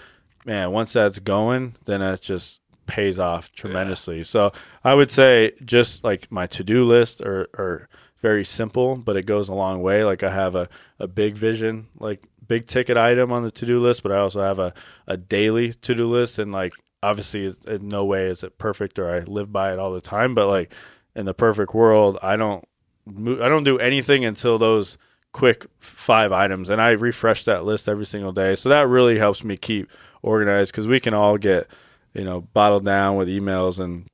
man, 0.44 0.72
once 0.72 0.92
that's 0.92 1.18
going, 1.18 1.74
then 1.84 2.02
it 2.02 2.20
just 2.20 2.60
pays 2.86 3.18
off 3.18 3.52
tremendously. 3.52 4.24
So 4.24 4.52
I 4.82 4.94
would 4.94 5.10
say 5.10 5.52
just 5.64 6.04
like 6.04 6.30
my 6.30 6.46
to 6.48 6.64
do 6.64 6.84
list 6.84 7.20
are, 7.22 7.48
are 7.58 7.88
very 8.20 8.44
simple, 8.44 8.96
but 8.96 9.16
it 9.16 9.26
goes 9.26 9.48
a 9.48 9.54
long 9.54 9.82
way. 9.82 10.04
Like 10.04 10.22
I 10.22 10.30
have 10.30 10.54
a, 10.54 10.68
a 10.98 11.06
big 11.06 11.34
vision, 11.34 11.86
like 11.98 12.22
big 12.46 12.66
ticket 12.66 12.96
item 12.96 13.32
on 13.32 13.42
the 13.42 13.50
to 13.50 13.66
do 13.66 13.80
list, 13.80 14.02
but 14.02 14.12
I 14.12 14.18
also 14.18 14.40
have 14.40 14.58
a, 14.58 14.72
a 15.06 15.16
daily 15.16 15.72
to 15.72 15.94
do 15.94 16.06
list. 16.10 16.38
And 16.38 16.52
like 16.52 16.72
obviously, 17.02 17.46
it's- 17.46 17.64
in 17.66 17.88
no 17.88 18.04
way 18.04 18.26
is 18.26 18.42
it 18.42 18.58
perfect 18.58 18.98
or 18.98 19.10
I 19.14 19.20
live 19.20 19.52
by 19.52 19.72
it 19.72 19.78
all 19.78 19.92
the 19.92 20.00
time, 20.00 20.34
but 20.34 20.48
like 20.48 20.72
in 21.14 21.26
the 21.26 21.34
perfect 21.34 21.74
world, 21.74 22.18
I 22.22 22.36
don't 22.36 22.64
mo- 23.06 23.42
I 23.42 23.48
don't 23.48 23.64
do 23.64 23.78
anything 23.78 24.24
until 24.24 24.58
those 24.58 24.96
quick 25.32 25.66
five 25.80 26.32
items, 26.32 26.70
and 26.70 26.80
I 26.80 26.90
refresh 26.90 27.44
that 27.44 27.64
list 27.64 27.88
every 27.88 28.06
single 28.06 28.32
day. 28.32 28.54
So 28.54 28.68
that 28.68 28.88
really 28.88 29.18
helps 29.18 29.42
me 29.44 29.56
keep 29.56 29.90
organized 30.22 30.72
because 30.72 30.86
we 30.86 31.00
can 31.00 31.12
all 31.12 31.36
get 31.38 31.66
you 32.14 32.24
know 32.24 32.40
bottled 32.40 32.84
down 32.84 33.16
with 33.16 33.28
emails 33.28 33.78
and 33.78 34.08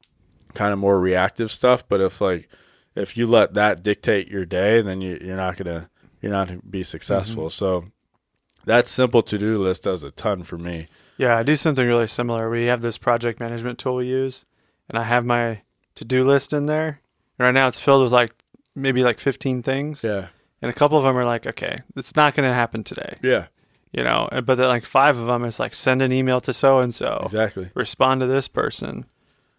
kind 0.54 0.72
of 0.72 0.78
more 0.78 0.98
reactive 0.98 1.50
stuff. 1.50 1.86
But 1.88 2.00
if 2.00 2.20
like 2.20 2.48
if 2.94 3.16
you 3.16 3.26
let 3.26 3.54
that 3.54 3.82
dictate 3.82 4.28
your 4.28 4.44
day, 4.44 4.82
then 4.82 5.00
you, 5.00 5.18
you're 5.22 5.36
not 5.36 5.56
gonna 5.56 5.90
you're 6.20 6.32
not 6.32 6.48
gonna 6.48 6.60
be 6.68 6.82
successful. 6.82 7.44
Mm-hmm. 7.44 7.64
So 7.64 7.84
that 8.64 8.86
simple 8.86 9.22
to 9.22 9.38
do 9.38 9.62
list 9.62 9.84
does 9.84 10.02
a 10.02 10.10
ton 10.10 10.42
for 10.42 10.58
me. 10.58 10.86
Yeah, 11.16 11.36
I 11.36 11.42
do 11.42 11.56
something 11.56 11.86
really 11.86 12.06
similar. 12.06 12.48
We 12.50 12.64
have 12.66 12.82
this 12.82 12.98
project 12.98 13.40
management 13.40 13.78
tool 13.78 13.96
we 13.96 14.06
use, 14.06 14.44
and 14.88 14.98
I 14.98 15.04
have 15.04 15.24
my 15.24 15.62
to 15.96 16.04
do 16.04 16.24
list 16.24 16.52
in 16.52 16.66
there. 16.66 17.00
And 17.38 17.44
right 17.44 17.54
now 17.54 17.68
it's 17.68 17.80
filled 17.80 18.02
with 18.02 18.12
like 18.12 18.34
maybe 18.74 19.02
like 19.02 19.20
15 19.20 19.62
things. 19.62 20.04
Yeah, 20.04 20.28
And 20.62 20.70
a 20.70 20.74
couple 20.74 20.98
of 20.98 21.04
them 21.04 21.16
are 21.16 21.24
like, 21.24 21.46
okay, 21.46 21.76
it's 21.96 22.16
not 22.16 22.34
going 22.34 22.48
to 22.48 22.54
happen 22.54 22.84
today, 22.84 23.18
yeah, 23.22 23.46
you 23.92 24.02
know. 24.04 24.28
and- 24.32 24.44
But 24.46 24.56
then 24.56 24.68
like 24.68 24.84
five 24.84 25.16
of 25.18 25.26
them 25.26 25.44
is 25.44 25.58
like 25.60 25.74
send 25.74 26.02
an 26.02 26.12
email 26.12 26.40
to 26.42 26.52
so 26.52 26.80
and 26.80 26.94
so, 26.94 27.22
exactly. 27.26 27.70
respond 27.74 28.20
to 28.20 28.26
this 28.26 28.48
person, 28.48 29.04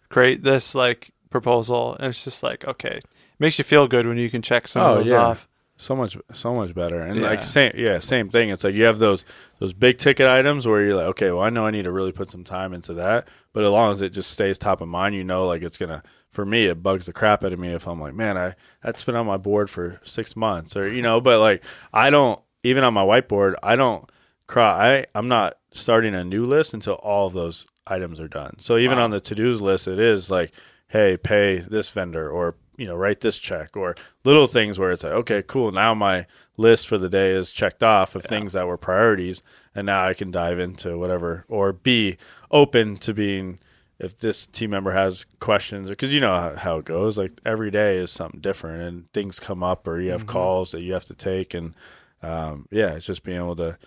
create 0.08 0.42
this 0.42 0.74
like 0.74 1.10
proposal. 1.30 1.96
And 1.98 2.08
it's 2.08 2.24
just 2.24 2.42
like, 2.42 2.66
okay, 2.66 3.00
makes 3.38 3.58
you 3.58 3.64
feel 3.64 3.88
good 3.88 4.06
when 4.06 4.18
you 4.18 4.30
can 4.30 4.42
check 4.42 4.68
some 4.68 4.82
Oh, 4.82 4.92
of 4.92 4.98
those 5.00 5.10
yeah. 5.10 5.18
off. 5.18 5.48
So 5.78 5.96
much, 5.96 6.16
so 6.32 6.54
much 6.54 6.74
better. 6.74 7.00
And 7.00 7.20
Yeah. 7.20 7.28
like 7.30 7.44
same, 7.44 7.72
yeah, 7.74 7.98
same 7.98 8.28
thing. 8.28 8.50
It's 8.50 8.62
like 8.62 8.74
you 8.74 8.84
have 8.84 8.98
those 8.98 9.24
those 9.58 9.72
big 9.72 9.98
ticket 9.98 10.28
items 10.28 10.66
where 10.68 10.82
you're 10.84 10.94
like, 10.94 11.06
okay, 11.06 11.30
well, 11.32 11.42
I 11.42 11.50
know 11.50 11.66
I 11.66 11.70
need 11.70 11.84
to 11.84 11.90
really 11.92 12.12
put 12.12 12.30
some 12.30 12.44
time 12.44 12.72
into 12.72 12.94
that. 12.94 13.26
But 13.52 13.64
as 13.64 13.70
long 13.70 13.90
as 13.90 14.00
it 14.02 14.10
just 14.10 14.30
stays 14.30 14.58
top 14.58 14.80
of 14.80 14.88
mind, 14.88 15.14
you 15.14 15.24
know, 15.24 15.46
like 15.46 15.62
it's 15.62 15.78
gonna. 15.78 16.02
For 16.30 16.46
me, 16.46 16.64
it 16.64 16.82
bugs 16.82 17.04
the 17.04 17.12
crap 17.12 17.44
out 17.44 17.52
of 17.52 17.58
me 17.58 17.68
if 17.74 17.86
I'm 17.86 18.00
like, 18.00 18.14
man, 18.14 18.38
I 18.38 18.54
that's 18.82 19.04
been 19.04 19.16
on 19.16 19.26
my 19.26 19.36
board 19.36 19.68
for 19.68 20.00
six 20.02 20.34
months, 20.34 20.76
or 20.76 20.88
you 20.88 21.02
know. 21.02 21.20
But 21.20 21.40
like, 21.40 21.62
I 21.92 22.08
don't 22.10 22.40
even 22.62 22.84
on 22.84 22.94
my 22.94 23.02
whiteboard, 23.02 23.54
I 23.62 23.74
don't 23.76 24.08
cry. 24.46 24.98
I 24.98 25.06
I'm 25.18 25.28
not 25.28 25.58
starting 25.72 26.14
a 26.14 26.24
new 26.24 26.44
list 26.44 26.74
until 26.74 26.94
all 26.94 27.26
of 27.28 27.32
those 27.32 27.66
items 27.86 28.20
are 28.20 28.28
done. 28.28 28.58
So 28.58 28.76
even 28.78 28.98
Wow. 28.98 29.04
on 29.04 29.10
the 29.10 29.20
to 29.20 29.34
dos 29.34 29.60
list, 29.60 29.88
it 29.88 29.98
is 29.98 30.30
like, 30.30 30.52
hey, 30.88 31.16
pay 31.16 31.58
this 31.58 31.88
vendor 31.90 32.30
or 32.30 32.54
you 32.76 32.86
know 32.86 32.94
write 32.96 33.20
this 33.20 33.38
check 33.38 33.76
or 33.76 33.94
little 34.24 34.46
things 34.46 34.78
where 34.78 34.90
it's 34.92 35.04
like, 35.04 35.12
okay, 35.12 35.42
cool. 35.42 35.72
Now 35.72 35.94
my 35.94 36.26
list 36.56 36.88
for 36.88 36.98
the 36.98 37.08
day 37.08 37.30
is 37.32 37.52
checked 37.52 37.82
off 37.82 38.14
of 38.14 38.24
things 38.24 38.52
that 38.54 38.66
were 38.66 38.76
priorities, 38.78 39.42
and 39.74 39.86
now 39.86 40.04
I 40.06 40.14
can 40.14 40.30
dive 40.30 40.58
into 40.58 40.98
whatever 40.98 41.44
or 41.48 41.72
be 41.72 42.16
open 42.50 42.96
to 42.98 43.14
being. 43.14 43.58
If 43.98 44.16
this 44.16 44.46
team 44.48 44.70
member 44.70 44.90
has 44.90 45.24
questions, 45.38 45.88
because 45.88 46.12
you 46.12 46.18
know 46.18 46.32
how, 46.34 46.56
how 46.56 46.78
it 46.78 46.84
goes, 46.84 47.16
like 47.16 47.40
every 47.46 47.70
day 47.70 47.98
is 47.98 48.10
something 48.10 48.40
different, 48.40 48.82
and 48.82 49.12
things 49.12 49.38
come 49.38 49.62
up, 49.62 49.86
or 49.86 50.00
you 50.00 50.10
have 50.10 50.26
calls 50.26 50.72
that 50.72 50.80
you 50.80 50.92
have 50.94 51.04
to 51.04 51.14
take, 51.14 51.54
and 51.54 51.74
um, 52.20 52.66
yeah, 52.72 52.94
it's 52.94 53.06
just 53.06 53.22
being 53.22 53.36
able 53.38 53.54
to 53.56 53.78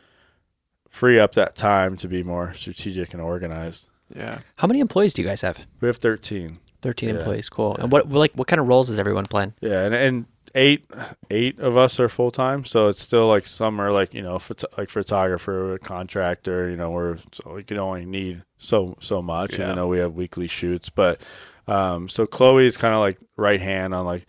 free 0.95 1.19
up 1.19 1.34
that 1.36 1.55
time 1.55 1.97
to 1.97 2.08
be 2.08 2.23
more 2.23 2.53
strategic 2.53 3.13
and 3.13 3.21
organized. 3.21 3.89
Yeah. 4.15 4.39
How 4.55 4.67
many 4.67 4.79
employees 4.79 5.13
do 5.13 5.21
you 5.21 5.27
guys 5.27 5.41
have? 5.41 5.65
We 5.81 5.88
have 5.88 5.97
13. 5.97 6.60
13 6.81 7.10
Yeah. 7.10 7.15
employees. 7.15 7.49
Cool. 7.49 7.75
And 7.77 7.91
what 7.91 8.10
like 8.10 8.34
what 8.36 8.47
kind 8.47 8.60
of 8.62 8.67
roles 8.67 8.89
is 8.89 8.97
everyone 8.99 9.25
playing? 9.25 9.53
Yeah, 9.60 9.81
and, 9.86 9.93
and 9.95 10.25
eight 10.53 10.86
eight 11.31 11.60
of 11.60 11.75
us 11.75 11.99
are 11.99 12.08
full 12.08 12.31
time, 12.31 12.63
so 12.63 12.88
it's 12.88 13.01
still 13.01 13.27
like 13.27 13.47
some 13.47 13.79
are 13.81 13.91
like 13.91 14.13
you 14.13 14.21
know 14.21 14.38
photo- 14.39 14.67
like 14.77 14.89
photographer, 14.89 15.77
contractor. 15.84 16.69
You 16.69 16.77
know, 16.77 16.91
we're 16.91 17.17
so 17.34 17.53
we 17.55 17.63
can 17.63 17.77
only 17.79 18.05
need 18.05 18.43
so 18.58 18.95
so 18.99 19.21
much, 19.21 19.58
Yeah. 19.58 19.65
even 19.65 19.75
though 19.77 19.88
we 19.88 19.97
have 19.97 20.13
weekly 20.13 20.47
shoots. 20.47 20.89
But 20.89 21.19
um, 21.67 22.08
so 22.08 22.27
Chloe's 22.27 22.77
kind 22.77 22.93
of 22.93 22.99
like 22.99 23.17
right 23.36 23.60
hand 23.62 23.95
on 23.95 24.05
like 24.05 24.27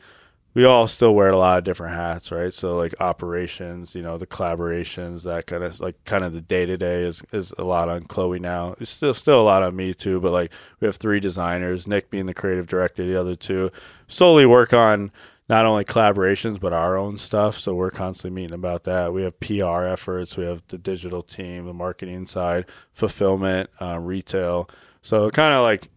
we 0.56 0.64
all 0.64 0.88
still 0.88 1.14
wear 1.14 1.28
a 1.28 1.36
lot 1.36 1.58
of 1.58 1.64
different 1.64 1.94
hats, 1.94 2.32
right? 2.32 2.50
So 2.50 2.78
like 2.78 2.94
operations, 2.98 3.94
you 3.94 4.00
know, 4.00 4.16
the 4.16 4.26
collaborations, 4.26 5.24
that 5.24 5.46
kind 5.46 5.62
of 5.62 5.78
like 5.80 6.02
kind 6.06 6.24
of 6.24 6.32
the 6.32 6.40
day 6.40 6.64
to 6.64 6.78
day 6.78 7.02
is 7.02 7.22
is 7.30 7.52
a 7.58 7.62
lot 7.62 7.90
on 7.90 8.04
Chloe 8.04 8.38
now. 8.38 8.74
It's 8.80 8.90
still 8.90 9.12
still 9.12 9.38
a 9.38 9.44
lot 9.44 9.62
on 9.62 9.76
me 9.76 9.92
too, 9.92 10.18
but 10.18 10.32
like 10.32 10.50
we 10.80 10.86
have 10.86 10.96
three 10.96 11.20
designers, 11.20 11.86
Nick 11.86 12.08
being 12.08 12.24
the 12.24 12.32
creative 12.32 12.66
director, 12.66 13.06
the 13.06 13.20
other 13.20 13.34
two 13.34 13.70
solely 14.08 14.46
work 14.46 14.72
on 14.72 15.12
not 15.46 15.66
only 15.66 15.84
collaborations 15.84 16.58
but 16.58 16.72
our 16.72 16.96
own 16.96 17.18
stuff. 17.18 17.58
So 17.58 17.74
we're 17.74 17.90
constantly 17.90 18.40
meeting 18.40 18.54
about 18.54 18.84
that. 18.84 19.12
We 19.12 19.24
have 19.24 19.38
PR 19.40 19.84
efforts, 19.84 20.38
we 20.38 20.46
have 20.46 20.62
the 20.68 20.78
digital 20.78 21.22
team, 21.22 21.66
the 21.66 21.74
marketing 21.74 22.24
side, 22.24 22.64
fulfillment, 22.94 23.68
uh, 23.78 23.98
retail. 24.00 24.70
So 25.02 25.30
kind 25.30 25.52
of 25.52 25.62
like 25.64 25.90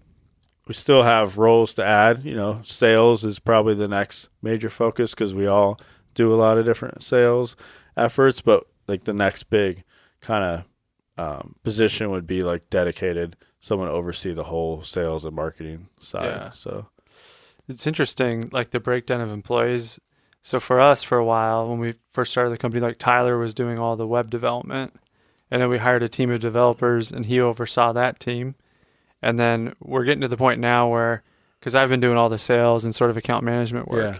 we 0.70 0.76
still 0.76 1.02
have 1.02 1.40
roles 1.40 1.74
to 1.74 1.84
add. 1.84 2.24
You 2.24 2.36
know, 2.36 2.62
sales 2.64 3.26
is 3.26 3.40
probably 3.40 3.74
the 3.74 3.88
next 3.88 4.30
major 4.44 4.70
focus 4.70 5.16
because 5.16 5.34
we 5.34 5.48
all 5.48 5.80
do 6.14 6.32
a 6.32 6.36
lot 6.36 6.60
of 6.60 6.66
different 6.66 7.04
sales 7.04 7.56
efforts. 7.98 8.40
But 8.40 8.66
like 8.88 9.06
the 9.06 9.14
next 9.14 9.50
big 9.50 9.84
kind 10.22 10.44
of 10.44 10.64
um, 11.18 11.56
position 11.64 12.12
would 12.12 12.28
be 12.28 12.42
like 12.42 12.70
dedicated 12.70 13.36
someone 13.60 13.88
to 13.88 13.94
oversee 13.96 14.32
the 14.32 14.44
whole 14.44 14.84
sales 14.84 15.26
and 15.26 15.36
marketing 15.36 15.90
side. 16.00 16.26
Yeah. 16.26 16.52
So 16.52 16.86
It's 17.68 17.88
interesting, 17.88 18.48
like 18.54 18.70
the 18.70 18.80
breakdown 18.80 19.22
of 19.22 19.32
employees. 19.32 20.00
So 20.44 20.60
for 20.60 20.80
us, 20.80 21.02
for 21.02 21.18
a 21.18 21.26
while, 21.26 21.68
when 21.68 21.80
we 21.80 21.96
first 22.12 22.32
started 22.32 22.52
the 22.52 22.60
company, 22.60 22.80
like 22.80 23.00
Tyler 23.00 23.40
was 23.40 23.56
doing 23.56 23.80
all 23.80 23.96
the 23.96 24.08
web 24.08 24.30
development, 24.30 24.94
and 25.50 25.64
then 25.64 25.70
we 25.70 25.80
hired 25.80 26.04
a 26.04 26.08
team 26.08 26.30
of 26.30 26.40
developers, 26.40 27.12
and 27.12 27.26
he 27.26 27.42
oversaw 27.42 27.92
that 27.92 28.20
team. 28.20 28.54
And 29.22 29.38
then 29.38 29.76
we're 29.82 30.04
getting 30.06 30.22
to 30.22 30.28
the 30.28 30.38
point 30.38 30.60
now 30.60 30.88
where, 30.90 31.24
because 31.60 31.76
I've 31.76 31.90
been 31.90 32.00
doing 32.00 32.18
all 32.18 32.30
the 32.30 32.38
sales 32.40 32.86
and 32.86 32.96
sort 32.96 33.10
of 33.12 33.18
account 33.18 33.44
management 33.44 33.88
work, 33.90 34.16
Yeah. 34.16 34.20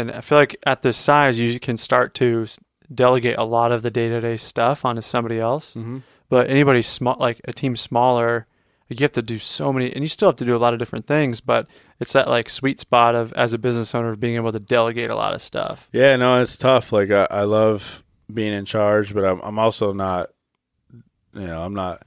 and 0.00 0.10
I 0.12 0.20
feel 0.20 0.38
like 0.38 0.56
at 0.66 0.82
this 0.82 0.96
size, 0.96 1.38
you 1.38 1.58
can 1.58 1.76
start 1.76 2.14
to 2.14 2.46
delegate 2.94 3.36
a 3.36 3.44
lot 3.44 3.72
of 3.72 3.82
the 3.82 3.90
day-to-day 3.90 4.36
stuff 4.36 4.84
onto 4.84 5.02
somebody 5.02 5.38
else. 5.40 5.74
mm-hmm. 5.74 5.98
But 6.30 6.50
anybody 6.50 6.82
small, 6.82 7.16
like 7.18 7.40
a 7.46 7.52
team 7.54 7.74
smaller, 7.74 8.46
you 8.88 8.96
have 9.00 9.12
to 9.12 9.22
do 9.22 9.38
so 9.38 9.72
many, 9.72 9.92
and 9.92 10.02
you 10.04 10.08
still 10.08 10.28
have 10.28 10.36
to 10.36 10.44
do 10.44 10.54
a 10.54 10.58
lot 10.58 10.72
of 10.72 10.78
different 10.78 11.06
things. 11.06 11.40
But 11.40 11.66
it's 12.00 12.12
that 12.12 12.28
like 12.28 12.48
sweet 12.50 12.80
spot 12.80 13.14
of 13.14 13.32
as 13.32 13.52
a 13.54 13.58
business 13.58 13.94
owner 13.94 14.10
of 14.10 14.20
being 14.20 14.36
able 14.36 14.52
to 14.52 14.58
delegate 14.60 15.10
a 15.10 15.14
lot 15.16 15.34
of 15.34 15.40
stuff. 15.42 15.88
Yeah, 15.92 16.16
no, 16.16 16.40
it's 16.40 16.56
tough. 16.58 16.92
Like 16.92 17.10
I, 17.10 17.26
I 17.30 17.42
love 17.44 18.02
being 18.32 18.52
in 18.52 18.64
charge, 18.66 19.14
but 19.14 19.24
I'm 19.24 19.40
I'm 19.40 19.58
also 19.58 19.92
not 19.92 20.30
you 21.34 21.46
know, 21.46 21.62
I'm 21.62 21.74
not 21.74 22.02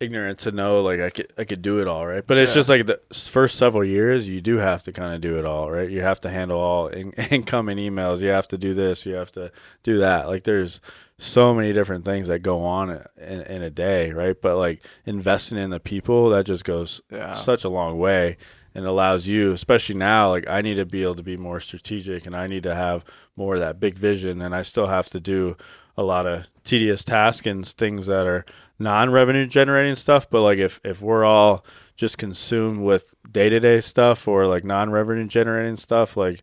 ignorant 0.00 0.38
to 0.40 0.52
know 0.52 0.78
like 0.80 1.00
I 1.00 1.10
could 1.10 1.32
I 1.38 1.44
could 1.44 1.62
do 1.62 1.80
it 1.80 1.86
all, 1.88 2.06
right? 2.06 2.26
But 2.26 2.36
it's 2.38 2.50
Yeah. 2.50 2.54
just 2.56 2.68
like 2.68 2.86
the 2.86 3.00
first 3.12 3.56
several 3.56 3.84
years 3.84 4.28
you 4.28 4.40
do 4.40 4.56
have 4.58 4.82
to 4.84 4.92
kind 4.92 5.14
of 5.14 5.20
do 5.20 5.38
it 5.38 5.44
all, 5.44 5.70
right? 5.70 5.88
You 5.88 6.02
have 6.02 6.20
to 6.22 6.30
handle 6.30 6.58
all 6.58 6.86
in, 7.00 7.12
incoming 7.30 7.78
emails, 7.78 8.20
you 8.20 8.28
have 8.28 8.48
to 8.48 8.58
do 8.58 8.74
this, 8.74 9.06
you 9.06 9.14
have 9.14 9.32
to 9.32 9.50
do 9.82 9.98
that. 9.98 10.26
Like 10.28 10.44
there's 10.44 10.80
so 11.18 11.54
many 11.54 11.72
different 11.72 12.04
things 12.04 12.26
that 12.26 12.40
go 12.40 12.62
on 12.64 12.90
in, 13.16 13.40
in 13.42 13.62
a 13.62 13.70
day, 13.70 14.10
right? 14.12 14.36
But 14.40 14.56
like 14.56 14.84
investing 15.06 15.58
in 15.58 15.70
the 15.70 15.80
people, 15.80 16.30
that 16.30 16.44
just 16.44 16.64
goes 16.64 17.00
Yeah. 17.10 17.32
such 17.32 17.64
a 17.64 17.68
long 17.68 17.98
way 17.98 18.36
and 18.74 18.84
allows 18.86 19.28
you, 19.28 19.52
especially 19.52 19.94
now, 19.94 20.28
like 20.30 20.48
I 20.48 20.60
need 20.60 20.74
to 20.74 20.84
be 20.84 21.04
able 21.04 21.14
to 21.14 21.22
be 21.22 21.36
more 21.36 21.60
strategic 21.60 22.26
and 22.26 22.34
I 22.36 22.48
need 22.48 22.64
to 22.64 22.74
have 22.74 23.04
more 23.36 23.54
of 23.54 23.60
that 23.60 23.78
big 23.78 23.96
vision 23.96 24.42
and 24.42 24.54
I 24.54 24.62
still 24.62 24.88
have 24.88 25.08
to 25.10 25.20
do 25.20 25.56
a 25.96 26.02
lot 26.02 26.26
of 26.26 26.46
tedious 26.64 27.04
tasks 27.04 27.46
and 27.46 27.66
things 27.66 28.06
that 28.06 28.26
are 28.26 28.44
non-revenue 28.78 29.46
generating 29.46 29.94
stuff 29.94 30.28
but 30.28 30.42
like 30.42 30.58
if 30.58 30.80
if 30.84 31.00
we're 31.00 31.24
all 31.24 31.64
just 31.96 32.18
consumed 32.18 32.80
with 32.80 33.14
day-to-day 33.30 33.80
stuff 33.80 34.26
or 34.26 34.46
like 34.46 34.64
non-revenue 34.64 35.26
generating 35.26 35.76
stuff 35.76 36.16
like 36.16 36.42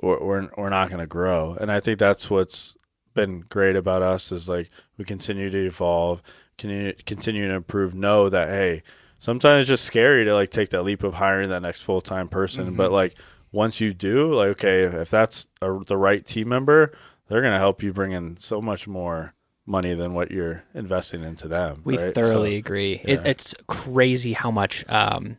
we're 0.00 0.20
we're, 0.20 0.48
we're 0.56 0.70
not 0.70 0.88
going 0.88 1.00
to 1.00 1.06
grow. 1.06 1.56
And 1.60 1.70
i 1.70 1.80
think 1.80 1.98
that's 1.98 2.30
what's 2.30 2.76
been 3.14 3.40
great 3.48 3.76
about 3.76 4.02
us 4.02 4.32
is 4.32 4.48
like 4.48 4.70
we 4.96 5.04
continue 5.04 5.50
to 5.50 5.66
evolve 5.66 6.22
continue, 6.56 6.94
continue 7.04 7.48
to 7.48 7.54
improve 7.54 7.94
know 7.94 8.28
that 8.28 8.48
hey 8.48 8.82
sometimes 9.18 9.62
it's 9.62 9.68
just 9.68 9.84
scary 9.84 10.24
to 10.24 10.34
like 10.34 10.50
take 10.50 10.70
that 10.70 10.82
leap 10.82 11.02
of 11.02 11.14
hiring 11.14 11.50
that 11.50 11.60
next 11.60 11.82
full-time 11.82 12.28
person 12.28 12.74
but 12.74 12.86
mm-hmm. 12.86 12.94
like 12.94 13.14
once 13.50 13.80
you 13.80 13.92
do 13.92 14.32
like 14.32 14.48
okay 14.48 14.84
if, 14.84 14.94
if 14.94 15.10
that's 15.10 15.46
a, 15.60 15.78
the 15.86 15.96
right 15.96 16.24
team 16.24 16.48
member 16.48 16.92
they're 17.32 17.40
going 17.40 17.54
to 17.54 17.58
help 17.58 17.82
you 17.82 17.92
bring 17.92 18.12
in 18.12 18.36
so 18.38 18.60
much 18.60 18.86
more 18.86 19.32
money 19.64 19.94
than 19.94 20.12
what 20.12 20.30
you're 20.30 20.62
investing 20.74 21.22
into 21.24 21.48
them 21.48 21.80
We 21.84 21.96
right? 21.96 22.14
thoroughly 22.14 22.56
So- 22.56 22.58
agree. 22.58 23.00
It, 23.04 23.26
it's 23.26 23.54
crazy 23.68 24.32
how 24.34 24.50
much 24.50 24.84
um, 24.88 25.38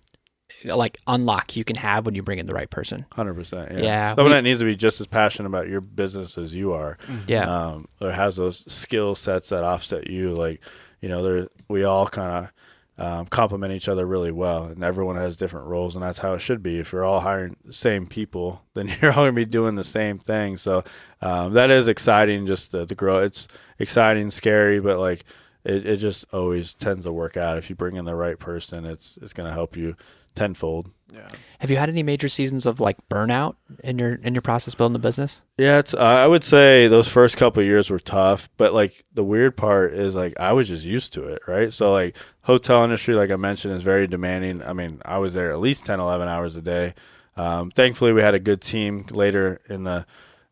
like 0.65 0.97
unlock 1.07 1.55
you 1.55 1.63
can 1.63 1.75
have 1.75 2.05
when 2.05 2.15
you 2.15 2.23
bring 2.23 2.39
in 2.39 2.45
the 2.45 2.53
right 2.53 2.69
person. 2.69 3.05
Hundred 3.11 3.33
percent. 3.35 3.71
Yeah. 3.73 3.79
Yeah, 3.83 4.15
Someone 4.15 4.31
we- 4.31 4.37
that 4.37 4.41
needs 4.43 4.59
to 4.59 4.65
be 4.65 4.75
just 4.75 5.01
as 5.01 5.07
passionate 5.07 5.47
about 5.49 5.67
your 5.67 5.81
business 5.81 6.37
as 6.37 6.55
you 6.55 6.73
are. 6.73 6.97
Yeah. 7.27 7.43
Um, 7.53 7.87
or 8.01 8.11
has 8.11 8.37
those 8.37 8.71
skill 8.71 9.13
sets 9.13 9.49
that 9.49 9.63
offset 9.63 10.09
you. 10.09 10.33
Like, 10.33 10.61
you 11.01 11.09
know, 11.09 11.21
there 11.21 11.47
we 11.67 11.83
all 11.83 12.07
kind 12.07 12.45
of 12.45 12.53
um, 12.97 13.25
complement 13.25 13.73
each 13.73 13.87
other 13.87 14.05
really 14.05 14.31
well, 14.31 14.65
and 14.65 14.83
everyone 14.83 15.15
has 15.15 15.35
different 15.35 15.67
roles, 15.67 15.95
and 15.95 16.03
that's 16.03 16.19
how 16.19 16.33
it 16.33 16.39
should 16.39 16.61
be. 16.61 16.79
If 16.79 16.91
you're 16.91 17.05
all 17.05 17.21
hiring 17.21 17.55
the 17.65 17.73
same 17.73 18.05
people, 18.05 18.61
then 18.73 18.91
you're 19.01 19.11
all 19.11 19.23
gonna 19.23 19.33
be 19.33 19.45
doing 19.45 19.75
the 19.75 19.83
same 19.83 20.19
thing. 20.19 20.57
So 20.57 20.83
um, 21.21 21.53
that 21.53 21.71
is 21.71 21.87
exciting. 21.87 22.45
Just 22.45 22.71
the, 22.71 22.85
the 22.85 22.95
grow. 22.95 23.19
It's 23.19 23.47
exciting, 23.79 24.29
scary, 24.29 24.79
but 24.79 24.99
like. 24.99 25.23
It, 25.65 25.85
it 25.85 25.95
just 25.95 26.25
always 26.33 26.73
tends 26.73 27.05
to 27.05 27.13
work 27.13 27.37
out 27.37 27.57
if 27.57 27.69
you 27.69 27.75
bring 27.77 27.95
in 27.95 28.03
the 28.03 28.17
right 28.17 28.37
person. 28.37 28.83
It's 28.83 29.17
it's 29.21 29.31
to 29.31 29.49
help 29.49 29.77
you 29.77 29.95
tenfold 30.35 30.89
Yeah. 31.13 31.27
Have 31.59 31.69
you 31.69 31.77
had 31.77 31.89
any 31.89 32.01
major 32.01 32.27
seasons 32.27 32.65
of 32.65 32.79
like 32.79 32.97
burnout 33.07 33.55
in 33.83 33.99
your 33.99 34.15
in 34.15 34.33
your 34.33 34.41
process 34.41 34.73
building 34.73 34.93
the 34.93 34.99
business? 34.99 35.41
Yeah, 35.57 35.79
it's. 35.79 35.93
Uh, 35.93 35.99
I 35.99 36.25
would 36.27 36.43
say 36.43 36.87
those 36.87 37.07
first 37.07 37.37
couple 37.37 37.61
of 37.61 37.67
years 37.67 37.89
were 37.89 37.99
tough, 37.99 38.49
but 38.57 38.73
like 38.73 39.05
the 39.13 39.23
weird 39.23 39.55
part 39.55 39.93
is 39.93 40.15
like 40.15 40.33
I 40.39 40.53
was 40.53 40.69
just 40.69 40.85
used 40.85 41.13
to 41.13 41.27
it, 41.27 41.41
right? 41.47 41.71
So 41.71 41.91
like 41.91 42.15
hotel 42.41 42.83
industry, 42.83 43.13
like 43.13 43.29
I 43.29 43.35
mentioned, 43.35 43.75
is 43.75 43.83
very 43.83 44.07
demanding. 44.07 44.63
I 44.63 44.73
mean, 44.73 45.01
I 45.05 45.19
was 45.19 45.35
there 45.35 45.51
at 45.51 45.59
least 45.59 45.85
10, 45.85 45.99
11 45.99 46.27
hours 46.27 46.55
a 46.55 46.61
day. 46.61 46.95
Um, 47.37 47.69
thankfully, 47.71 48.11
we 48.13 48.21
had 48.21 48.35
a 48.35 48.39
good 48.39 48.61
team 48.61 49.05
later 49.11 49.61
in 49.69 49.83
the 49.83 50.05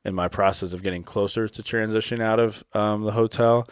in 0.06 0.16
my 0.16 0.28
process 0.28 0.74
of 0.74 0.84
getting 0.84 1.04
closer 1.04 1.48
to 1.48 1.64
transitioning 1.64 2.22
out 2.22 2.40
of 2.40 2.64
um, 2.74 3.04
the 3.04 3.12
hotel. 3.12 3.68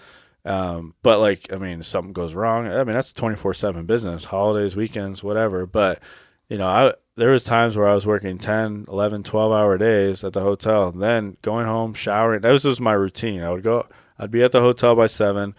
Um, 0.46 0.96
but 1.04 1.20
like, 1.20 1.52
I 1.52 1.58
mean, 1.58 1.84
something 1.84 2.14
goes 2.14 2.34
wrong. 2.34 2.68
I 2.68 2.84
mean, 2.84 2.96
that's 2.96 3.14
twenty 3.14 3.36
four 3.36 3.54
seven 3.54 3.86
business, 3.86 4.26
holidays, 4.26 4.76
weekends, 4.76 5.24
whatever. 5.24 5.66
But 5.66 6.02
you 6.50 6.58
know, 6.58 6.68
I 6.68 6.94
there 7.16 7.32
was 7.32 7.44
times 7.44 7.76
where 7.76 7.88
I 7.88 7.94
was 7.94 8.06
working 8.06 8.38
10, 8.38 8.86
11, 8.88 9.24
12 9.24 9.52
hour 9.52 9.78
days 9.78 10.24
at 10.24 10.34
the 10.34 10.42
hotel, 10.42 10.92
then 10.92 11.38
going 11.42 11.66
home, 11.66 11.94
showering. 11.94 12.42
That 12.42 12.52
was 12.52 12.64
just 12.64 12.80
my 12.80 12.94
routine. 12.94 13.44
I 13.44 13.52
would 13.52 13.64
go, 13.64 13.88
I'd 14.18 14.32
be 14.32 14.42
at 14.42 14.54
the 14.54 14.62
hotel 14.62 14.96
by 14.96 15.08
seven, 15.08 15.54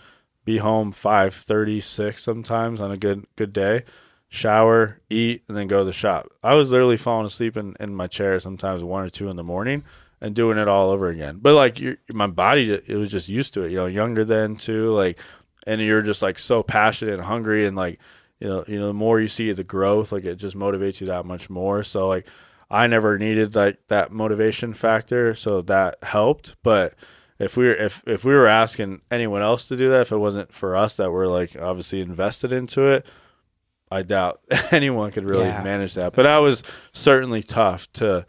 be 0.45 0.59
home 0.59 0.91
five 0.93 1.35
thirty 1.35 1.81
six 1.81 2.25
sometimes 2.25 2.81
on 2.81 2.91
a 2.91 2.97
good 2.97 3.27
good 3.37 3.53
day, 3.53 3.85
shower, 4.29 5.01
eat, 5.09 5.45
and 5.49 5.57
then 5.57 5.69
go 5.69 5.79
to 5.79 5.85
the 5.85 5.93
shop. 5.93 6.29
I 6.43 6.55
was 6.55 6.71
literally 6.71 6.97
falling 6.97 7.27
asleep 7.27 7.57
in, 7.57 7.77
in 7.79 7.95
my 7.95 8.07
chair 8.07 8.41
sometimes 8.41 8.83
one 8.83 9.05
or 9.05 9.11
two 9.11 9.29
in 9.29 9.37
the 9.37 9.45
morning 9.45 9.85
and 10.21 10.35
doing 10.35 10.59
it 10.59 10.69
all 10.69 10.91
over 10.91 11.09
again. 11.09 11.39
But 11.41 11.55
like 11.55 11.81
my 12.13 12.27
body, 12.27 12.71
it 12.73 12.97
was 12.97 13.11
just 13.11 13.29
used 13.29 13.55
to 13.55 13.63
it. 13.63 13.71
You 13.71 13.79
know, 13.79 13.87
younger 13.87 14.25
then 14.25 14.57
too, 14.57 14.89
like, 14.91 15.19
and 15.67 15.81
you're 15.81 16.03
just 16.03 16.23
like 16.23 16.39
so 16.39 16.63
passionate 16.63 17.15
and 17.15 17.23
hungry 17.23 17.67
and 17.67 17.77
like 17.77 18.01
you 18.41 18.49
know, 18.49 18.65
you 18.67 18.79
know, 18.81 18.89
the 18.89 18.93
more 18.95 19.21
you 19.21 19.29
see 19.29 19.53
the 19.53 19.63
growth, 19.65 20.11
like 20.13 20.25
it 20.25 20.37
just 20.37 20.57
motivates 20.57 21.01
you 21.01 21.07
that 21.09 21.27
much 21.27 21.49
more. 21.51 21.83
So 21.83 22.09
like 22.09 22.27
I 22.71 22.87
never 22.87 23.19
needed 23.19 23.55
like 23.55 23.79
that 23.89 24.11
motivation 24.13 24.73
factor, 24.75 25.35
so 25.35 25.61
that 25.63 25.99
helped. 26.03 26.57
But 26.63 26.95
if 27.39 27.57
we 27.57 27.67
were 27.69 27.75
if 27.75 28.03
if 28.07 28.25
we 28.25 28.33
were 28.35 28.47
asking 28.47 29.03
anyone 29.11 29.43
else 29.43 29.69
to 29.69 29.77
do 29.77 29.89
that, 29.89 30.03
if 30.03 30.13
it 30.13 30.17
wasn't 30.19 30.53
for 30.53 30.75
us 30.75 30.97
that 30.97 31.11
were 31.11 31.27
like 31.29 31.57
obviously 31.61 32.01
invested 32.01 32.53
into 32.53 32.83
it, 32.87 33.07
I 33.91 34.03
doubt 34.03 34.41
anyone 34.73 35.11
could 35.11 35.25
really 35.25 35.47
Yeah. 35.49 35.63
manage 35.63 35.95
that. 35.95 36.13
But 36.15 36.23
that 36.25 36.39
was 36.39 36.63
certainly 36.93 37.43
tough 37.43 37.91
to 37.95 38.25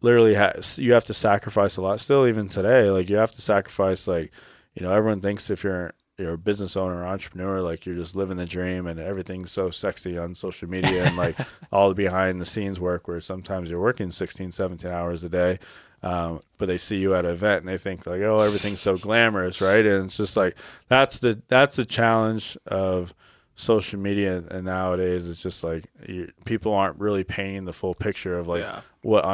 literally 0.00 0.34
ha- 0.34 0.52
you 0.76 0.92
have 0.92 1.04
to 1.06 1.14
sacrifice 1.14 1.76
a 1.78 1.80
lot 1.82 1.98
still 1.98 2.26
even 2.26 2.46
today 2.46 2.90
like 2.90 3.08
you 3.08 3.16
have 3.16 3.32
to 3.32 3.40
sacrifice 3.40 4.06
like 4.06 4.30
you 4.74 4.84
know 4.84 4.92
everyone 4.92 5.18
thinks 5.22 5.48
if 5.48 5.64
you're 5.64 5.92
you're 6.18 6.34
a 6.34 6.38
business 6.38 6.76
owner 6.76 7.04
entrepreneur 7.04 7.60
like 7.60 7.84
you're 7.84 7.94
just 7.96 8.14
living 8.14 8.36
the 8.36 8.46
dream 8.46 8.86
and 8.86 9.00
everything's 9.00 9.50
so 9.50 9.68
sexy 9.70 10.16
on 10.16 10.34
social 10.34 10.68
media 10.68 11.04
and 11.04 11.16
like 11.24 11.36
all 11.72 11.88
the 11.88 11.94
behind 11.94 12.40
the 12.40 12.46
scenes 12.46 12.78
work 12.78 13.08
where 13.08 13.20
sometimes 13.20 13.68
you're 13.70 13.80
working 13.80 14.10
16 14.10 14.52
17 14.52 14.90
hours 14.90 15.24
a 15.24 15.28
day 15.28 15.58
um, 16.04 16.38
but 16.58 16.66
they 16.66 16.76
see 16.78 16.98
you 16.98 17.14
at 17.14 17.24
an 17.24 17.30
event 17.32 17.60
and 17.62 17.68
they 17.68 17.78
think 17.78 18.06
like 18.06 18.20
oh 18.22 18.38
everything's 18.40 18.80
so 18.80 18.96
glamorous 18.96 19.60
right 19.60 19.84
and 19.84 20.06
it's 20.06 20.16
just 20.16 20.36
like 20.36 20.56
that's 20.88 21.18
the 21.18 21.40
that's 21.48 21.76
the 21.76 21.84
challenge 21.86 22.56
of 22.66 23.12
social 23.56 23.98
media 23.98 24.42
and 24.50 24.64
nowadays 24.66 25.28
it's 25.28 25.40
just 25.42 25.64
like 25.64 25.86
you, 26.08 26.30
people 26.44 26.72
aren't 26.74 26.98
really 26.98 27.24
painting 27.24 27.64
the 27.64 27.72
full 27.72 27.94
picture 27.94 28.38
of 28.38 28.46
like 28.48 28.62
Yeah. 28.62 28.80
what 29.02 29.24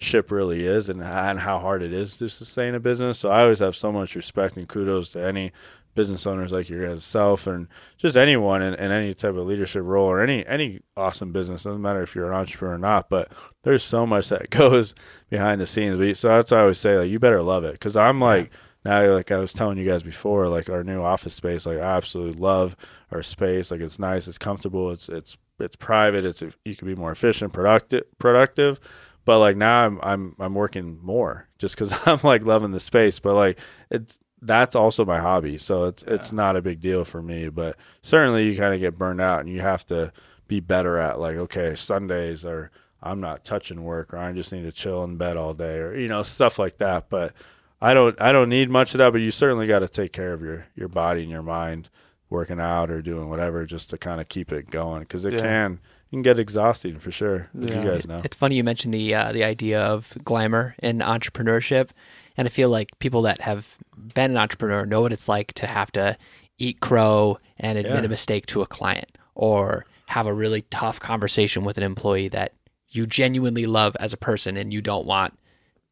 entrepreneurship 0.00 0.30
really 0.30 0.64
is 0.64 0.88
and, 0.88 1.02
and 1.02 1.40
how 1.40 1.58
hard 1.58 1.82
it 1.82 1.92
is 1.92 2.18
to 2.18 2.28
sustain 2.28 2.74
a 2.74 2.80
business. 2.80 3.18
So 3.18 3.30
I 3.30 3.42
always 3.42 3.58
have 3.60 3.76
so 3.76 3.92
much 3.92 4.14
respect 4.14 4.56
and 4.56 4.68
kudos 4.68 5.10
to 5.10 5.22
any 5.22 5.52
business 5.94 6.26
owners 6.26 6.50
like 6.50 6.68
your 6.68 6.88
guys 6.88 7.04
self 7.04 7.46
and 7.46 7.68
just 7.96 8.16
anyone 8.16 8.62
in, 8.62 8.74
in 8.74 8.90
any 8.90 9.14
type 9.14 9.36
of 9.36 9.46
leadership 9.46 9.82
role 9.84 10.06
or 10.06 10.20
any 10.22 10.44
any 10.46 10.80
awesome 10.96 11.32
business. 11.32 11.62
Doesn't 11.62 11.82
matter 11.82 12.02
if 12.02 12.14
you're 12.14 12.30
an 12.30 12.36
entrepreneur 12.36 12.74
or 12.74 12.78
not, 12.78 13.08
but 13.08 13.30
there's 13.62 13.84
so 13.84 14.06
much 14.06 14.28
that 14.30 14.50
goes 14.50 14.94
behind 15.30 15.60
the 15.60 15.66
scenes. 15.66 16.18
So 16.18 16.28
that's 16.28 16.50
why 16.50 16.58
I 16.58 16.62
always 16.62 16.78
say 16.78 16.96
like 16.98 17.10
you 17.10 17.18
better 17.18 17.42
love 17.42 17.64
it 17.64 17.72
because 17.72 17.96
I'm 17.96 18.20
like 18.20 18.50
now 18.84 19.12
like 19.12 19.30
I 19.30 19.38
was 19.38 19.52
telling 19.52 19.78
you 19.78 19.88
guys 19.88 20.02
before 20.02 20.48
like 20.48 20.68
our 20.68 20.84
new 20.84 21.02
office 21.02 21.34
space 21.34 21.66
like 21.66 21.78
I 21.78 21.96
absolutely 21.96 22.40
love 22.40 22.76
our 23.12 23.22
space 23.22 23.70
like 23.70 23.80
it's 23.80 23.98
nice 23.98 24.26
it's 24.26 24.38
comfortable 24.38 24.90
it's 24.90 25.08
it's 25.08 25.36
it's 25.60 25.76
private 25.76 26.24
it's 26.24 26.42
you 26.64 26.76
can 26.76 26.88
be 26.88 26.96
more 26.96 27.12
efficient 27.12 27.52
productive 27.52 28.02
productive 28.18 28.80
but 29.24 29.38
like 29.38 29.56
now 29.56 29.86
I'm 29.86 30.00
I'm 30.02 30.36
I'm 30.38 30.54
working 30.54 30.98
more 31.02 31.46
just 31.58 31.74
because 31.74 31.92
I'm 32.06 32.20
like 32.22 32.44
loving 32.44 32.70
the 32.70 32.80
space. 32.80 33.18
But 33.18 33.34
like 33.34 33.58
it's 33.90 34.18
that's 34.42 34.74
also 34.76 35.04
my 35.04 35.20
hobby, 35.20 35.56
so 35.58 35.84
it's 35.84 36.02
it's 36.04 36.32
not 36.32 36.56
a 36.56 36.62
big 36.62 36.80
deal 36.80 37.04
for 37.04 37.22
me. 37.22 37.48
But 37.48 37.76
certainly 38.02 38.46
you 38.46 38.56
kind 38.56 38.74
of 38.74 38.80
get 38.80 38.98
burned 38.98 39.20
out, 39.20 39.40
and 39.40 39.48
you 39.48 39.60
have 39.60 39.86
to 39.86 40.12
be 40.46 40.60
better 40.60 40.98
at 40.98 41.18
like 41.18 41.36
okay 41.36 41.74
Sundays 41.74 42.44
or 42.44 42.70
I'm 43.02 43.20
not 43.20 43.44
touching 43.44 43.82
work 43.82 44.12
or 44.12 44.18
I 44.18 44.32
just 44.32 44.52
need 44.52 44.62
to 44.62 44.72
chill 44.72 45.02
in 45.04 45.16
bed 45.16 45.36
all 45.36 45.54
day 45.54 45.78
or 45.78 45.96
you 45.96 46.08
know 46.08 46.22
stuff 46.22 46.58
like 46.58 46.78
that. 46.78 47.08
But 47.08 47.32
I 47.80 47.94
don't 47.94 48.20
I 48.20 48.32
don't 48.32 48.48
need 48.50 48.68
much 48.70 48.92
of 48.94 48.98
that. 48.98 49.12
But 49.12 49.22
you 49.22 49.30
certainly 49.30 49.66
got 49.66 49.78
to 49.80 49.88
take 49.88 50.12
care 50.12 50.32
of 50.34 50.42
your 50.42 50.66
your 50.76 50.88
body 50.88 51.22
and 51.22 51.30
your 51.30 51.42
mind 51.42 51.88
working 52.30 52.58
out 52.60 52.90
or 52.90 53.00
doing 53.00 53.28
whatever 53.30 53.64
just 53.64 53.90
to 53.90 53.98
kind 53.98 54.20
of 54.20 54.28
keep 54.28 54.52
it 54.52 54.70
going 54.70 55.00
because 55.00 55.24
it 55.24 55.34
Yeah. 55.34 55.40
can 55.40 55.80
can 56.14 56.22
get 56.22 56.38
exhausting 56.38 56.98
for 56.98 57.10
sure 57.10 57.50
as 57.62 57.70
Yeah. 57.70 57.82
you 57.82 57.90
guys 57.90 58.06
know. 58.06 58.20
It's 58.24 58.36
funny 58.36 58.56
you 58.56 58.64
mentioned 58.64 58.94
the 58.94 59.14
uh, 59.14 59.32
the 59.32 59.44
idea 59.44 59.80
of 59.80 60.14
glamour 60.24 60.74
in 60.82 60.98
entrepreneurship, 61.00 61.90
and 62.36 62.46
I 62.46 62.50
feel 62.50 62.68
like 62.70 62.98
people 62.98 63.22
that 63.22 63.40
have 63.42 63.76
been 63.96 64.30
an 64.32 64.36
entrepreneur 64.36 64.84
know 64.86 65.00
what 65.02 65.12
it's 65.12 65.28
like 65.28 65.52
to 65.54 65.66
have 65.66 65.92
to 65.92 66.16
eat 66.58 66.80
crow 66.80 67.38
and 67.58 67.78
admit 67.78 68.00
Yeah. 68.00 68.04
a 68.06 68.08
mistake 68.08 68.46
to 68.46 68.62
a 68.62 68.66
client, 68.66 69.16
or 69.34 69.86
have 70.06 70.26
a 70.26 70.32
really 70.34 70.60
tough 70.70 71.00
conversation 71.00 71.64
with 71.64 71.76
an 71.78 71.84
employee 71.84 72.28
that 72.28 72.52
you 72.90 73.06
genuinely 73.06 73.66
love 73.66 73.96
as 74.00 74.12
a 74.12 74.16
person, 74.16 74.56
and 74.56 74.72
you 74.72 74.80
don't 74.80 75.06
want 75.06 75.38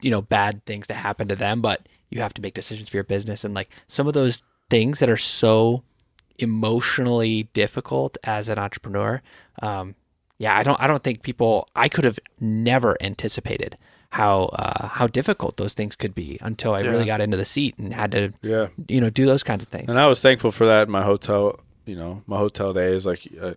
you 0.03 0.11
know 0.11 0.23
bad 0.23 0.64
things 0.66 0.87
to 0.89 0.95
happen 0.95 1.29
to 1.29 1.37
them, 1.37 1.61
but 1.61 1.87
you 2.11 2.20
have 2.20 2.35
to 2.35 2.43
make 2.43 2.55
decisions 2.55 2.89
for 2.89 2.97
your 2.97 3.05
business, 3.05 3.45
and 3.45 3.55
like 3.55 3.70
some 3.89 4.07
of 4.07 4.14
those 4.14 4.43
things 4.70 4.99
that 5.01 5.09
are 5.11 5.16
so 5.16 5.83
emotionally 6.39 7.45
difficult 7.53 8.16
as 8.25 8.49
an 8.49 8.59
entrepreneur. 8.59 9.23
Um, 9.62 9.95
yeah, 10.43 10.59
I 10.59 10.62
don't. 10.66 10.78
I 10.82 10.86
don't 10.88 11.03
think 11.07 11.22
people. 11.22 11.53
I 11.84 11.88
could 11.88 12.05
have 12.05 12.18
never 12.40 12.97
anticipated 13.01 13.76
how 14.11 14.34
uh, 14.62 14.88
how 14.99 15.07
difficult 15.07 15.57
those 15.57 15.74
things 15.74 15.95
could 15.97 16.14
be 16.14 16.38
until 16.43 16.74
I 16.74 16.80
Yeah. 16.80 16.90
really 16.90 17.07
got 17.12 17.20
into 17.20 17.36
the 17.36 17.45
seat 17.55 17.74
and 17.78 17.95
had 17.95 18.11
to, 18.12 18.22
Yeah. 18.43 18.66
you 18.88 19.01
know, 19.01 19.09
do 19.20 19.24
those 19.24 19.43
kinds 19.43 19.62
of 19.62 19.68
things. 19.70 19.88
And 19.88 19.99
I 19.99 20.07
was 20.07 20.20
thankful 20.20 20.51
for 20.53 20.66
that 20.66 20.82
in 20.88 20.90
my 20.90 21.03
hotel, 21.03 21.59
you 21.86 21.97
know, 21.97 22.22
my 22.26 22.36
hotel 22.45 22.72
days. 22.72 23.07
Like, 23.07 23.22
uh, 23.40 23.55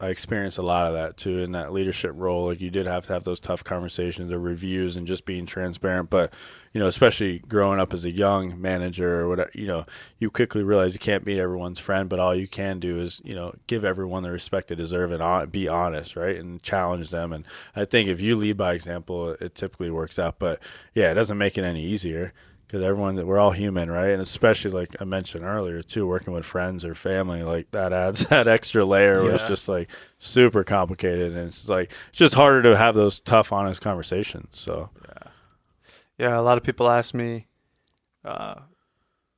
I 0.00 0.08
experienced 0.10 0.58
a 0.58 0.62
lot 0.62 0.86
of 0.86 0.94
that 0.94 1.16
too 1.16 1.38
in 1.38 1.50
that 1.52 1.72
leadership 1.72 2.12
role. 2.14 2.46
Like, 2.46 2.60
you 2.60 2.70
did 2.70 2.86
have 2.86 3.06
to 3.06 3.12
have 3.14 3.24
those 3.24 3.40
tough 3.40 3.64
conversations 3.64 4.30
or 4.30 4.38
reviews 4.38 4.94
and 4.94 5.08
just 5.08 5.24
being 5.24 5.44
transparent. 5.44 6.08
But, 6.08 6.32
you 6.72 6.80
know, 6.80 6.86
especially 6.86 7.40
growing 7.40 7.80
up 7.80 7.92
as 7.92 8.04
a 8.04 8.10
young 8.10 8.60
manager 8.60 9.20
or 9.20 9.28
whatever, 9.28 9.50
you 9.54 9.66
know, 9.66 9.86
you 10.20 10.30
quickly 10.30 10.62
realize 10.62 10.94
you 10.94 11.00
can't 11.00 11.24
be 11.24 11.40
everyone's 11.40 11.80
friend, 11.80 12.08
but 12.08 12.20
all 12.20 12.32
you 12.32 12.46
can 12.46 12.78
do 12.78 13.00
is, 13.00 13.20
you 13.24 13.34
know, 13.34 13.54
give 13.66 13.84
everyone 13.84 14.22
the 14.22 14.30
respect 14.30 14.68
they 14.68 14.76
deserve 14.76 15.10
and 15.10 15.50
be 15.50 15.66
honest, 15.66 16.14
right? 16.14 16.36
And 16.36 16.62
challenge 16.62 17.10
them. 17.10 17.32
And 17.32 17.44
I 17.74 17.84
think 17.84 18.08
if 18.08 18.20
you 18.20 18.36
lead 18.36 18.56
by 18.56 18.74
example, 18.74 19.30
it 19.40 19.56
typically 19.56 19.90
works 19.90 20.16
out. 20.16 20.38
But 20.38 20.60
yeah, 20.94 21.10
it 21.10 21.14
doesn't 21.14 21.38
make 21.38 21.58
it 21.58 21.64
any 21.64 21.84
easier 21.84 22.32
because 22.68 22.82
everyone 22.82 23.16
we're 23.26 23.38
all 23.38 23.50
human 23.50 23.90
right 23.90 24.10
and 24.10 24.20
especially 24.20 24.70
like 24.70 24.94
i 25.00 25.04
mentioned 25.04 25.42
earlier 25.42 25.82
too 25.82 26.06
working 26.06 26.34
with 26.34 26.44
friends 26.44 26.84
or 26.84 26.94
family 26.94 27.42
like 27.42 27.70
that 27.70 27.94
adds 27.94 28.26
that 28.28 28.46
extra 28.46 28.84
layer 28.84 29.24
where 29.24 29.34
it's 29.34 29.48
just 29.48 29.68
like 29.68 29.88
super 30.18 30.62
complicated 30.62 31.34
and 31.34 31.48
it's 31.48 31.68
like 31.68 31.90
it's 32.10 32.18
just 32.18 32.34
harder 32.34 32.62
to 32.62 32.76
have 32.76 32.94
those 32.94 33.20
tough 33.20 33.52
honest 33.52 33.80
conversations 33.80 34.48
so 34.50 34.90
yeah, 35.08 35.30
Yeah, 36.18 36.38
a 36.38 36.42
lot 36.42 36.58
of 36.58 36.62
people 36.64 36.88
ask 36.88 37.14
me 37.14 37.46
uh, 38.24 38.56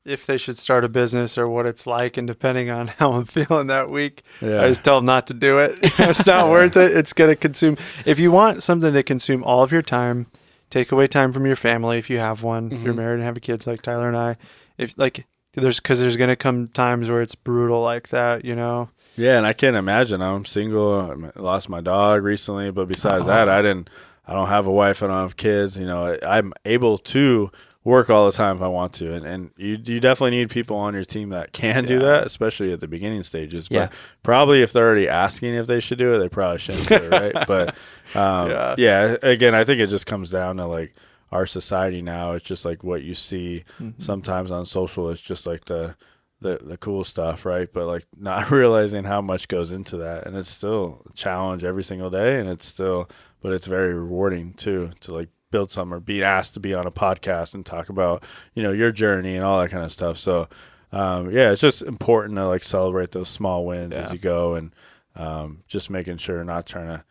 if 0.04 0.26
they 0.26 0.38
should 0.38 0.56
start 0.58 0.84
a 0.84 0.88
business 0.88 1.36
or 1.36 1.46
what 1.46 1.66
it's 1.66 1.86
like, 1.86 2.16
and 2.16 2.26
depending 2.26 2.70
on 2.70 2.88
how 2.98 3.12
I'm 3.12 3.26
feeling 3.26 3.68
that 3.68 3.90
week, 3.90 4.22
yeah 4.40 4.62
I 4.62 4.68
just 4.68 4.82
tell 4.82 4.96
them 4.96 5.04
not 5.04 5.26
to 5.28 5.34
do 5.34 5.58
it. 5.58 5.78
it's 5.82 6.26
not 6.26 6.48
worth 6.48 6.76
it. 6.76 6.96
It's 6.96 7.12
going 7.12 7.30
to 7.30 7.36
consume. 7.36 7.76
If 8.06 8.18
you 8.18 8.32
want 8.32 8.62
something 8.62 8.92
to 8.94 9.02
consume 9.02 9.44
all 9.44 9.62
of 9.62 9.70
your 9.70 9.82
time, 9.82 10.26
take 10.70 10.92
away 10.92 11.06
time 11.06 11.32
from 11.32 11.46
your 11.46 11.56
family 11.56 11.98
if 11.98 12.08
you 12.08 12.18
have 12.18 12.42
one. 12.42 12.70
If 12.72 12.82
you're 12.82 12.92
Mhm. 12.94 12.98
married 12.98 13.14
and 13.14 13.22
have 13.24 13.40
kids 13.40 13.66
like 13.66 13.82
Tyler 13.82 14.08
and 14.08 14.16
I, 14.16 14.36
if 14.78 14.96
like 14.96 15.26
there's 15.54 15.80
because 15.80 16.00
there's 16.00 16.16
going 16.16 16.30
to 16.30 16.36
come 16.36 16.68
times 16.68 17.08
where 17.10 17.20
it's 17.20 17.34
brutal 17.34 17.82
like 17.82 18.08
that, 18.08 18.44
you 18.44 18.54
know. 18.54 18.88
yeah 19.16 19.36
and 19.36 19.44
i 19.44 19.52
can't 19.52 19.74
imagine 19.74 20.22
i'm 20.22 20.44
single 20.44 21.32
i 21.36 21.38
lost 21.40 21.68
my 21.68 21.80
dog 21.80 22.22
recently 22.22 22.70
but 22.70 22.86
besides 22.86 23.26
that 23.26 23.48
Oh. 23.48 23.52
i 23.52 23.60
didn't 23.60 23.90
i 24.28 24.32
don't 24.32 24.46
have 24.48 24.68
a 24.68 24.70
wife 24.70 25.02
i 25.02 25.08
don't 25.08 25.16
have 25.16 25.36
kids 25.36 25.76
you 25.76 25.84
know 25.84 26.16
I, 26.22 26.38
i'm 26.38 26.52
able 26.64 26.96
to 27.14 27.50
work 27.82 28.10
all 28.10 28.26
the 28.26 28.32
time 28.32 28.56
if 28.56 28.62
i 28.62 28.68
want 28.68 28.92
to 28.92 29.14
and, 29.14 29.24
and 29.24 29.50
you, 29.56 29.78
you 29.84 30.00
definitely 30.00 30.36
need 30.36 30.50
people 30.50 30.76
on 30.76 30.92
your 30.92 31.04
team 31.04 31.30
that 31.30 31.52
can 31.52 31.84
do 31.86 31.98
that 31.98 32.26
especially 32.26 32.72
at 32.72 32.80
the 32.80 32.86
beginning 32.88 33.22
stages 33.22 33.68
but 33.68 33.74
Yeah. 33.74 33.88
probably 34.22 34.60
if 34.62 34.72
they're 34.72 34.86
already 34.86 35.08
asking 35.08 35.54
if 35.54 35.66
they 35.66 35.80
should 35.80 35.98
do 35.98 36.12
it 36.14 36.18
they 36.18 36.28
probably 36.28 36.58
shouldn't 36.58 36.88
do 36.88 36.94
it 36.96 37.10
right 37.36 37.46
but 37.46 37.74
um, 38.14 38.50
Yeah. 38.50 38.74
yeah. 38.78 39.16
again 39.22 39.54
i 39.54 39.64
think 39.64 39.80
it 39.80 39.86
just 39.88 40.06
comes 40.06 40.30
down 40.30 40.56
to 40.58 40.66
like 40.66 40.94
our 41.32 41.46
society 41.46 42.02
now 42.02 42.32
it's 42.32 42.44
just 42.44 42.64
like 42.64 42.84
what 42.84 43.02
you 43.02 43.14
see 43.14 43.64
Mm-hmm. 43.80 44.02
sometimes 44.02 44.50
on 44.50 44.66
social 44.66 45.08
it's 45.10 45.20
just 45.20 45.46
like 45.46 45.64
the 45.64 45.94
the 46.42 46.56
the 46.56 46.78
cool 46.78 47.04
stuff, 47.04 47.44
right? 47.44 47.68
But 47.70 47.84
like 47.86 48.06
not 48.18 48.50
realizing 48.50 49.04
how 49.04 49.20
much 49.20 49.46
goes 49.46 49.70
into 49.70 49.98
that, 49.98 50.26
and 50.26 50.34
it's 50.34 50.48
still 50.48 51.02
a 51.06 51.12
challenge 51.12 51.64
every 51.64 51.84
single 51.84 52.08
day, 52.08 52.40
and 52.40 52.48
it's 52.48 52.64
still, 52.64 53.10
but 53.42 53.52
it's 53.52 53.66
very 53.66 53.92
rewarding 53.92 54.54
too 54.54 54.88
to 55.00 55.12
like 55.12 55.28
build 55.50 55.70
some 55.70 55.92
or 55.92 56.00
be 56.00 56.22
asked 56.22 56.54
to 56.54 56.60
be 56.60 56.74
on 56.74 56.86
a 56.86 56.90
podcast 56.90 57.54
and 57.54 57.64
talk 57.66 57.88
about 57.88 58.24
you 58.54 58.62
know 58.62 58.72
your 58.72 58.92
journey 58.92 59.36
and 59.36 59.44
all 59.44 59.60
that 59.60 59.70
kind 59.70 59.84
of 59.84 59.92
stuff. 59.92 60.16
So 60.18 60.48
um, 60.92 61.30
yeah, 61.30 61.52
it's 61.52 61.60
just 61.60 61.82
important 61.82 62.36
to 62.36 62.46
like 62.48 62.64
celebrate 62.64 63.12
those 63.12 63.28
small 63.28 63.64
wins 63.66 63.92
Yeah. 63.94 64.06
as 64.06 64.12
you 64.12 64.18
go, 64.18 64.54
and 64.54 64.74
um, 65.16 65.62
just 65.68 65.90
making 65.90 66.16
sure 66.18 66.42
not 66.44 66.66
trying 66.66 66.88
to 66.88 67.04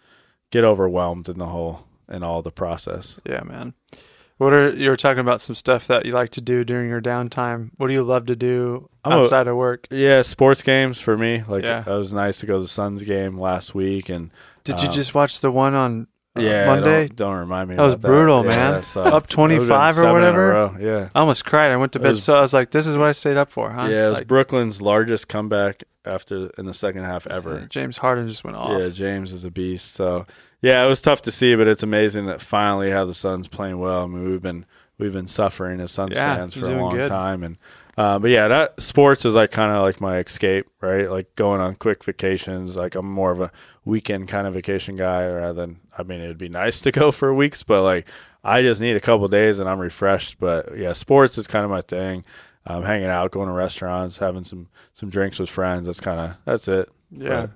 get 0.52 0.64
overwhelmed 0.64 1.30
in 1.30 1.38
the 1.38 1.46
whole 1.48 1.86
in 2.10 2.24
all 2.24 2.42
the 2.42 2.52
process. 2.52 3.20
Yeah, 3.26 3.44
man. 3.44 3.74
What 4.38 4.54
are 4.54 4.70
you 4.74 4.90
were 4.90 4.96
talking 4.96 5.20
about 5.20 5.42
some 5.42 5.54
stuff 5.56 5.86
that 5.88 6.06
you 6.06 6.14
like 6.14 6.30
to 6.32 6.42
do 6.42 6.64
during 6.64 6.88
your 6.90 7.02
downtime? 7.02 7.72
What 7.76 7.88
do 7.88 7.94
you 7.94 8.04
love 8.04 8.26
to 8.28 8.38
do 8.38 8.90
I'm 9.04 9.12
a- 9.12 9.16
outside 9.22 9.48
of 9.48 9.58
work? 9.58 9.86
Yeah, 9.92 10.22
sports 10.22 10.62
games 10.64 10.98
for 11.00 11.18
me. 11.18 11.44
Like 11.46 11.64
Yeah. 11.66 11.82
it 11.82 11.88
was 11.98 12.14
nice 12.14 12.40
to 12.40 12.46
go 12.46 12.56
to 12.56 12.62
the 12.62 12.68
Suns 12.70 13.04
game 13.04 13.38
last 13.38 13.76
week, 13.76 14.08
and 14.08 14.32
Did 14.64 14.82
you 14.82 14.88
Um, 14.88 14.94
just 14.94 15.14
watch 15.14 15.42
the 15.42 15.52
one 15.52 15.74
on 15.74 16.08
Uh, 16.40 16.50
yeah, 16.50 16.66
Monday? 16.66 17.08
Don't, 17.08 17.16
don't 17.18 17.36
remind 17.38 17.70
me. 17.70 17.76
That 17.76 17.84
was 17.84 17.96
brutal, 17.96 18.44
Yeah, 18.46 18.50
man. 18.72 18.84
so- 18.84 19.02
Up 19.04 19.28
been 19.28 19.36
25 19.36 19.70
or 19.70 19.94
seven 19.94 20.10
in 20.10 20.10
a 20.10 20.14
whatever? 20.14 20.78
Yeah, 20.80 21.10
I 21.16 21.20
almost 21.20 21.46
cried. 21.46 21.72
I 21.72 21.78
went 21.78 21.92
to 21.94 22.00
bed, 22.00 22.12
was- 22.12 22.24
so 22.24 22.36
I 22.36 22.42
was 22.42 22.54
like, 22.54 22.72
"This 22.72 22.88
is 22.88 22.96
what 22.96 23.08
I 23.08 23.12
stayed 23.12 23.38
up 23.38 23.50
for, 23.50 23.70
huh?" 23.72 23.88
yeah. 23.90 24.06
It 24.06 24.10
was 24.10 24.18
Like, 24.20 24.28
Brooklyn's 24.28 24.82
largest 24.82 25.28
comeback 25.28 25.84
after 26.06 26.50
in 26.58 26.66
the 26.66 26.74
second 26.74 27.04
half 27.04 27.28
ever. 27.28 27.68
James 27.70 27.98
Harden 27.98 28.28
just 28.28 28.44
went 28.44 28.58
off. 28.58 28.80
Yeah, 28.80 28.90
James 28.90 29.32
is 29.32 29.46
a 29.46 29.52
beast. 29.52 29.94
So 29.94 30.26
yeah, 30.62 30.84
it 30.84 30.88
was 30.88 31.02
tough 31.02 31.22
to 31.24 31.32
see, 31.32 31.56
but 31.56 31.68
it's 31.68 31.84
amazing 31.84 32.26
that 32.28 32.42
finally 32.42 32.90
have 32.92 33.08
the 33.08 33.14
Suns 33.14 33.48
playing 33.48 33.78
well. 33.80 34.04
I 34.04 34.08
mean, 34.08 34.30
we've 34.30 34.42
been 34.42 34.66
we've 34.98 35.14
been 35.14 35.28
suffering 35.28 35.80
as 35.80 35.92
Suns 35.92 36.12
Yeah, 36.16 36.36
fans 36.36 36.54
for 36.56 36.66
a 36.66 36.70
long 36.82 36.96
good. 36.96 37.08
time, 37.08 37.44
and 37.44 37.58
uh, 38.00 38.18
but 38.18 38.32
yeah, 38.32 38.48
that 38.48 38.80
sports 38.82 39.26
is 39.26 39.36
like 39.36 39.52
kind 39.52 39.74
of 39.76 39.82
like 39.82 40.00
my 40.00 40.20
escape, 40.20 40.68
right? 40.80 41.12
Like 41.12 41.36
going 41.36 41.60
on 41.60 41.76
quick 41.76 42.02
vacations. 42.02 42.78
Like 42.78 42.96
I'm 42.96 43.12
more 43.12 43.30
of 43.30 43.42
a 43.42 43.52
weekend 43.84 44.30
kind 44.30 44.48
of 44.48 44.54
vacation 44.54 44.96
guy 44.96 45.28
rather 45.28 45.52
than. 45.52 45.82
I 45.98 46.04
mean, 46.04 46.22
it'd 46.22 46.38
be 46.38 46.48
nice 46.48 46.80
to 46.82 46.94
go 46.94 47.12
for 47.20 47.34
weeks, 47.34 47.62
but 47.62 47.84
like 47.84 48.08
I 48.42 48.62
just 48.62 48.80
need 48.80 48.96
a 48.96 49.02
couple 49.02 49.28
days 49.28 49.60
and 49.60 49.68
I'm 49.68 49.80
refreshed. 49.80 50.40
But 50.40 50.78
yeah, 50.78 50.94
sports 50.94 51.38
is 51.38 51.46
kind 51.46 51.66
of 51.66 51.72
my 51.72 51.82
thing. 51.82 52.24
Um, 52.66 52.84
hanging 52.84 53.08
out, 53.08 53.32
going 53.32 53.50
to 53.50 53.54
restaurants, 53.54 54.18
having 54.18 54.46
some 54.46 54.70
some 54.94 55.10
drinks 55.10 55.38
with 55.38 55.50
friends. 55.50 55.88
That's 55.88 56.00
kind 56.00 56.22
of 56.22 56.38
that's 56.46 56.70
it. 56.70 56.90
yeah. 57.12 57.48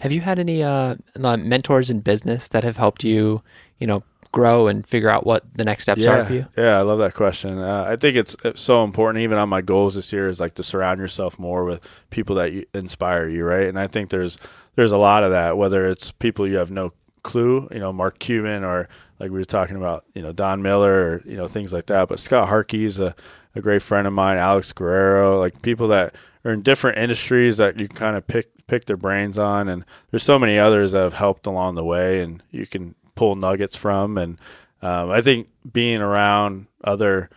Have 0.00 0.12
you 0.12 0.20
had 0.20 0.38
any 0.38 0.62
uh, 0.62 0.96
uh, 1.18 1.36
mentors 1.38 1.88
in 1.88 2.00
business 2.00 2.48
that 2.48 2.64
have 2.64 2.76
helped 2.76 3.02
you, 3.02 3.40
you 3.78 3.86
know, 3.86 4.02
grow 4.36 4.66
and 4.66 4.86
figure 4.86 5.08
out 5.08 5.24
what 5.24 5.42
the 5.54 5.64
next 5.64 5.84
steps 5.84 6.02
yeah, 6.02 6.10
are 6.10 6.24
for 6.26 6.34
you? 6.34 6.46
Yeah, 6.58 6.78
I 6.78 6.82
love 6.82 6.98
that 6.98 7.14
question. 7.14 7.58
Uh, 7.58 7.84
I 7.88 7.96
think 7.96 8.18
it's, 8.18 8.36
it's 8.44 8.60
so 8.60 8.84
important. 8.84 9.22
Even 9.22 9.38
on 9.38 9.48
my 9.48 9.62
goals 9.62 9.94
this 9.94 10.12
year 10.12 10.28
is 10.28 10.40
like 10.40 10.54
to 10.56 10.62
surround 10.62 11.00
yourself 11.00 11.38
more 11.38 11.64
with 11.64 11.80
people 12.10 12.36
that 12.36 12.52
you, 12.52 12.66
inspire 12.74 13.26
you, 13.28 13.44
right? 13.44 13.66
And 13.66 13.80
I 13.80 13.86
think 13.86 14.10
there's 14.10 14.36
there's 14.74 14.92
a 14.92 14.98
lot 14.98 15.24
of 15.24 15.30
that. 15.30 15.56
Whether 15.56 15.86
it's 15.86 16.12
people 16.12 16.46
you 16.46 16.58
have 16.58 16.70
no 16.70 16.92
clue, 17.22 17.66
you 17.72 17.78
know, 17.78 17.94
Mark 17.94 18.18
Cuban, 18.18 18.62
or 18.62 18.90
like 19.18 19.30
we 19.30 19.38
were 19.38 19.44
talking 19.46 19.76
about, 19.76 20.04
you 20.14 20.20
know, 20.20 20.32
Don 20.32 20.60
Miller, 20.60 20.92
or 20.92 21.22
you 21.24 21.38
know, 21.38 21.46
things 21.46 21.72
like 21.72 21.86
that. 21.86 22.06
But 22.08 22.20
Scott 22.20 22.50
Harkey's 22.50 23.00
a 23.00 23.14
a 23.54 23.62
great 23.62 23.80
friend 23.80 24.06
of 24.06 24.12
mine, 24.12 24.36
Alex 24.36 24.70
Guerrero, 24.70 25.40
like 25.40 25.62
people 25.62 25.88
that 25.88 26.14
are 26.44 26.52
in 26.52 26.60
different 26.60 26.98
industries 26.98 27.56
that 27.56 27.80
you 27.80 27.88
kind 27.88 28.16
of 28.16 28.26
pick 28.26 28.50
pick 28.66 28.84
their 28.84 28.98
brains 28.98 29.38
on, 29.38 29.66
and 29.66 29.82
there's 30.10 30.24
so 30.24 30.38
many 30.38 30.58
others 30.58 30.92
that 30.92 31.00
have 31.00 31.14
helped 31.14 31.46
along 31.46 31.74
the 31.74 31.84
way, 31.84 32.20
and 32.20 32.42
you 32.50 32.66
can 32.66 32.94
pull 33.16 33.34
nuggets 33.34 33.74
from. 33.74 34.16
And 34.16 34.38
um, 34.80 35.10
I 35.10 35.20
think 35.20 35.48
being 35.72 36.00
around 36.00 36.68
other, 36.84 37.28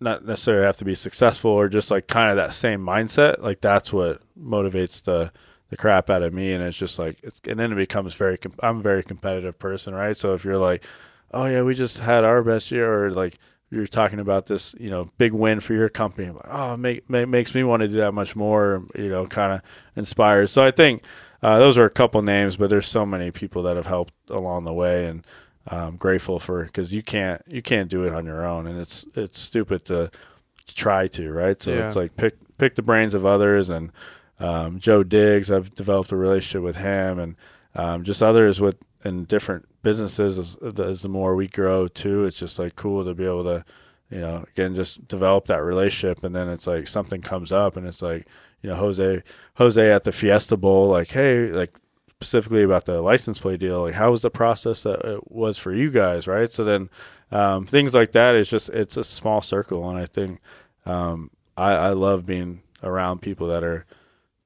not 0.00 0.24
necessarily 0.24 0.64
have 0.64 0.78
to 0.78 0.84
be 0.84 0.94
successful, 0.94 1.50
or 1.50 1.68
just 1.68 1.90
like 1.90 2.06
kind 2.08 2.30
of 2.30 2.36
that 2.36 2.54
same 2.54 2.80
mindset, 2.80 3.40
like 3.40 3.60
that's 3.60 3.92
what 3.92 4.22
motivates 4.40 5.02
the 5.02 5.30
the 5.68 5.76
crap 5.76 6.10
out 6.10 6.22
of 6.22 6.34
me. 6.34 6.52
And 6.52 6.62
it's 6.62 6.76
just 6.76 6.98
like, 6.98 7.18
it's, 7.22 7.40
and 7.46 7.58
then 7.58 7.72
it 7.72 7.76
becomes 7.76 8.14
very. 8.14 8.38
Com- 8.38 8.54
I'm 8.62 8.78
a 8.78 8.82
very 8.82 9.02
competitive 9.02 9.58
person, 9.58 9.94
right? 9.94 10.16
So 10.16 10.34
if 10.34 10.44
you're 10.44 10.58
like, 10.58 10.84
oh 11.32 11.46
yeah, 11.46 11.62
we 11.62 11.74
just 11.74 12.00
had 12.00 12.24
our 12.24 12.42
best 12.42 12.70
year, 12.70 13.06
or 13.06 13.10
like 13.12 13.38
you're 13.70 13.86
talking 13.86 14.18
about 14.20 14.46
this, 14.46 14.74
you 14.78 14.90
know, 14.90 15.10
big 15.16 15.32
win 15.32 15.60
for 15.60 15.72
your 15.72 15.88
company. 15.88 16.28
Like, 16.30 16.46
oh, 16.46 16.76
make, 16.76 17.08
make, 17.08 17.28
makes 17.28 17.54
me 17.54 17.64
want 17.64 17.80
to 17.80 17.88
do 17.88 17.96
that 17.98 18.12
much 18.12 18.36
more, 18.36 18.84
you 18.94 19.08
know, 19.08 19.26
kind 19.26 19.52
of 19.52 19.62
inspires. 19.96 20.50
So 20.50 20.62
I 20.62 20.70
think 20.70 21.04
uh, 21.42 21.58
those 21.58 21.76
are 21.78 21.84
a 21.84 21.90
couple 21.90 22.22
names, 22.22 22.56
but 22.56 22.70
there's 22.70 22.86
so 22.88 23.04
many 23.04 23.30
people 23.30 23.62
that 23.64 23.76
have 23.76 23.86
helped 23.86 24.14
along 24.30 24.64
the 24.64 24.72
way, 24.72 25.06
and 25.06 25.26
I'm 25.66 25.96
grateful 25.96 26.38
for 26.38 26.64
because 26.64 26.92
you 26.94 27.02
can't 27.02 27.42
you 27.46 27.62
can't 27.62 27.88
do 27.90 28.04
it 28.04 28.14
on 28.14 28.24
your 28.26 28.46
own, 28.46 28.66
and 28.66 28.78
it's 28.80 29.04
it's 29.14 29.38
stupid 29.38 29.84
to 29.86 30.10
try 30.66 31.06
to, 31.08 31.32
right? 31.32 31.60
So 31.62 31.72
Yeah. 31.72 31.86
it's 31.86 31.96
like 31.96 32.16
pick 32.16 32.34
pick 32.58 32.74
the 32.76 32.82
brains 32.82 33.14
of 33.14 33.26
others, 33.26 33.70
and 33.70 33.92
um, 34.40 34.78
Joe 34.78 35.02
Diggs, 35.02 35.50
I've 35.50 35.74
developed 35.74 36.12
a 36.12 36.16
relationship 36.16 36.62
with 36.62 36.76
him, 36.76 37.18
and 37.18 37.36
um, 37.74 38.04
just 38.04 38.22
others 38.22 38.60
with 38.60 38.76
in 39.04 39.24
different 39.24 39.66
businesses 39.82 40.38
as, 40.38 40.78
as 40.78 41.02
the 41.02 41.08
more 41.08 41.34
we 41.34 41.48
grow 41.48 41.88
too. 41.88 42.24
It's 42.24 42.38
just 42.38 42.58
like 42.58 42.76
cool 42.76 43.04
to 43.04 43.14
be 43.14 43.24
able 43.24 43.42
to, 43.44 43.64
you 44.12 44.20
know, 44.20 44.44
again 44.52 44.74
just 44.74 45.08
develop 45.08 45.46
that 45.46 45.62
relationship, 45.62 46.22
and 46.22 46.34
then 46.34 46.48
it's 46.48 46.66
like 46.66 46.86
something 46.86 47.22
comes 47.22 47.50
up, 47.50 47.76
and 47.76 47.86
it's 47.86 48.02
like 48.02 48.26
you 48.60 48.68
know 48.68 48.76
Jose 48.76 49.22
Jose 49.54 49.92
at 49.92 50.04
the 50.04 50.12
Fiesta 50.12 50.56
Bowl, 50.56 50.88
like 50.88 51.10
hey, 51.10 51.50
like 51.50 51.74
specifically 52.20 52.62
about 52.62 52.84
the 52.84 53.00
license 53.00 53.38
plate 53.38 53.60
deal, 53.60 53.80
like 53.82 53.94
how 53.94 54.10
was 54.10 54.22
the 54.22 54.30
process 54.30 54.82
that 54.82 55.00
it 55.04 55.32
was 55.32 55.56
for 55.56 55.72
you 55.74 55.90
guys, 55.90 56.26
right? 56.26 56.52
So 56.52 56.62
then 56.62 56.90
um, 57.30 57.66
things 57.66 57.94
like 57.94 58.12
that 58.12 58.34
is 58.34 58.50
just 58.50 58.68
it's 58.68 58.98
a 58.98 59.04
small 59.04 59.40
circle, 59.40 59.88
and 59.88 59.98
I 59.98 60.04
think 60.04 60.40
um, 60.84 61.30
I, 61.56 61.72
I 61.72 61.88
love 61.90 62.26
being 62.26 62.62
around 62.82 63.22
people 63.22 63.48
that 63.48 63.64
are 63.64 63.86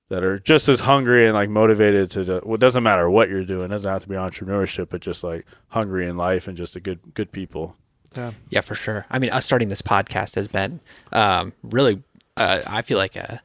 that 0.08 0.22
are 0.22 0.38
just 0.38 0.68
as 0.68 0.80
hungry 0.80 1.26
and 1.26 1.34
like 1.34 1.50
motivated 1.50 2.10
to 2.12 2.24
do, 2.24 2.40
well, 2.44 2.54
it 2.54 2.60
doesn't 2.60 2.84
matter 2.84 3.10
what 3.10 3.28
you're 3.28 3.44
doing. 3.44 3.66
It 3.66 3.68
doesn't 3.68 3.90
have 3.90 4.02
to 4.02 4.08
be 4.08 4.14
entrepreneurship, 4.14 4.90
but 4.90 5.00
just 5.00 5.24
like 5.24 5.44
hungry 5.68 6.08
in 6.08 6.16
life 6.16 6.46
and 6.46 6.56
just 6.56 6.76
a 6.76 6.80
good 6.80 7.14
good 7.14 7.32
people. 7.32 7.76
Yeah. 8.16 8.32
Yeah, 8.50 8.60
for 8.60 8.74
sure. 8.74 9.06
I 9.10 9.18
mean, 9.18 9.30
us 9.30 9.44
starting 9.44 9.68
this 9.68 9.82
podcast 9.82 10.34
has 10.34 10.48
been 10.48 10.80
um, 11.12 11.52
really, 11.62 12.02
uh, 12.36 12.62
I 12.66 12.82
feel 12.82 12.98
like 12.98 13.16
a 13.16 13.42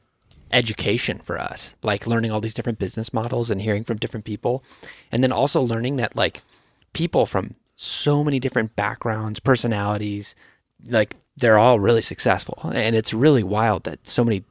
education 0.52 1.18
for 1.18 1.38
us, 1.38 1.74
like 1.82 2.06
learning 2.06 2.30
all 2.30 2.40
these 2.40 2.54
different 2.54 2.78
business 2.78 3.12
models 3.12 3.50
and 3.50 3.60
hearing 3.60 3.84
from 3.84 3.96
different 3.96 4.24
people, 4.24 4.62
and 5.10 5.22
then 5.22 5.32
also 5.32 5.60
learning 5.60 5.96
that 5.96 6.14
like 6.14 6.42
people 6.92 7.26
from 7.26 7.54
so 7.76 8.22
many 8.22 8.38
different 8.38 8.76
backgrounds, 8.76 9.40
personalities, 9.40 10.34
like 10.86 11.16
they're 11.36 11.58
all 11.58 11.80
really 11.80 12.02
successful, 12.02 12.70
and 12.74 12.94
it's 12.94 13.14
really 13.14 13.42
wild 13.42 13.84
that 13.84 14.06
so 14.06 14.24
many, 14.24 14.44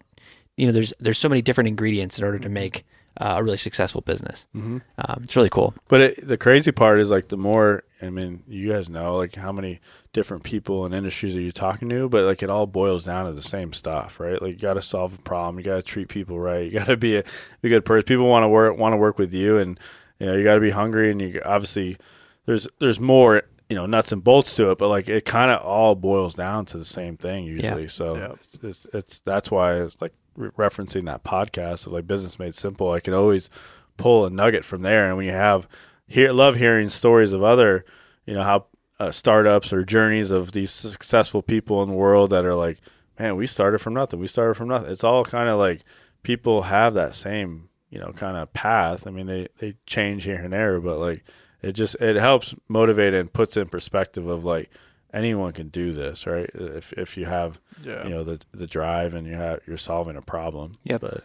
you 0.58 0.66
know, 0.66 0.72
there's 0.72 0.94
there's 1.00 1.20
so 1.20 1.30
many 1.30 1.42
different 1.42 1.68
ingredients 1.68 2.18
in 2.18 2.26
order 2.26 2.40
to 2.40 2.50
make 2.50 2.84
uh, 3.18 3.36
a 3.38 3.44
really 3.44 3.58
successful 3.58 4.02
business. 4.02 4.48
Mm-hmm. 4.56 4.80
Um, 4.98 5.22
it's 5.24 5.36
really 5.36 5.50
cool. 5.50 5.74
But 5.88 6.02
it, 6.02 6.28
the 6.28 6.38
crazy 6.38 6.72
part 6.72 7.00
is 7.00 7.12
like 7.12 7.28
the 7.28 7.38
more 7.38 7.84
I 8.02 8.10
mean, 8.10 8.44
you 8.48 8.72
guys 8.72 8.90
know 8.90 9.16
like 9.18 9.36
how 9.36 9.52
many 9.52 9.80
different 10.14 10.44
people 10.44 10.86
and 10.86 10.94
industries 10.94 11.36
are 11.36 11.42
you 11.42 11.52
talking 11.52 11.90
to, 11.90 12.10
but 12.10 12.24
like 12.26 12.42
it 12.44 12.50
all 12.50 12.66
boils 12.68 13.06
down 13.06 13.26
to 13.26 13.34
the 13.34 13.42
same 13.42 13.74
stuff, 13.74 14.20
right? 14.20 14.42
Like 14.42 14.54
you 14.54 14.60
got 14.60 14.74
to 14.76 14.82
solve 14.82 15.14
a 15.14 15.22
problem, 15.22 15.58
you 15.60 15.64
got 15.66 15.76
to 15.76 15.82
treat 15.84 16.08
people 16.10 16.40
right, 16.40 16.66
you 16.66 16.72
got 16.80 16.88
to 16.88 16.98
be 16.98 17.18
a, 17.18 17.24
a 17.64 17.70
good 17.70 17.86
person. 17.86 18.06
People 18.06 18.28
want 18.28 18.44
to 18.44 18.48
work 18.50 18.78
want 18.78 18.94
to 18.94 18.98
work 18.98 19.18
with 19.20 19.34
you, 19.34 19.58
and 19.58 19.80
you 20.20 20.26
know 20.26 20.36
you 20.36 20.44
got 20.44 20.56
to 20.56 20.62
be 20.62 20.72
hungry, 20.72 21.12
and 21.12 21.22
you 21.22 21.42
obviously 21.46 21.98
there's 22.46 22.68
there's 22.80 23.00
more 23.00 23.44
you 23.70 23.76
know 23.76 23.86
nuts 23.86 24.12
and 24.12 24.24
bolts 24.24 24.56
to 24.56 24.72
it, 24.72 24.78
but 24.78 24.90
like 24.90 25.08
it 25.08 25.24
kind 25.26 25.52
of 25.52 25.62
all 25.62 25.96
boils 25.96 26.34
down 26.34 26.66
to 26.66 26.78
the 26.78 26.86
same 26.86 27.18
thing 27.18 27.46
usually. 27.46 27.88
So 27.88 28.16
Yeah. 28.16 28.32
it's, 28.34 28.58
it's 28.64 28.88
it's 28.94 29.20
that's 29.22 29.50
why 29.52 29.76
it's 29.76 30.02
like 30.02 30.14
re- 30.36 30.50
referencing 30.58 31.06
that 31.06 31.24
podcast 31.24 31.86
of 31.88 31.94
like 31.94 32.08
business 32.08 32.40
made 32.40 32.56
simple. 32.56 32.92
I 32.92 33.00
can 33.00 33.14
always 33.14 33.50
pull 33.98 34.26
a 34.26 34.30
nugget 34.30 34.66
from 34.66 34.82
there, 34.82 35.08
and 35.08 35.16
when 35.18 35.26
you 35.28 35.32
have 35.34 35.68
hear 36.12 36.32
love 36.32 36.56
hearing 36.56 36.90
stories 36.90 37.34
of 37.34 37.42
other 37.44 37.86
you 38.26 38.34
know 38.34 38.44
how 38.44 38.66
uh, 39.00 39.12
startups 39.12 39.74
or 39.74 39.84
journeys 39.84 40.30
of 40.32 40.52
these 40.52 40.70
successful 40.72 41.42
people 41.42 41.82
in 41.84 41.90
the 41.90 41.96
world 41.96 42.30
that 42.30 42.46
are 42.46 42.54
like 42.56 42.80
man 43.20 43.36
we 43.36 43.48
started 43.48 43.80
from 43.80 43.94
nothing 43.94 44.20
we 44.20 44.28
started 44.28 44.54
from 44.56 44.68
nothing 44.68 44.92
it's 44.92 45.04
all 45.04 45.24
kind 45.26 45.50
of 45.50 45.58
like 45.58 45.82
people 46.24 46.64
have 46.64 46.94
that 46.94 47.16
same 47.16 47.70
you 47.90 48.00
know 48.00 48.12
kind 48.12 48.38
of 48.38 48.52
path 48.54 49.08
i 49.08 49.10
mean 49.10 49.26
they 49.26 49.48
they 49.60 49.74
change 49.88 50.24
here 50.26 50.36
and 50.36 50.54
there 50.54 50.80
but 50.80 50.98
like 51.00 51.24
it 51.62 51.72
just 51.74 51.96
it 51.96 52.16
helps 52.16 52.54
motivate 52.68 53.14
and 53.14 53.34
puts 53.34 53.58
in 53.58 53.68
perspective 53.68 54.28
of 54.28 54.44
like 54.46 54.70
anyone 55.14 55.52
can 55.52 55.68
do 55.70 55.92
this 55.92 56.26
right 56.28 56.50
if 56.54 56.94
if 56.94 57.18
you 57.18 57.26
have 57.26 57.60
Yeah. 57.84 58.04
you 58.06 58.10
know 58.12 58.24
the 58.24 58.40
the 58.54 58.68
drive 58.68 59.14
and 59.16 59.26
you 59.28 59.34
have 59.34 59.60
you're 59.68 59.78
solving 59.78 60.16
a 60.16 60.22
problem 60.22 60.74
Yeah. 60.84 61.00
but 61.00 61.24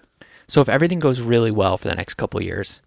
So 0.49 0.61
if 0.61 0.69
everything 0.69 0.99
goes 0.99 1.21
really 1.21 1.51
well 1.51 1.77
for 1.77 1.89
the 1.89 1.95
next 1.95 2.15
couple 2.15 2.39
of 2.41 2.45
years, 2.47 2.81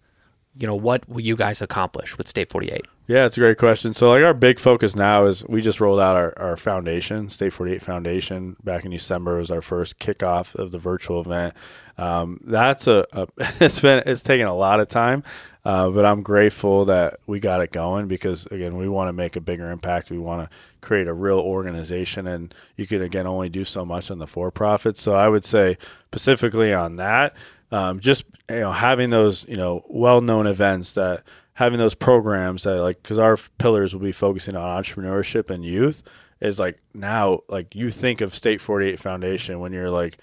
you 0.60 0.66
know, 0.66 0.74
what 0.74 1.08
will 1.08 1.22
you 1.22 1.36
guys 1.36 1.62
accomplish 1.62 2.18
with 2.18 2.28
State 2.28 2.52
48? 2.52 2.86
Yeah, 3.06 3.24
it's 3.24 3.36
a 3.36 3.40
great 3.40 3.56
question. 3.56 3.94
So, 3.94 4.10
like, 4.10 4.22
our 4.22 4.34
big 4.34 4.60
focus 4.60 4.94
now 4.94 5.24
is 5.24 5.42
we 5.48 5.62
just 5.62 5.80
rolled 5.80 5.98
out 5.98 6.16
our, 6.16 6.38
our 6.38 6.56
foundation, 6.56 7.30
State 7.30 7.54
48 7.54 7.82
Foundation, 7.82 8.56
back 8.62 8.84
in 8.84 8.90
December. 8.90 9.38
Was 9.38 9.50
our 9.50 9.62
first 9.62 9.98
kickoff 9.98 10.54
of 10.54 10.70
the 10.70 10.78
virtual 10.78 11.22
event. 11.22 11.54
Um, 11.96 12.40
that's 12.44 12.86
a, 12.86 13.06
a, 13.12 13.26
it's 13.60 13.80
been, 13.80 14.02
it's 14.04 14.22
taken 14.22 14.46
a 14.46 14.54
lot 14.54 14.80
of 14.80 14.88
time, 14.88 15.24
uh, 15.64 15.88
but 15.90 16.04
I'm 16.04 16.22
grateful 16.22 16.84
that 16.84 17.20
we 17.26 17.40
got 17.40 17.62
it 17.62 17.72
going 17.72 18.06
because, 18.06 18.46
again, 18.46 18.76
we 18.76 18.88
want 18.88 19.08
to 19.08 19.12
make 19.14 19.34
a 19.34 19.40
bigger 19.40 19.70
impact. 19.72 20.10
We 20.10 20.18
want 20.18 20.48
to 20.48 20.56
create 20.80 21.08
a 21.08 21.14
real 21.14 21.40
organization, 21.40 22.26
and 22.26 22.54
you 22.76 22.86
can, 22.86 23.00
again, 23.00 23.26
only 23.26 23.48
do 23.48 23.64
so 23.64 23.84
much 23.86 24.10
on 24.10 24.18
the 24.18 24.26
for 24.26 24.50
profit. 24.50 24.98
So, 24.98 25.14
I 25.14 25.28
would 25.28 25.46
say, 25.46 25.78
specifically 26.12 26.72
on 26.74 26.96
that, 26.96 27.34
um, 27.72 28.00
just 28.00 28.24
you 28.48 28.60
know 28.60 28.72
having 28.72 29.10
those 29.10 29.46
you 29.48 29.56
know 29.56 29.84
well 29.88 30.20
known 30.20 30.46
events 30.46 30.92
that 30.92 31.22
having 31.54 31.78
those 31.78 31.94
programs 31.94 32.64
that 32.64 32.80
like 32.80 33.02
because 33.02 33.18
our 33.18 33.36
pillars 33.58 33.94
will 33.94 34.02
be 34.02 34.12
focusing 34.12 34.56
on 34.56 34.82
entrepreneurship 34.82 35.50
and 35.50 35.64
youth 35.64 36.02
is 36.40 36.58
like 36.58 36.80
now 36.94 37.40
like 37.48 37.74
you 37.74 37.90
think 37.90 38.20
of 38.20 38.34
state 38.34 38.60
48 38.60 38.98
foundation 38.98 39.60
when 39.60 39.72
you're 39.72 39.90
like 39.90 40.18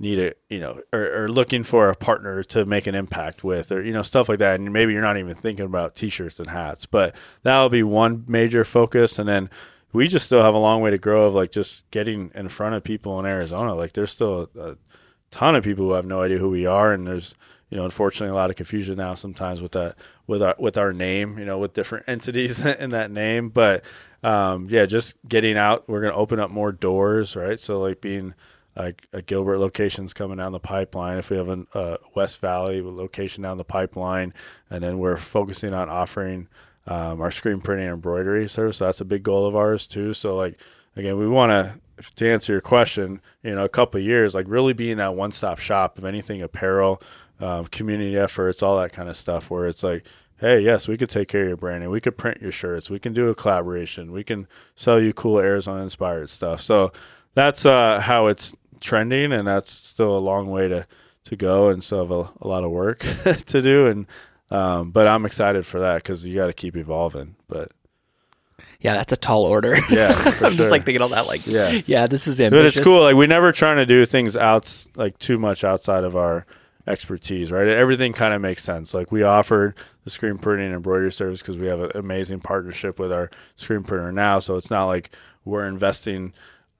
need 0.00 0.18
a 0.18 0.32
you 0.48 0.58
know 0.58 0.80
or, 0.92 1.24
or, 1.24 1.28
looking 1.28 1.62
for 1.62 1.90
a 1.90 1.94
partner 1.94 2.42
to 2.42 2.64
make 2.64 2.86
an 2.86 2.94
impact 2.94 3.44
with 3.44 3.70
or 3.70 3.82
you 3.82 3.92
know 3.92 4.02
stuff 4.02 4.28
like 4.28 4.38
that. 4.38 4.58
And 4.58 4.72
maybe 4.72 4.94
you're 4.94 5.02
not 5.02 5.18
even 5.18 5.34
thinking 5.34 5.66
about 5.66 5.94
t-shirts 5.94 6.40
and 6.40 6.48
hats 6.48 6.86
but 6.86 7.14
that'll 7.42 7.68
be 7.68 7.82
one 7.82 8.24
major 8.26 8.64
focus. 8.64 9.18
And 9.18 9.28
then 9.28 9.50
we 9.92 10.08
just 10.08 10.26
still 10.26 10.42
have 10.42 10.54
a 10.54 10.58
long 10.58 10.80
way 10.80 10.90
to 10.90 10.98
grow 10.98 11.26
of 11.26 11.34
like 11.34 11.52
just 11.52 11.88
getting 11.90 12.30
in 12.34 12.48
front 12.48 12.74
of 12.74 12.82
people 12.82 13.20
in 13.20 13.26
arizona. 13.26 13.74
Like 13.74 13.92
there's 13.92 14.10
still 14.10 14.48
a, 14.56 14.60
a 14.60 14.76
ton 15.30 15.54
of 15.54 15.64
people 15.64 15.86
who 15.86 15.92
have 15.92 16.06
no 16.06 16.22
idea 16.22 16.38
who 16.38 16.50
we 16.50 16.66
are 16.66 16.92
and 16.92 17.06
there's 17.06 17.34
you 17.70 17.76
know, 17.76 17.84
unfortunately, 17.84 18.32
a 18.32 18.34
lot 18.34 18.50
of 18.50 18.56
confusion 18.56 18.96
now 18.96 19.14
sometimes 19.14 19.62
with 19.62 19.72
that 19.72 19.96
with 20.26 20.42
our 20.42 20.56
with 20.58 20.76
our 20.76 20.92
name, 20.92 21.38
you 21.38 21.44
know, 21.44 21.58
with 21.58 21.72
different 21.72 22.04
entities 22.08 22.64
in 22.64 22.90
that 22.90 23.10
name. 23.10 23.48
But 23.48 23.84
um, 24.22 24.66
yeah, 24.68 24.86
just 24.86 25.14
getting 25.26 25.56
out, 25.56 25.88
we're 25.88 26.00
going 26.00 26.12
to 26.12 26.18
open 26.18 26.40
up 26.40 26.50
more 26.50 26.72
doors, 26.72 27.36
right? 27.36 27.58
So 27.58 27.78
like 27.78 28.00
being 28.00 28.34
like 28.76 29.06
a 29.12 29.22
Gilbert 29.22 29.58
location's 29.58 30.12
coming 30.12 30.38
down 30.38 30.52
the 30.52 30.58
pipeline. 30.58 31.18
If 31.18 31.30
we 31.30 31.36
have 31.36 31.48
a 31.48 31.64
uh, 31.72 31.96
West 32.14 32.38
Valley 32.40 32.82
location 32.82 33.44
down 33.44 33.56
the 33.56 33.64
pipeline, 33.64 34.34
and 34.68 34.82
then 34.82 34.98
we're 34.98 35.16
focusing 35.16 35.72
on 35.72 35.88
offering 35.88 36.48
um, 36.86 37.20
our 37.20 37.30
screen 37.30 37.60
printing 37.60 37.86
and 37.86 37.94
embroidery 37.94 38.48
service. 38.48 38.78
So 38.78 38.86
that's 38.86 39.00
a 39.00 39.04
big 39.04 39.22
goal 39.22 39.46
of 39.46 39.54
ours 39.54 39.86
too. 39.86 40.12
So 40.12 40.34
like 40.34 40.60
again, 40.96 41.18
we 41.18 41.28
want 41.28 41.50
to 41.50 41.78
to 42.16 42.30
answer 42.30 42.52
your 42.52 42.60
question, 42.60 43.20
you 43.42 43.54
know, 43.54 43.64
a 43.64 43.68
couple 43.68 44.00
years, 44.00 44.34
like 44.34 44.46
really 44.48 44.72
being 44.72 44.98
that 44.98 45.14
one 45.14 45.32
stop 45.32 45.58
shop 45.58 45.98
of 45.98 46.04
anything 46.04 46.42
apparel, 46.42 47.02
um, 47.40 47.66
community 47.66 48.16
efforts, 48.16 48.62
all 48.62 48.78
that 48.80 48.92
kind 48.92 49.08
of 49.08 49.16
stuff, 49.16 49.50
where 49.50 49.66
it's 49.66 49.82
like, 49.82 50.04
hey, 50.38 50.60
yes, 50.60 50.88
we 50.88 50.96
could 50.96 51.10
take 51.10 51.28
care 51.28 51.42
of 51.42 51.48
your 51.48 51.56
branding. 51.56 51.90
We 51.90 52.00
could 52.00 52.16
print 52.16 52.40
your 52.40 52.52
shirts. 52.52 52.90
We 52.90 52.98
can 52.98 53.12
do 53.12 53.28
a 53.28 53.34
collaboration. 53.34 54.12
We 54.12 54.24
can 54.24 54.48
sell 54.74 55.00
you 55.00 55.12
cool 55.12 55.38
Arizona 55.38 55.82
inspired 55.82 56.30
stuff. 56.30 56.62
So 56.62 56.92
that's 57.34 57.66
uh, 57.66 58.00
how 58.00 58.26
it's 58.28 58.54
trending, 58.80 59.32
and 59.32 59.46
that's 59.46 59.70
still 59.70 60.16
a 60.16 60.18
long 60.18 60.50
way 60.50 60.68
to, 60.68 60.86
to 61.24 61.36
go 61.36 61.68
and 61.68 61.84
still 61.84 62.00
have 62.00 62.10
a, 62.10 62.30
a 62.40 62.48
lot 62.48 62.64
of 62.64 62.70
work 62.70 63.00
to 63.46 63.62
do. 63.62 63.86
And 63.86 64.06
um, 64.50 64.90
but 64.90 65.06
I'm 65.06 65.26
excited 65.26 65.64
for 65.64 65.80
that 65.80 65.96
because 65.96 66.26
you 66.26 66.34
got 66.34 66.48
to 66.48 66.52
keep 66.52 66.76
evolving. 66.76 67.36
But 67.48 67.70
yeah, 68.80 68.94
that's 68.94 69.12
a 69.12 69.16
tall 69.16 69.44
order. 69.44 69.76
Yeah, 69.90 70.12
I'm 70.16 70.32
sure. 70.32 70.50
just 70.52 70.70
like 70.70 70.84
thinking 70.84 71.02
all 71.02 71.08
that. 71.08 71.26
Like, 71.26 71.46
yeah, 71.46 71.80
yeah, 71.86 72.06
this 72.06 72.26
is 72.26 72.40
ambitious. 72.40 72.74
But 72.74 72.78
it's 72.78 72.84
cool. 72.84 73.02
Like 73.02 73.16
we're 73.16 73.26
never 73.26 73.52
trying 73.52 73.76
to 73.76 73.86
do 73.86 74.04
things 74.04 74.36
outs 74.36 74.88
like 74.94 75.18
too 75.18 75.38
much 75.38 75.64
outside 75.64 76.04
of 76.04 76.16
our 76.16 76.46
expertise, 76.86 77.50
right? 77.50 77.66
Everything 77.68 78.12
kind 78.12 78.34
of 78.34 78.40
makes 78.40 78.62
sense. 78.62 78.94
Like 78.94 79.10
we 79.12 79.22
offered 79.22 79.74
the 80.04 80.10
screen 80.10 80.38
printing 80.38 80.66
and 80.66 80.76
embroidery 80.76 81.12
service 81.12 81.40
because 81.40 81.58
we 81.58 81.66
have 81.66 81.80
an 81.80 81.90
amazing 81.94 82.40
partnership 82.40 82.98
with 82.98 83.12
our 83.12 83.30
screen 83.56 83.82
printer 83.82 84.12
now. 84.12 84.38
So 84.38 84.56
it's 84.56 84.70
not 84.70 84.86
like 84.86 85.10
we're 85.44 85.66
investing 85.66 86.32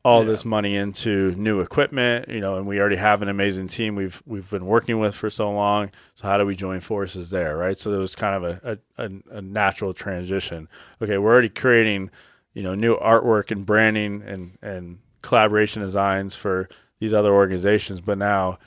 all 0.03 0.20
yeah. 0.20 0.28
this 0.28 0.44
money 0.44 0.76
into 0.76 1.34
new 1.36 1.61
equipment, 1.61 2.28
you 2.28 2.40
know, 2.40 2.57
and 2.57 2.66
we 2.66 2.80
already 2.80 2.96
have 2.96 3.20
an 3.20 3.28
amazing 3.28 3.68
team 3.68 3.96
we've 3.96 4.22
we've 4.26 4.48
been 4.51 4.64
working 4.64 4.98
with 4.98 5.14
for 5.14 5.28
so 5.28 5.51
long. 5.53 5.90
So 6.14 6.26
how 6.26 6.38
do 6.38 6.46
we 6.46 6.57
join 6.57 6.80
forces 6.80 7.30
there, 7.30 7.57
right? 7.57 7.78
So 7.78 7.92
it 7.92 7.98
was 7.98 8.14
kind 8.14 8.44
of 8.44 8.61
a, 8.64 8.78
a, 8.96 9.11
a 9.30 9.42
natural 9.42 9.92
transition. 9.92 10.68
Okay, 11.03 11.18
we're 11.18 11.32
already 11.32 11.51
creating, 11.51 12.11
you 12.55 12.62
know, 12.62 12.74
new 12.74 12.96
artwork 12.96 13.51
and 13.51 13.66
branding 13.66 14.22
and 14.22 14.57
and 14.62 14.98
collaboration 15.22 15.82
designs 15.82 16.34
for 16.34 16.68
these 16.98 17.12
other 17.12 17.32
organizations, 17.34 18.01
but 18.01 18.16
now 18.16 18.59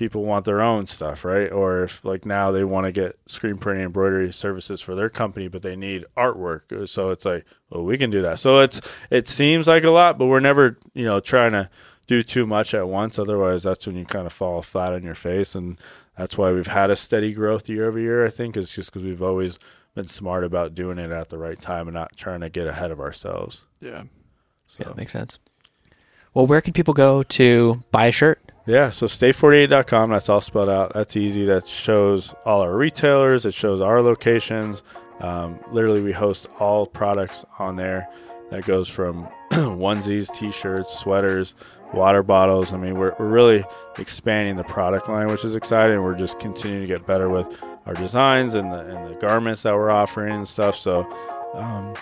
people 0.00 0.24
want 0.24 0.46
their 0.46 0.62
own 0.62 0.86
stuff, 0.86 1.26
right? 1.26 1.52
Or 1.52 1.84
if 1.84 2.02
like 2.06 2.24
now 2.24 2.50
they 2.50 2.64
want 2.64 2.86
to 2.86 2.92
get 2.92 3.18
screen 3.26 3.58
printing 3.58 3.84
embroidery 3.84 4.32
services 4.32 4.80
for 4.80 4.94
their 4.94 5.10
company, 5.10 5.46
but 5.46 5.60
they 5.60 5.76
need 5.76 6.06
artwork. 6.16 6.72
Uh, 6.72 6.86
so 6.86 7.10
it's 7.10 7.26
like, 7.26 7.44
well, 7.68 7.84
we 7.84 7.98
can 7.98 8.08
do 8.08 8.22
that. 8.22 8.38
So 8.38 8.60
it's 8.60 8.80
it 9.10 9.28
seems 9.28 9.68
like 9.68 9.84
a 9.84 9.90
lot, 9.90 10.16
but 10.16 10.24
we're 10.24 10.40
never, 10.40 10.78
you 10.94 11.04
know, 11.04 11.20
trying 11.20 11.52
to 11.52 11.68
do 12.06 12.22
too 12.22 12.46
much 12.46 12.72
at 12.72 12.88
once. 12.88 13.18
Otherwise, 13.18 13.62
that's 13.62 13.86
when 13.86 13.94
you 13.94 14.06
kind 14.06 14.26
of 14.26 14.32
fall 14.32 14.62
flat 14.62 14.94
on 14.94 15.02
your 15.02 15.14
face, 15.14 15.54
and 15.54 15.78
that's 16.16 16.38
why 16.38 16.50
we've 16.50 16.66
had 16.66 16.90
a 16.90 16.96
steady 16.96 17.34
growth 17.34 17.68
year 17.68 17.86
over 17.86 17.98
year. 17.98 18.24
I 18.24 18.30
think 18.30 18.56
is 18.56 18.70
just 18.70 18.90
because 18.90 19.04
we've 19.04 19.22
always 19.22 19.58
been 19.94 20.08
smart 20.08 20.44
about 20.44 20.74
doing 20.74 20.96
it 20.96 21.10
at 21.10 21.28
the 21.28 21.36
right 21.36 21.60
time 21.60 21.88
and 21.88 21.94
not 21.94 22.16
trying 22.16 22.40
to 22.40 22.48
get 22.48 22.66
ahead 22.66 22.90
of 22.90 23.00
ourselves. 23.00 23.66
Yeah, 23.82 24.04
so. 24.66 24.84
yeah, 24.86 24.94
makes 24.96 25.12
sense. 25.12 25.38
Well, 26.32 26.46
where 26.46 26.62
can 26.62 26.72
people 26.72 26.94
go 26.94 27.22
to 27.22 27.82
buy 27.90 28.06
a 28.06 28.12
shirt? 28.12 28.49
Yeah, 28.66 28.90
so 28.90 29.06
state48.com, 29.06 30.10
that's 30.10 30.28
all 30.28 30.40
spelled 30.40 30.68
out. 30.68 30.92
That's 30.94 31.16
easy. 31.16 31.44
That 31.44 31.66
shows 31.66 32.34
all 32.44 32.60
our 32.60 32.76
retailers, 32.76 33.46
it 33.46 33.54
shows 33.54 33.80
our 33.80 34.02
locations. 34.02 34.82
Um, 35.20 35.58
literally, 35.70 36.02
we 36.02 36.12
host 36.12 36.48
all 36.58 36.86
products 36.86 37.44
on 37.58 37.76
there. 37.76 38.08
That 38.50 38.64
goes 38.64 38.88
from 38.88 39.28
onesies, 39.50 40.34
t 40.34 40.50
shirts, 40.50 40.98
sweaters, 40.98 41.54
water 41.92 42.22
bottles. 42.22 42.72
I 42.72 42.76
mean, 42.78 42.98
we're, 42.98 43.14
we're 43.18 43.28
really 43.28 43.64
expanding 43.98 44.56
the 44.56 44.64
product 44.64 45.08
line, 45.08 45.28
which 45.28 45.44
is 45.44 45.54
exciting. 45.54 46.02
We're 46.02 46.16
just 46.16 46.38
continuing 46.38 46.82
to 46.82 46.86
get 46.86 47.06
better 47.06 47.28
with 47.28 47.46
our 47.86 47.94
designs 47.94 48.54
and 48.54 48.72
the, 48.72 48.78
and 48.78 49.14
the 49.14 49.18
garments 49.18 49.62
that 49.62 49.74
we're 49.74 49.90
offering 49.90 50.34
and 50.34 50.48
stuff. 50.48 50.76
So, 50.76 51.02
um, 51.54 51.94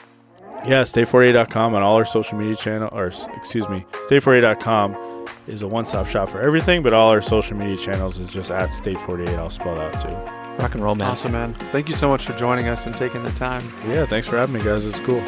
yeah, 0.67 0.83
state48.com 0.83 1.75
on 1.75 1.83
all 1.83 1.97
our 1.97 2.05
social 2.05 2.39
media 2.39 2.57
channel, 2.57 2.89
or 2.93 3.13
excuse 3.37 3.69
me, 3.69 3.85
state48.com 4.09 5.18
is 5.49 5.63
a 5.63 5.69
one-stop 5.69 6.07
shop 6.07 6.29
for 6.29 6.41
everything, 6.41 6.83
but 6.83 6.93
all 6.93 7.11
our 7.11 7.21
social 7.23 7.57
media 7.57 7.77
channels 7.77 8.19
is 8.19 8.31
just 8.31 8.51
at 8.51 8.69
state48. 8.71 9.29
I'll 9.31 9.51
spell 9.51 9.81
out 9.81 9.93
too. 10.01 10.15
Rock 10.63 10.75
and 10.75 10.83
roll, 10.83 10.95
man. 10.95 11.11
Awesome, 11.11 11.33
man. 11.33 11.55
Thank 11.55 11.89
you 11.89 11.95
so 11.95 12.09
much 12.09 12.27
for 12.27 12.33
joining 12.35 12.69
us 12.69 12.87
and 12.87 12.95
taking 12.95 13.23
the 13.23 13.31
time. 13.33 13.63
Yeah, 13.87 14.07
thanks 14.07 14.27
for 14.27 14.37
having 14.37 14.55
me, 14.55 14.63
guys. 14.63 14.85
It's 14.85 14.99
cool. 15.01 15.23